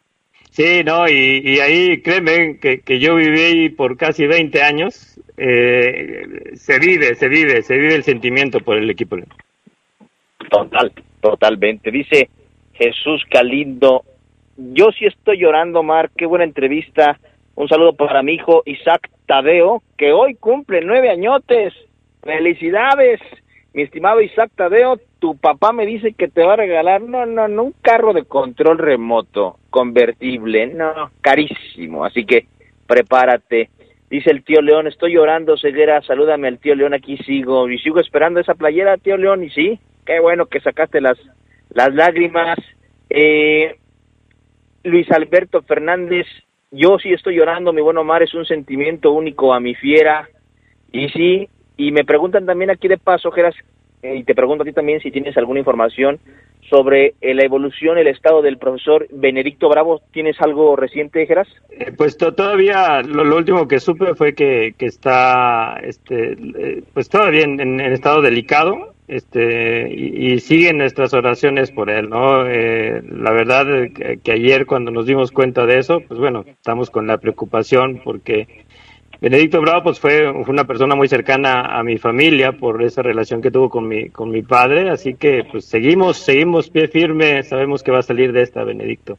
Sí, 0.51 0.83
no, 0.85 1.09
y, 1.09 1.43
y 1.45 1.61
ahí 1.61 2.03
créeme 2.03 2.59
que, 2.59 2.81
que 2.81 2.99
yo 2.99 3.15
viví 3.15 3.41
ahí 3.41 3.69
por 3.69 3.97
casi 3.97 4.27
20 4.27 4.63
años, 4.63 5.21
eh, 5.37 6.55
se 6.55 6.79
vive, 6.81 7.15
se 7.15 7.29
vive, 7.29 7.63
se 7.63 7.77
vive 7.79 7.95
el 7.95 8.03
sentimiento 8.03 8.59
por 8.61 8.77
el 8.77 8.91
equipo. 8.91 9.17
Total, 10.51 10.93
totalmente. 11.21 11.91
Dice 11.91 12.29
Jesús 12.75 13.23
Calindo, 13.31 14.03
yo 14.57 14.91
sí 14.93 15.07
estoy 15.07 15.39
llorando, 15.39 15.83
Mar, 15.83 16.11
qué 16.17 16.27
buena 16.27 16.45
entrevista. 16.45 17.19
Un 17.55 17.69
saludo 17.69 17.93
para 17.95 18.23
mi 18.23 18.35
hijo 18.35 18.63
Isaac 18.67 19.09
Tadeo, 19.31 19.85
que 19.97 20.13
hoy 20.13 20.35
cumple 20.35 20.81
nueve 20.81 21.09
añotes. 21.09 21.73
Felicidades, 22.21 23.21
mi 23.73 23.83
estimado 23.83 24.21
Isaac 24.21 24.51
Tadeo. 24.57 24.99
Tu 25.21 25.37
papá 25.37 25.73
me 25.73 25.87
dice 25.87 26.15
que 26.15 26.27
te 26.27 26.43
va 26.43 26.55
a 26.55 26.57
regalar, 26.57 27.01
no, 27.01 27.25
no, 27.27 27.47
no, 27.47 27.63
un 27.63 27.75
carro 27.81 28.13
de 28.13 28.25
control 28.25 28.79
remoto, 28.79 29.61
convertible, 29.71 30.67
no, 30.67 31.13
carísimo. 31.21 32.05
Así 32.05 32.27
que 32.27 32.49
prepárate. 32.89 33.71
Dice 34.11 34.33
el 34.33 34.43
tío 34.43 34.63
León, 34.63 34.89
estoy 34.89 35.13
llorando, 35.13 35.57
ceguera, 35.57 36.03
salúdame 36.03 36.49
al 36.49 36.59
tío 36.59 36.75
León, 36.75 36.95
aquí 36.95 37.17
sigo. 37.19 37.69
Y 37.69 37.79
sigo 37.79 38.01
esperando 38.01 38.41
esa 38.41 38.57
playera, 38.57 38.97
tío 38.97 39.17
León, 39.17 39.45
y 39.45 39.51
sí, 39.51 39.79
qué 40.07 40.19
bueno 40.19 40.47
que 40.47 40.59
sacaste 40.59 41.01
las, 41.01 41.19
las 41.69 41.95
lágrimas. 41.95 42.59
Eh, 43.09 43.77
Luis 44.83 45.09
Alberto 45.13 45.63
Fernández, 45.63 46.27
yo 46.71 46.99
sí 46.99 47.13
estoy 47.13 47.37
llorando, 47.37 47.73
mi 47.73 47.81
buen 47.83 47.99
Omar, 47.99 48.23
es 48.23 48.35
un 48.35 48.45
sentimiento 48.47 49.13
único 49.13 49.53
a 49.53 49.61
mi 49.61 49.75
fiera. 49.75 50.29
Y 50.93 51.09
sí, 51.11 51.49
y 51.77 51.93
me 51.93 52.05
preguntan 52.05 52.47
también 52.47 52.71
aquí 52.71 52.89
de 52.89 52.99
paso, 52.99 53.31
Geras, 53.31 53.55
eh, 54.03 54.17
y 54.17 54.25
te 54.25 54.35
pregunto 54.35 54.63
a 54.63 54.67
ti 54.67 54.73
también 54.73 55.01
si 55.01 55.11
tienes 55.11 55.37
alguna 55.37 55.61
información 55.61 56.19
sobre 56.69 57.15
eh, 57.21 57.35
la 57.35 57.43
evolución, 57.45 57.99
el 57.99 58.07
estado 58.07 58.43
del 58.43 58.59
profesor 58.59 59.07
Benedicto 59.11 59.69
Bravo. 59.69 60.01
¿Tienes 60.13 60.41
algo 60.41 60.77
reciente, 60.77 61.27
Geras? 61.27 61.49
Eh, 61.71 61.91
Pues 61.97 62.17
to- 62.17 62.35
todavía 62.35 63.03
lo, 63.03 63.25
lo 63.25 63.37
último 63.37 63.67
que 63.67 63.81
supe 63.81 64.15
fue 64.15 64.35
que, 64.35 64.75
que 64.79 64.87
está 64.87 65.81
este 65.83 66.33
eh, 66.33 66.83
pues 66.95 67.09
todavía 67.09 67.43
en- 67.43 67.61
en 67.61 67.81
estado 67.81 68.21
delicado 68.23 68.95
este 69.11 69.93
y, 69.93 70.39
siguen 70.41 70.79
nuestras 70.79 71.13
oraciones 71.15 71.71
por 71.71 71.91
él 71.91 72.09
no 72.09 72.47
Eh, 72.47 73.03
la 73.03 73.33
verdad 73.33 73.67
eh, 73.75 73.93
que, 73.93 74.19
que 74.19 74.33
ayer 74.33 74.67
cuando 74.67 74.91
nos 74.91 75.07
dimos 75.07 75.33
cuenta 75.33 75.67
de 75.67 75.79
eso 75.79 76.01
pues 76.07 76.19
bueno 76.19 76.45
estamos 76.47 76.91
con 76.91 77.07
la 77.07 77.19
preocupación 77.19 78.01
porque 78.05 78.65
Benedicto 79.21 79.61
Bravo 79.61 79.83
pues 79.83 80.01
fue, 80.01 80.33
fue 80.45 80.55
una 80.55 80.65
persona 80.65 80.95
muy 80.95 81.09
cercana 81.09 81.79
a 81.79 81.83
mi 81.83 81.99
familia 81.99 82.53
por 82.53 82.83
esa 82.83 83.03
relación 83.03 83.43
que 83.43 83.51
tuvo 83.51 83.69
con 83.69 83.87
mi 83.89 84.09
con 84.09 84.31
mi 84.31 84.43
padre 84.43 84.91
así 84.91 85.15
que 85.15 85.45
pues 85.51 85.65
seguimos 85.65 86.17
seguimos 86.19 86.71
pie 86.71 86.89
firme 86.89 87.43
sabemos 87.43 87.83
que 87.83 87.93
va 87.93 87.99
a 87.99 88.03
salir 88.03 88.33
de 88.33 88.43
esta 88.43 88.65
Benedicto 88.65 89.19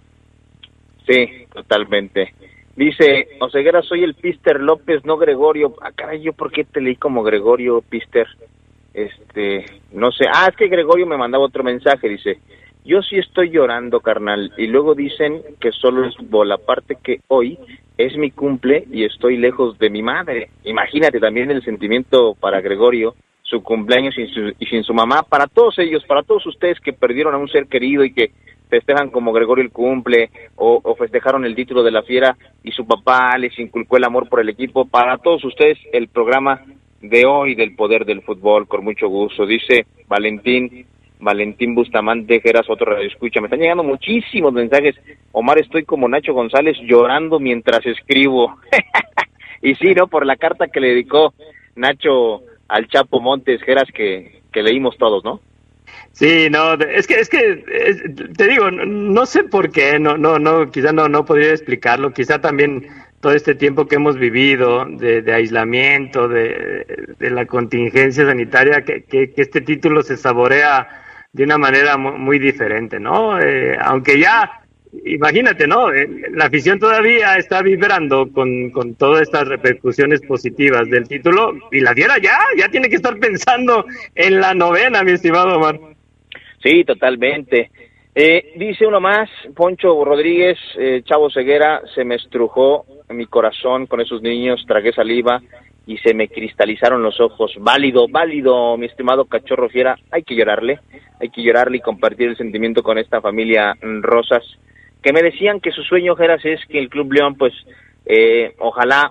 Sí, 1.07 1.45
totalmente. 1.53 2.33
Dice, 2.75 3.27
Oseguera, 3.39 3.81
soy 3.81 4.03
el 4.03 4.15
Pister 4.15 4.61
López, 4.61 5.03
no 5.03 5.17
Gregorio. 5.17 5.75
Ah, 5.81 5.91
caray, 5.93 6.21
¿yo 6.21 6.33
por 6.33 6.51
qué 6.51 6.63
te 6.63 6.79
leí 6.79 6.95
como 6.95 7.23
Gregorio 7.23 7.81
Pister? 7.81 8.27
Este, 8.93 9.65
no 9.93 10.11
sé. 10.11 10.25
Ah, 10.33 10.47
es 10.49 10.55
que 10.55 10.67
Gregorio 10.67 11.05
me 11.07 11.17
mandaba 11.17 11.45
otro 11.45 11.63
mensaje, 11.63 12.09
dice, 12.09 12.39
yo 12.83 13.01
sí 13.01 13.17
estoy 13.17 13.49
llorando, 13.49 13.99
carnal. 14.01 14.51
Y 14.57 14.67
luego 14.67 14.95
dicen 14.95 15.41
que 15.59 15.71
solo 15.71 16.05
es 16.05 16.15
fútbol, 16.17 16.51
aparte 16.51 16.97
que 17.01 17.19
hoy 17.27 17.57
es 17.97 18.17
mi 18.17 18.31
cumple 18.31 18.85
y 18.91 19.03
estoy 19.05 19.37
lejos 19.37 19.77
de 19.77 19.89
mi 19.89 20.01
madre. 20.01 20.49
Imagínate 20.63 21.19
también 21.19 21.51
el 21.51 21.63
sentimiento 21.63 22.35
para 22.39 22.61
Gregorio, 22.61 23.15
su 23.43 23.61
cumpleaños 23.63 24.17
y, 24.17 24.27
su- 24.27 24.53
y 24.59 24.65
sin 24.65 24.83
su 24.83 24.93
mamá, 24.93 25.23
para 25.23 25.45
todos 25.47 25.77
ellos, 25.79 26.03
para 26.05 26.23
todos 26.23 26.45
ustedes 26.45 26.79
que 26.79 26.93
perdieron 26.93 27.33
a 27.35 27.37
un 27.37 27.49
ser 27.49 27.67
querido 27.67 28.03
y 28.03 28.13
que 28.13 28.31
festejan 28.69 29.09
como 29.09 29.33
Gregorio 29.33 29.63
el 29.65 29.71
cumple 29.71 30.29
o, 30.55 30.79
o 30.81 30.95
festejaron 30.95 31.43
el 31.45 31.53
título 31.55 31.83
de 31.83 31.91
la 31.91 32.03
fiera 32.03 32.37
y 32.63 32.71
su 32.71 32.87
papá 32.87 33.37
les 33.37 33.57
inculcó 33.59 33.97
el 33.97 34.05
amor 34.05 34.29
por 34.29 34.39
el 34.39 34.47
equipo. 34.49 34.85
Para 34.85 35.17
todos 35.17 35.43
ustedes 35.43 35.77
el 35.91 36.07
programa 36.07 36.61
de 37.01 37.25
hoy 37.25 37.55
del 37.55 37.75
poder 37.75 38.05
del 38.05 38.21
fútbol, 38.21 38.67
con 38.67 38.83
mucho 38.83 39.07
gusto. 39.07 39.45
Dice 39.45 39.85
Valentín, 40.07 40.85
Valentín 41.19 41.75
Bustamante, 41.75 42.41
Geras, 42.41 42.69
otro 42.69 42.93
radio 42.93 43.07
escucha. 43.07 43.41
Me 43.41 43.47
están 43.47 43.59
llegando 43.59 43.83
muchísimos 43.83 44.53
mensajes. 44.53 44.95
Omar, 45.31 45.59
estoy 45.59 45.83
como 45.83 46.07
Nacho 46.07 46.33
González 46.33 46.77
llorando 46.83 47.39
mientras 47.39 47.85
escribo. 47.85 48.57
y 49.61 49.75
sí, 49.75 49.93
¿no? 49.95 50.07
Por 50.07 50.25
la 50.25 50.35
carta 50.35 50.67
que 50.67 50.79
le 50.79 50.89
dedicó 50.89 51.33
Nacho 51.75 52.41
al 52.67 52.87
Chapo 52.87 53.19
Montes, 53.19 53.61
Geras, 53.63 53.89
que, 53.93 54.41
que 54.51 54.63
leímos 54.63 54.97
todos, 54.97 55.23
¿no? 55.23 55.41
Sí, 56.13 56.49
no, 56.49 56.73
es 56.73 57.07
que, 57.07 57.15
es 57.15 57.29
que, 57.29 57.63
te 58.37 58.47
digo, 58.47 58.69
no, 58.69 58.85
no 58.85 59.25
sé 59.25 59.43
por 59.43 59.71
qué, 59.71 59.97
no, 59.97 60.17
no, 60.17 60.39
no, 60.39 60.69
quizá 60.69 60.91
no, 60.91 61.07
no 61.07 61.25
podría 61.25 61.51
explicarlo, 61.51 62.13
quizá 62.13 62.39
también 62.39 62.87
todo 63.21 63.33
este 63.33 63.55
tiempo 63.55 63.87
que 63.87 63.95
hemos 63.95 64.17
vivido 64.17 64.85
de, 64.85 65.23
aislamiento, 65.33 66.27
de, 66.27 66.85
la 67.19 67.45
contingencia 67.45 68.25
sanitaria, 68.25 68.81
que, 68.81 69.03
que, 69.03 69.31
este 69.37 69.61
título 69.61 70.01
se 70.01 70.17
saborea 70.17 70.87
de 71.31 71.43
una 71.43 71.57
manera 71.57 71.97
mu- 71.97 72.17
muy, 72.17 72.39
diferente, 72.39 72.99
¿no? 72.99 73.39
Eh, 73.39 73.77
aunque 73.79 74.19
ya, 74.19 74.51
imagínate, 75.05 75.67
¿no? 75.67 75.93
Eh, 75.93 76.09
La 76.31 76.45
afición 76.45 76.79
todavía 76.79 77.37
está 77.37 77.61
vibrando 77.61 78.29
con, 78.31 78.71
con 78.71 78.95
todas 78.95 79.21
estas 79.21 79.47
repercusiones 79.47 80.21
positivas 80.21 80.89
del 80.89 81.07
título 81.07 81.53
y 81.71 81.79
la 81.79 81.93
Fiera 81.93 82.17
ya, 82.17 82.37
ya 82.57 82.69
tiene 82.69 82.89
que 82.89 82.95
estar 82.95 83.17
pensando 83.19 83.85
en 84.15 84.41
la 84.41 84.53
novena, 84.53 85.03
mi 85.03 85.11
estimado 85.11 85.55
Omar. 85.57 85.79
Sí, 86.63 86.83
totalmente. 86.83 87.71
Eh, 88.13 88.53
dice 88.57 88.85
uno 88.85 88.99
más, 88.99 89.29
Poncho 89.55 90.03
Rodríguez, 90.03 90.57
eh, 90.77 91.01
Chavo 91.05 91.29
Ceguera, 91.29 91.81
se 91.95 92.03
me 92.03 92.15
estrujó 92.15 92.85
mi 93.09 93.25
corazón 93.25 93.87
con 93.87 94.01
esos 94.01 94.21
niños, 94.21 94.65
tragué 94.67 94.91
saliva 94.91 95.41
y 95.87 95.97
se 95.97 96.13
me 96.13 96.27
cristalizaron 96.27 97.01
los 97.01 97.21
ojos. 97.21 97.53
Válido, 97.59 98.07
válido, 98.09 98.75
mi 98.77 98.87
estimado 98.87 99.25
cachorro 99.25 99.69
fiera, 99.69 99.97
hay 100.11 100.23
que 100.23 100.35
llorarle, 100.35 100.79
hay 101.21 101.29
que 101.29 101.41
llorarle 101.41 101.77
y 101.77 101.81
compartir 101.81 102.29
el 102.29 102.37
sentimiento 102.37 102.83
con 102.83 102.97
esta 102.97 103.21
familia 103.21 103.75
mm, 103.81 104.01
Rosas, 104.01 104.43
que 105.01 105.13
me 105.13 105.23
decían 105.23 105.61
que 105.61 105.71
su 105.71 105.81
sueño, 105.83 106.15
Geras, 106.15 106.43
es 106.43 106.59
que 106.67 106.79
el 106.79 106.89
Club 106.89 107.13
León, 107.13 107.35
pues, 107.35 107.53
eh, 108.05 108.53
ojalá, 108.59 109.09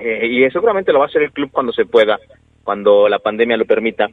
eh, 0.00 0.26
y 0.26 0.50
seguramente 0.50 0.92
lo 0.92 1.00
va 1.00 1.04
a 1.04 1.08
hacer 1.08 1.22
el 1.22 1.32
club 1.32 1.50
cuando 1.52 1.72
se 1.72 1.84
pueda, 1.84 2.18
cuando 2.64 3.08
la 3.08 3.18
pandemia 3.18 3.56
lo 3.56 3.64
permita, 3.64 4.08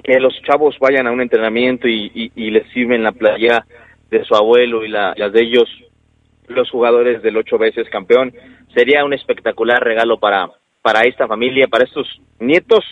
que 0.00 0.20
los 0.20 0.34
chavos 0.42 0.76
vayan 0.80 1.06
a 1.06 1.10
un 1.10 1.20
entrenamiento 1.20 1.88
y, 1.88 2.32
y, 2.34 2.50
les 2.50 2.70
sirven 2.72 3.02
la 3.02 3.12
playa 3.12 3.66
de 4.10 4.24
su 4.24 4.34
abuelo 4.34 4.84
y 4.84 4.88
la, 4.88 5.14
las 5.16 5.32
de 5.32 5.42
ellos, 5.42 5.68
los 6.48 6.70
jugadores 6.70 7.22
del 7.22 7.36
ocho 7.36 7.58
veces 7.58 7.88
campeón, 7.90 8.32
sería 8.74 9.04
un 9.04 9.12
espectacular 9.12 9.82
regalo 9.82 10.18
para, 10.18 10.50
para 10.80 11.02
esta 11.02 11.26
familia, 11.26 11.68
para 11.68 11.84
estos 11.84 12.06
nietos, 12.38 12.84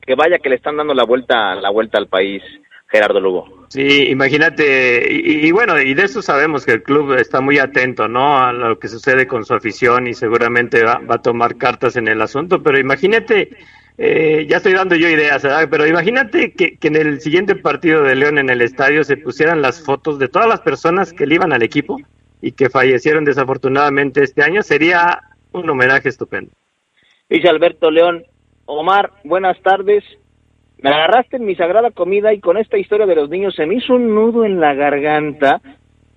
que 0.00 0.14
vaya 0.14 0.38
que 0.38 0.48
le 0.48 0.56
están 0.56 0.76
dando 0.76 0.94
la 0.94 1.04
vuelta, 1.04 1.54
la 1.54 1.70
vuelta 1.70 1.98
al 1.98 2.08
país, 2.08 2.42
Gerardo 2.88 3.20
Lugo. 3.20 3.66
Sí, 3.68 4.08
imagínate, 4.10 5.06
y, 5.10 5.46
y 5.46 5.50
bueno, 5.52 5.80
y 5.80 5.94
de 5.94 6.02
eso 6.02 6.20
sabemos 6.20 6.66
que 6.66 6.72
el 6.72 6.82
club 6.82 7.14
está 7.14 7.40
muy 7.40 7.58
atento, 7.58 8.06
¿no? 8.06 8.38
A 8.38 8.52
lo 8.52 8.78
que 8.78 8.88
sucede 8.88 9.26
con 9.26 9.44
su 9.44 9.54
afición 9.54 10.06
y 10.08 10.14
seguramente 10.14 10.84
va, 10.84 10.98
va 10.98 11.14
a 11.14 11.22
tomar 11.22 11.56
cartas 11.56 11.96
en 11.96 12.08
el 12.08 12.20
asunto, 12.20 12.62
pero 12.62 12.78
imagínate, 12.78 13.48
eh, 14.04 14.46
ya 14.48 14.56
estoy 14.56 14.72
dando 14.72 14.96
yo 14.96 15.08
ideas. 15.08 15.46
Pero 15.70 15.86
imagínate 15.86 16.54
que, 16.54 16.76
que 16.76 16.88
en 16.88 16.96
el 16.96 17.20
siguiente 17.20 17.54
partido 17.54 18.02
de 18.02 18.16
León 18.16 18.36
en 18.36 18.50
el 18.50 18.60
estadio 18.60 19.04
se 19.04 19.16
pusieran 19.16 19.62
las 19.62 19.84
fotos 19.84 20.18
de 20.18 20.26
todas 20.26 20.48
las 20.48 20.60
personas 20.60 21.12
que 21.12 21.24
le 21.24 21.36
iban 21.36 21.52
al 21.52 21.62
equipo 21.62 21.98
y 22.40 22.50
que 22.50 22.68
fallecieron 22.68 23.24
desafortunadamente 23.24 24.24
este 24.24 24.42
año, 24.42 24.62
sería 24.62 25.20
un 25.52 25.70
homenaje 25.70 26.08
estupendo. 26.08 26.50
Dice 27.30 27.48
Alberto 27.48 27.92
León, 27.92 28.24
Omar, 28.66 29.12
buenas 29.22 29.56
tardes. 29.62 30.02
Me 30.78 30.90
agarraste 30.90 31.36
en 31.36 31.44
mi 31.44 31.54
sagrada 31.54 31.92
comida 31.92 32.32
y 32.32 32.40
con 32.40 32.56
esta 32.56 32.78
historia 32.78 33.06
de 33.06 33.14
los 33.14 33.30
niños 33.30 33.54
se 33.54 33.66
me 33.66 33.76
hizo 33.76 33.94
un 33.94 34.12
nudo 34.12 34.44
en 34.44 34.58
la 34.58 34.74
garganta 34.74 35.60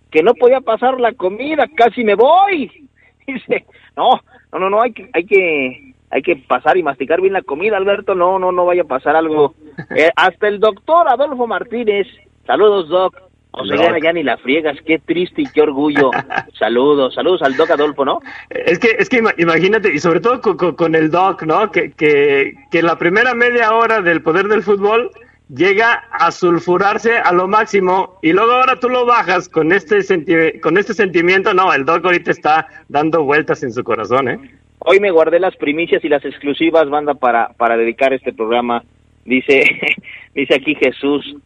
que 0.10 0.24
no 0.24 0.34
podía 0.34 0.62
pasar 0.62 1.00
la 1.00 1.14
comida, 1.14 1.68
casi 1.76 2.04
me 2.04 2.16
voy. 2.16 2.90
Dice, 3.28 3.66
no, 3.96 4.10
no, 4.52 4.60
no, 4.60 4.70
no, 4.72 4.82
hay 4.82 4.92
que, 4.92 5.08
hay 5.14 5.26
que, 5.26 5.95
hay 6.10 6.22
que 6.22 6.36
pasar 6.36 6.78
y 6.78 6.84
masticar 6.84 7.22
bien 7.22 7.34
la 7.34 7.41
comida, 7.41 7.78
Alberto, 7.78 8.16
no, 8.16 8.39
no, 8.39 8.51
no 8.51 8.66
vaya 8.66 8.84
a 8.84 8.88
pasar 8.88 9.16
algo. 9.16 9.56
Eh, 9.95 10.10
hasta 10.16 10.47
el 10.47 10.62
doctor 10.62 11.08
Adolfo 11.10 11.47
Martínez, 11.47 12.08
saludos, 12.47 12.88
doc. 12.88 13.14
O 13.51 13.66
sea, 13.66 13.97
ya 14.01 14.12
ni 14.12 14.24
la 14.24 14.38
friegas, 14.38 14.78
qué 14.86 14.99
triste 14.99 15.41
y 15.41 15.45
qué 15.45 15.62
orgullo. 15.62 16.12
saludos, 16.60 17.14
saludos 17.14 17.41
al 17.41 17.56
Doc 17.56 17.72
Adolfo, 17.72 18.03
¿no? 18.03 18.20
Es 18.49 18.80
que, 18.80 18.95
es 18.97 19.08
que 19.08 19.22
imagínate, 19.38 19.93
y 19.93 19.99
sobre 19.99 20.20
todo 20.20 20.41
con, 20.76 20.95
el 20.95 21.10
Doc, 21.10 21.43
¿no? 21.43 21.72
Que, 21.72 21.91
que, 21.91 22.53
que 22.70 22.82
la 22.82 22.97
primera 22.97 23.34
media 23.34 23.74
hora 23.74 24.01
del 24.01 24.22
poder 24.22 24.47
del 24.47 24.64
fútbol 24.64 25.12
llega 25.53 26.03
a 26.12 26.32
sulfurarse 26.32 27.18
a 27.18 27.32
lo 27.32 27.47
máximo 27.47 28.18
y 28.22 28.34
luego 28.34 28.51
ahora 28.51 28.80
tú 28.80 28.89
lo 28.89 29.06
bajas 29.06 29.47
con 29.47 29.72
este, 29.72 30.01
senti 30.01 30.60
con 30.60 30.78
este 30.78 30.93
sentimiento, 30.93 31.53
no, 31.53 31.74
el 31.74 31.86
Doc 31.86 32.03
ahorita 32.06 32.32
está 32.32 32.68
dando 32.89 33.24
vueltas 33.24 33.64
en 33.64 33.72
su 33.72 33.84
corazón, 33.84 34.30
¿eh? 34.30 34.39
Hoy 34.88 35.00
me 35.00 35.10
guardé 35.10 35.40
las 35.40 35.56
primicias 35.56 36.06
y 36.06 36.10
las 36.10 36.24
exclusivas, 36.24 36.88
banda, 36.92 37.16
para, 37.16 37.50
para 37.58 37.76
dedicar 37.76 38.14
este 38.14 38.34
programa. 38.34 38.84
Dice, 39.26 39.64
dice 40.36 40.56
aquí 40.56 40.76
Jesús, 40.76 41.38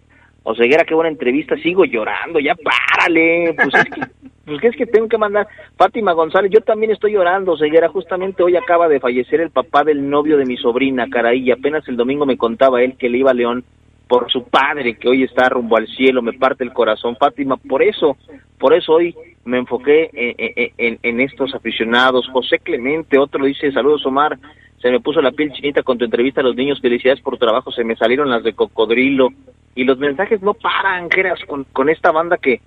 Oseguera, 0.43 0.83
qué 0.83 0.93
buena 0.93 1.09
entrevista, 1.09 1.55
sigo 1.55 1.85
llorando, 1.85 2.39
ya 2.41 2.53
párale. 2.55 3.53
Pues 3.53 3.73
es 3.75 3.85
que, 3.85 4.01
pues 4.45 4.63
es 4.65 4.75
que 4.75 4.85
tengo 4.87 5.07
que 5.07 5.17
mandar. 5.17 5.47
Fátima 5.77 6.11
González, 6.11 6.51
yo 6.53 6.59
también 6.59 6.91
estoy 6.91 7.13
llorando, 7.13 7.53
Oseguera, 7.53 7.87
justamente 7.87 8.43
hoy 8.43 8.57
acaba 8.57 8.89
de 8.89 8.99
fallecer 8.99 9.39
el 9.39 9.51
papá 9.51 9.85
del 9.85 10.09
novio 10.09 10.35
de 10.35 10.45
mi 10.45 10.57
sobrina, 10.57 11.07
caray, 11.09 11.39
y 11.39 11.51
apenas 11.51 11.87
el 11.87 11.95
domingo 11.95 12.25
me 12.25 12.37
contaba 12.37 12.81
él 12.81 12.97
que 12.97 13.07
le 13.07 13.19
iba 13.19 13.31
a 13.31 13.35
León 13.35 13.63
por 14.09 14.29
su 14.31 14.43
padre, 14.43 14.97
que 14.97 15.07
hoy 15.07 15.21
está 15.21 15.47
rumbo 15.49 15.77
al 15.77 15.87
cielo, 15.87 16.23
me 16.23 16.33
parte 16.33 16.63
el 16.63 16.73
corazón, 16.73 17.15
Fátima, 17.15 17.57
por 17.57 17.83
eso, 17.83 18.17
por 18.57 18.73
eso 18.73 18.93
hoy 18.93 19.15
me 19.45 19.59
enfoqué 19.59 20.09
en, 20.11 20.71
en, 20.77 20.99
en 21.03 21.21
estos 21.21 21.53
aficionados. 21.53 22.27
José 22.33 22.57
Clemente, 22.57 23.19
otro 23.19 23.45
dice, 23.45 23.71
saludos 23.71 24.03
Omar, 24.07 24.39
se 24.81 24.89
me 24.89 24.99
puso 24.99 25.21
la 25.21 25.31
piel 25.31 25.51
chinita 25.51 25.83
con 25.83 25.99
tu 25.99 26.05
entrevista 26.05 26.41
a 26.41 26.43
los 26.43 26.55
niños, 26.55 26.81
felicidades 26.81 27.21
por 27.21 27.35
tu 27.37 27.45
trabajo, 27.45 27.71
se 27.71 27.83
me 27.83 27.95
salieron 27.95 28.31
las 28.31 28.43
de 28.43 28.53
cocodrilo 28.53 29.29
y 29.75 29.83
los 29.83 29.99
mensajes 29.99 30.41
no 30.41 30.55
paran, 30.55 31.11
Geras, 31.11 31.39
con, 31.45 31.65
con 31.65 31.87
esta 31.87 32.11
banda 32.11 32.37
que 32.37 32.61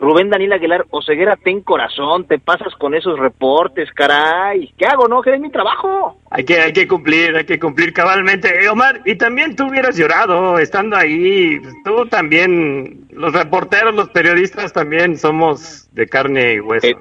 Rubén 0.00 0.30
Daniel 0.30 0.52
Aguilar, 0.52 0.86
Oseguera, 0.90 1.36
ten 1.36 1.60
corazón, 1.62 2.26
te 2.26 2.38
pasas 2.38 2.74
con 2.76 2.94
esos 2.94 3.18
reportes, 3.18 3.90
caray. 3.92 4.72
¿Qué 4.78 4.86
hago, 4.86 5.08
no? 5.08 5.22
Que 5.22 5.34
es 5.34 5.40
mi 5.40 5.50
trabajo. 5.50 6.18
Hay 6.30 6.44
que, 6.44 6.60
hay 6.60 6.72
que 6.72 6.86
cumplir, 6.86 7.34
hay 7.36 7.44
que 7.44 7.58
cumplir 7.58 7.92
cabalmente. 7.92 8.64
Eh, 8.64 8.68
Omar, 8.68 9.00
y 9.04 9.16
también 9.16 9.56
tú 9.56 9.66
hubieras 9.66 9.96
llorado 9.96 10.58
estando 10.58 10.96
ahí. 10.96 11.58
Tú 11.84 12.06
también, 12.06 13.08
los 13.10 13.32
reporteros, 13.32 13.94
los 13.94 14.08
periodistas 14.10 14.72
también 14.72 15.16
somos 15.16 15.88
de 15.92 16.06
carne 16.06 16.54
y 16.54 16.60
hueso, 16.60 16.86
eh, 16.86 16.96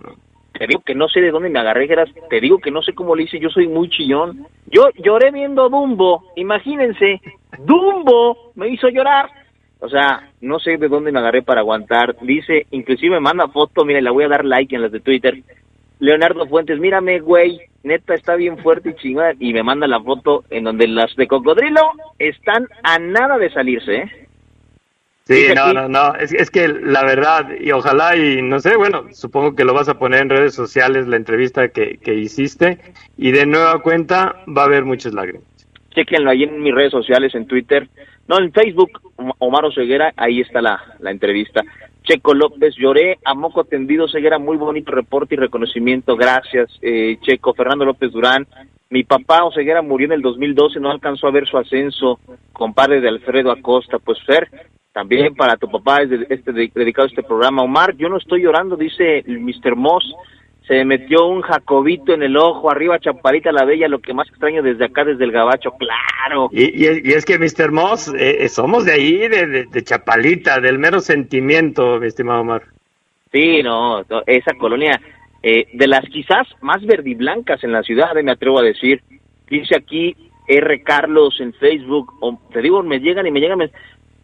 te 0.57 0.65
digo 0.65 0.81
que 0.83 0.95
no 0.95 1.07
sé 1.07 1.21
de 1.21 1.29
dónde 1.29 1.49
me 1.49 1.59
agarré, 1.59 1.87
Geras, 1.87 2.09
te 2.29 2.41
digo 2.41 2.57
que 2.57 2.71
no 2.71 2.81
sé 2.81 2.93
cómo 2.93 3.15
le 3.15 3.23
hice, 3.23 3.39
yo 3.39 3.49
soy 3.49 3.67
muy 3.67 3.89
chillón. 3.89 4.47
Yo 4.65 4.89
lloré 4.95 5.31
viendo 5.31 5.69
Dumbo, 5.69 6.23
imagínense, 6.35 7.21
Dumbo 7.59 8.51
me 8.55 8.69
hizo 8.69 8.89
llorar. 8.89 9.29
O 9.79 9.89
sea, 9.89 10.31
no 10.41 10.59
sé 10.59 10.77
de 10.77 10.87
dónde 10.87 11.11
me 11.11 11.19
agarré 11.19 11.41
para 11.41 11.61
aguantar. 11.61 12.15
Dice, 12.21 12.65
inclusive 12.71 13.15
me 13.15 13.19
manda 13.19 13.47
foto, 13.47 13.85
mire, 13.85 14.01
la 14.01 14.11
voy 14.11 14.23
a 14.23 14.29
dar 14.29 14.43
like 14.43 14.75
en 14.75 14.81
las 14.81 14.91
de 14.91 14.99
Twitter. 14.99 15.43
Leonardo 15.99 16.47
Fuentes, 16.47 16.79
mírame, 16.79 17.19
güey, 17.19 17.59
neta 17.83 18.13
está 18.13 18.35
bien 18.35 18.57
fuerte 18.59 18.89
y 18.89 18.95
chingada. 18.95 19.33
Y 19.39 19.53
me 19.53 19.63
manda 19.63 19.87
la 19.87 20.01
foto 20.01 20.43
en 20.49 20.63
donde 20.63 20.87
las 20.87 21.15
de 21.15 21.27
cocodrilo 21.27 21.81
están 22.19 22.67
a 22.83 22.99
nada 22.99 23.37
de 23.37 23.51
salirse, 23.51 23.95
¿eh? 23.95 24.27
Sí, 25.27 25.47
no, 25.53 25.73
no, 25.73 25.89
no, 25.89 26.15
es, 26.15 26.31
es, 26.31 26.49
que 26.49 26.69
la 26.69 27.03
verdad, 27.03 27.49
y 27.59 27.71
ojalá, 27.71 28.15
y 28.15 28.41
no 28.41 28.61
sé, 28.61 28.77
bueno, 28.77 29.07
supongo 29.11 29.55
que 29.55 29.65
lo 29.65 29.73
vas 29.73 29.89
a 29.89 29.99
poner 29.99 30.21
en 30.21 30.29
redes 30.29 30.55
sociales, 30.55 31.05
la 31.05 31.17
entrevista 31.17 31.67
que, 31.67 31.97
que 31.97 32.13
hiciste, 32.13 32.77
y 33.17 33.31
de 33.31 33.45
nueva 33.45 33.81
cuenta 33.81 34.37
va 34.47 34.61
a 34.61 34.65
haber 34.65 34.85
muchas 34.85 35.13
lágrimas. 35.13 35.43
Chequenlo 35.93 36.29
ahí 36.29 36.43
en 36.43 36.61
mis 36.61 36.73
redes 36.73 36.91
sociales, 36.91 37.35
en 37.35 37.45
Twitter, 37.45 37.89
no, 38.27 38.39
en 38.39 38.51
Facebook, 38.51 39.01
Omar 39.39 39.73
Ceguera, 39.73 40.13
ahí 40.17 40.41
está 40.41 40.61
la, 40.61 40.81
la 40.99 41.11
entrevista. 41.11 41.61
Checo 42.03 42.33
López, 42.33 42.75
lloré 42.77 43.17
a 43.25 43.33
moco 43.33 43.65
tendido, 43.65 44.07
Ceguera, 44.07 44.39
muy 44.39 44.57
bonito 44.57 44.91
reporte 44.91 45.35
y 45.35 45.37
reconocimiento, 45.37 46.15
gracias, 46.15 46.69
eh, 46.81 47.17
Checo. 47.21 47.53
Fernando 47.53 47.83
López 47.83 48.11
Durán, 48.11 48.47
mi 48.89 49.03
papá 49.03 49.43
Oseguera 49.43 49.81
murió 49.81 50.05
en 50.05 50.13
el 50.13 50.21
2012, 50.21 50.79
no 50.79 50.89
alcanzó 50.89 51.27
a 51.27 51.31
ver 51.31 51.45
su 51.45 51.57
ascenso, 51.57 52.19
compadre 52.53 53.01
de 53.01 53.09
Alfredo 53.09 53.51
Acosta. 53.51 53.99
Pues 53.99 54.17
Fer, 54.25 54.49
también 54.93 55.35
para 55.35 55.57
tu 55.57 55.69
papá 55.69 56.01
es 56.01 56.09
este, 56.29 56.53
dedicado 56.53 57.05
a 57.05 57.09
este 57.09 57.23
programa. 57.23 57.63
Omar, 57.63 57.95
yo 57.97 58.07
no 58.07 58.17
estoy 58.17 58.43
llorando, 58.43 58.77
dice 58.77 59.23
Mr. 59.27 59.75
Moss. 59.75 60.15
Se 60.67 60.83
metió 60.83 61.27
un 61.27 61.41
jacobito 61.41 62.13
en 62.13 62.23
el 62.23 62.35
ojo, 62.35 62.69
arriba 62.69 62.99
Chaparita 62.99 63.53
la 63.53 63.63
Bella, 63.63 63.87
lo 63.87 63.99
que 63.99 64.13
más 64.13 64.27
extraño 64.27 64.61
desde 64.61 64.85
acá, 64.85 65.05
desde 65.05 65.23
el 65.23 65.31
Gabacho, 65.31 65.71
claro. 65.71 66.49
Y, 66.51 66.83
y, 66.83 67.13
es 67.13 67.25
que, 67.25 67.39
Mr. 67.39 67.71
Moss, 67.71 68.09
eh, 68.09 68.43
eh, 68.43 68.49
somos 68.49 68.83
de 68.83 68.91
ahí, 68.91 69.17
de, 69.29 69.65
de, 69.65 69.83
Chapalita, 69.83 70.59
del 70.59 70.77
mero 70.77 70.99
sentimiento, 70.99 71.99
mi 72.01 72.07
estimado 72.07 72.41
Omar. 72.41 72.63
Sí, 73.31 73.63
no, 73.63 74.01
esa 74.25 74.53
colonia, 74.55 74.99
eh, 75.41 75.67
de 75.73 75.87
las 75.87 76.03
quizás 76.09 76.47
más 76.61 76.85
verdiblancas 76.85 77.63
en 77.63 77.71
la 77.71 77.83
ciudad, 77.83 78.13
me 78.21 78.31
atrevo 78.31 78.59
a 78.59 78.63
decir. 78.63 79.01
Dice 79.49 79.77
aquí 79.77 80.15
R. 80.47 80.83
Carlos 80.83 81.39
en 81.39 81.53
Facebook, 81.53 82.11
te 82.51 82.61
digo, 82.61 82.83
me 82.83 82.99
llegan 82.99 83.25
y 83.25 83.31
me 83.31 83.39
llegan, 83.39 83.59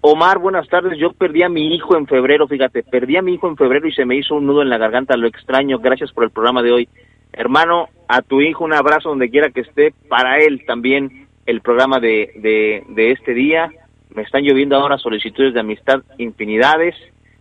Omar, 0.05 0.37
buenas 0.37 0.67
tardes. 0.67 0.99
Yo 0.99 1.13
perdí 1.13 1.43
a 1.43 1.49
mi 1.49 1.73
hijo 1.73 1.95
en 1.95 2.07
febrero, 2.07 2.45
fíjate, 2.45 2.83
perdí 2.83 3.15
a 3.15 3.21
mi 3.21 3.35
hijo 3.35 3.47
en 3.47 3.55
febrero 3.55 3.87
y 3.87 3.93
se 3.93 4.03
me 4.03 4.17
hizo 4.17 4.35
un 4.35 4.45
nudo 4.45 4.61
en 4.61 4.69
la 4.69 4.77
garganta, 4.77 5.15
lo 5.15 5.27
extraño. 5.27 5.79
Gracias 5.79 6.11
por 6.11 6.25
el 6.25 6.29
programa 6.29 6.61
de 6.61 6.73
hoy. 6.73 6.89
Hermano, 7.31 7.87
a 8.09 8.21
tu 8.21 8.41
hijo 8.41 8.65
un 8.65 8.73
abrazo 8.73 9.07
donde 9.07 9.29
quiera 9.29 9.51
que 9.51 9.61
esté. 9.61 9.93
Para 10.09 10.39
él 10.39 10.65
también 10.67 11.29
el 11.45 11.61
programa 11.61 12.01
de, 12.01 12.33
de, 12.35 12.83
de 12.89 13.11
este 13.11 13.33
día. 13.33 13.71
Me 14.13 14.23
están 14.23 14.43
lloviendo 14.43 14.75
ahora 14.75 14.97
solicitudes 14.97 15.53
de 15.53 15.61
amistad 15.61 16.01
infinidades. 16.17 16.95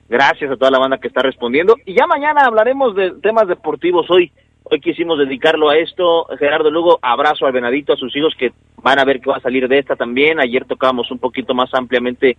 Gracias 0.08 0.48
a 0.48 0.56
toda 0.56 0.70
la 0.70 0.78
banda 0.78 0.98
que 0.98 1.08
está 1.08 1.20
respondiendo. 1.20 1.74
Y 1.84 1.94
ya 1.94 2.06
mañana 2.06 2.42
hablaremos 2.44 2.94
de 2.94 3.10
temas 3.22 3.48
deportivos 3.48 4.08
hoy. 4.08 4.30
Hoy 4.62 4.80
quisimos 4.80 5.18
dedicarlo 5.18 5.68
a 5.68 5.78
esto. 5.78 6.26
Gerardo 6.38 6.70
Lugo, 6.70 7.00
abrazo 7.02 7.44
al 7.44 7.52
Venadito, 7.52 7.92
a 7.92 7.96
sus 7.96 8.14
hijos 8.14 8.36
que 8.38 8.52
van 8.82 8.98
a 8.98 9.04
ver 9.04 9.20
qué 9.20 9.30
va 9.30 9.36
a 9.36 9.40
salir 9.40 9.68
de 9.68 9.78
esta 9.78 9.96
también. 9.96 10.40
Ayer 10.40 10.64
tocábamos 10.64 11.10
un 11.10 11.18
poquito 11.18 11.54
más 11.54 11.72
ampliamente 11.74 12.36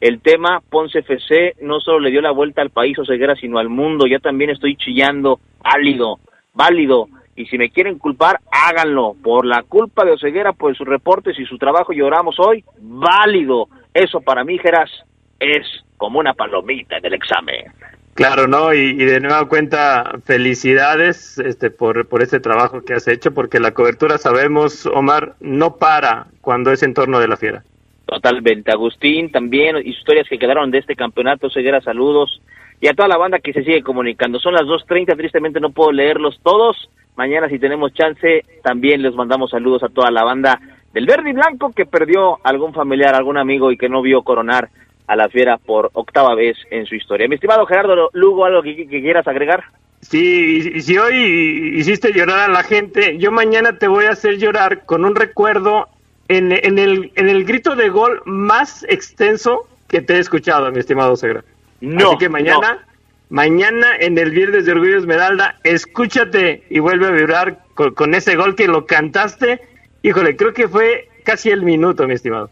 el 0.00 0.20
tema. 0.20 0.60
Ponce 0.68 1.00
FC 1.00 1.56
no 1.62 1.80
solo 1.80 2.00
le 2.00 2.10
dio 2.10 2.20
la 2.20 2.30
vuelta 2.30 2.62
al 2.62 2.70
país 2.70 2.98
Oseguera, 2.98 3.34
sino 3.36 3.58
al 3.58 3.68
mundo. 3.68 4.06
Ya 4.06 4.18
también 4.18 4.50
estoy 4.50 4.76
chillando. 4.76 5.40
Válido, 5.62 6.18
válido. 6.54 7.08
Y 7.34 7.46
si 7.46 7.58
me 7.58 7.70
quieren 7.70 7.98
culpar, 7.98 8.40
háganlo. 8.50 9.14
Por 9.22 9.44
la 9.44 9.62
culpa 9.62 10.04
de 10.04 10.12
Oseguera, 10.12 10.52
por 10.52 10.76
sus 10.76 10.86
reportes 10.86 11.38
y 11.38 11.44
su 11.44 11.58
trabajo 11.58 11.92
lloramos 11.92 12.36
hoy, 12.38 12.64
válido. 12.78 13.68
Eso 13.92 14.20
para 14.20 14.44
mí, 14.44 14.58
Geras, 14.58 14.90
es 15.38 15.66
como 15.96 16.18
una 16.18 16.34
palomita 16.34 16.96
en 16.98 17.06
el 17.06 17.14
examen. 17.14 17.64
Claro, 18.16 18.46
¿no? 18.48 18.72
Y, 18.72 18.94
de 18.94 19.20
nueva 19.20 19.46
cuenta, 19.46 20.20
felicidades 20.24 21.38
este, 21.38 21.70
por, 21.70 22.08
por 22.08 22.22
este 22.22 22.40
trabajo 22.40 22.80
que 22.80 22.94
has 22.94 23.06
hecho, 23.08 23.34
porque 23.34 23.60
la 23.60 23.72
cobertura, 23.72 24.16
sabemos, 24.16 24.86
Omar, 24.86 25.34
no 25.40 25.76
para 25.76 26.26
cuando 26.40 26.72
es 26.72 26.82
en 26.82 26.94
torno 26.94 27.20
de 27.20 27.28
la 27.28 27.36
fiera. 27.36 27.62
Totalmente. 28.06 28.72
Agustín 28.72 29.30
también, 29.30 29.76
historias 29.84 30.26
que 30.30 30.38
quedaron 30.38 30.70
de 30.70 30.78
este 30.78 30.96
campeonato, 30.96 31.50
Ceguera, 31.50 31.82
saludos. 31.82 32.40
Y 32.80 32.88
a 32.88 32.94
toda 32.94 33.06
la 33.06 33.18
banda 33.18 33.38
que 33.40 33.52
se 33.52 33.64
sigue 33.64 33.82
comunicando. 33.82 34.38
Son 34.38 34.54
las 34.54 34.62
2.30, 34.62 35.14
tristemente 35.14 35.60
no 35.60 35.70
puedo 35.70 35.92
leerlos 35.92 36.40
todos. 36.42 36.88
Mañana, 37.16 37.50
si 37.50 37.58
tenemos 37.58 37.92
chance, 37.92 38.46
también 38.62 39.02
les 39.02 39.14
mandamos 39.14 39.50
saludos 39.50 39.82
a 39.82 39.90
toda 39.90 40.10
la 40.10 40.24
banda 40.24 40.58
del 40.94 41.04
Verde 41.04 41.30
y 41.30 41.32
Blanco 41.34 41.72
que 41.76 41.84
perdió 41.84 42.38
algún 42.42 42.72
familiar, 42.72 43.14
algún 43.14 43.36
amigo 43.36 43.70
y 43.70 43.76
que 43.76 43.90
no 43.90 44.00
vio 44.00 44.22
coronar 44.22 44.70
a 45.06 45.16
la 45.16 45.28
fiera 45.28 45.58
por 45.58 45.90
octava 45.92 46.34
vez 46.34 46.56
en 46.70 46.86
su 46.86 46.94
historia. 46.94 47.28
Mi 47.28 47.36
estimado 47.36 47.66
Gerardo 47.66 48.10
Lugo, 48.12 48.44
¿algo 48.44 48.62
que, 48.62 48.86
quieras 48.86 49.26
agregar? 49.26 49.64
Sí, 50.00 50.72
y 50.74 50.80
si 50.82 50.98
hoy 50.98 51.74
hiciste 51.76 52.12
llorar 52.12 52.50
a 52.50 52.52
la 52.52 52.62
gente, 52.62 53.16
yo 53.18 53.32
mañana 53.32 53.78
te 53.78 53.88
voy 53.88 54.06
a 54.06 54.10
hacer 54.10 54.38
llorar 54.38 54.84
con 54.84 55.04
un 55.04 55.14
recuerdo 55.14 55.88
en, 56.28 56.52
en, 56.52 56.78
el, 56.78 57.12
en 57.14 57.28
el 57.28 57.44
grito 57.44 57.76
de 57.76 57.88
gol 57.88 58.22
más 58.24 58.84
extenso 58.88 59.66
que 59.88 60.00
te 60.00 60.14
he 60.14 60.18
escuchado, 60.18 60.70
mi 60.70 60.80
estimado 60.80 61.16
Segra. 61.16 61.44
No. 61.80 62.08
Así 62.08 62.18
que 62.18 62.28
mañana, 62.28 62.84
mañana 63.28 63.96
en 63.98 64.18
el 64.18 64.30
Viernes 64.30 64.66
de 64.66 64.72
Orgullo 64.72 64.98
Esmeralda, 64.98 65.58
escúchate 65.62 66.64
y 66.68 66.78
vuelve 66.78 67.06
a 67.06 67.10
vibrar 67.10 67.60
con, 67.74 67.94
con 67.94 68.14
ese 68.14 68.36
gol 68.36 68.54
que 68.54 68.66
lo 68.66 68.86
cantaste. 68.86 69.60
Híjole, 70.02 70.36
creo 70.36 70.52
que 70.52 70.68
fue 70.68 71.08
casi 71.24 71.50
el 71.50 71.62
minuto, 71.62 72.06
mi 72.06 72.14
estimado. 72.14 72.50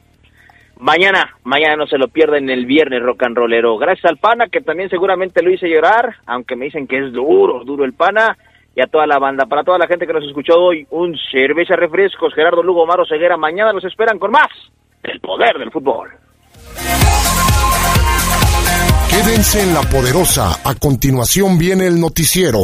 Mañana, 0.85 1.35
mañana 1.45 1.77
no 1.77 1.87
se 1.87 1.97
lo 1.97 2.09
pierden 2.09 2.51
el 2.51 2.67
viernes 2.67 3.03
rock 3.03 3.23
and 3.23 3.35
rollero. 3.35 3.79
Gracias 3.79 4.05
al 4.05 4.19
pana 4.19 4.49
que 4.49 4.61
también 4.61 4.91
seguramente 4.91 5.43
lo 5.43 5.51
hice 5.51 5.67
llorar, 5.67 6.17
aunque 6.27 6.57
me 6.57 6.67
dicen 6.67 6.87
que 6.87 6.99
es 6.99 7.11
duro, 7.11 7.65
duro 7.65 7.87
el 7.87 7.95
pana. 7.95 8.37
y 8.77 8.83
a 8.83 8.87
toda 8.87 9.07
la 9.07 9.19
banda. 9.19 9.47
Para 9.47 9.65
toda 9.65 9.79
la 9.79 9.87
gente 9.87 10.07
que 10.07 10.13
nos 10.13 10.27
escuchó 10.27 10.59
hoy, 10.59 10.87
un 10.91 11.17
cerveza 11.33 11.75
refrescos. 11.75 12.35
Gerardo 12.35 12.63
Lugo, 12.63 12.85
Maro 12.85 13.07
Ceguera. 13.07 13.39
Mañana 13.39 13.73
nos 13.73 13.85
esperan 13.85 14.19
con 14.19 14.31
más 14.31 14.51
del 15.03 15.21
poder 15.21 15.57
del 15.59 15.71
fútbol. 15.71 16.11
Quédense 19.09 19.63
en 19.63 19.73
la 19.73 19.81
poderosa. 19.83 20.61
A 20.69 20.75
continuación 20.75 21.57
viene 21.57 21.87
el 21.87 21.99
noticiero. 21.99 22.59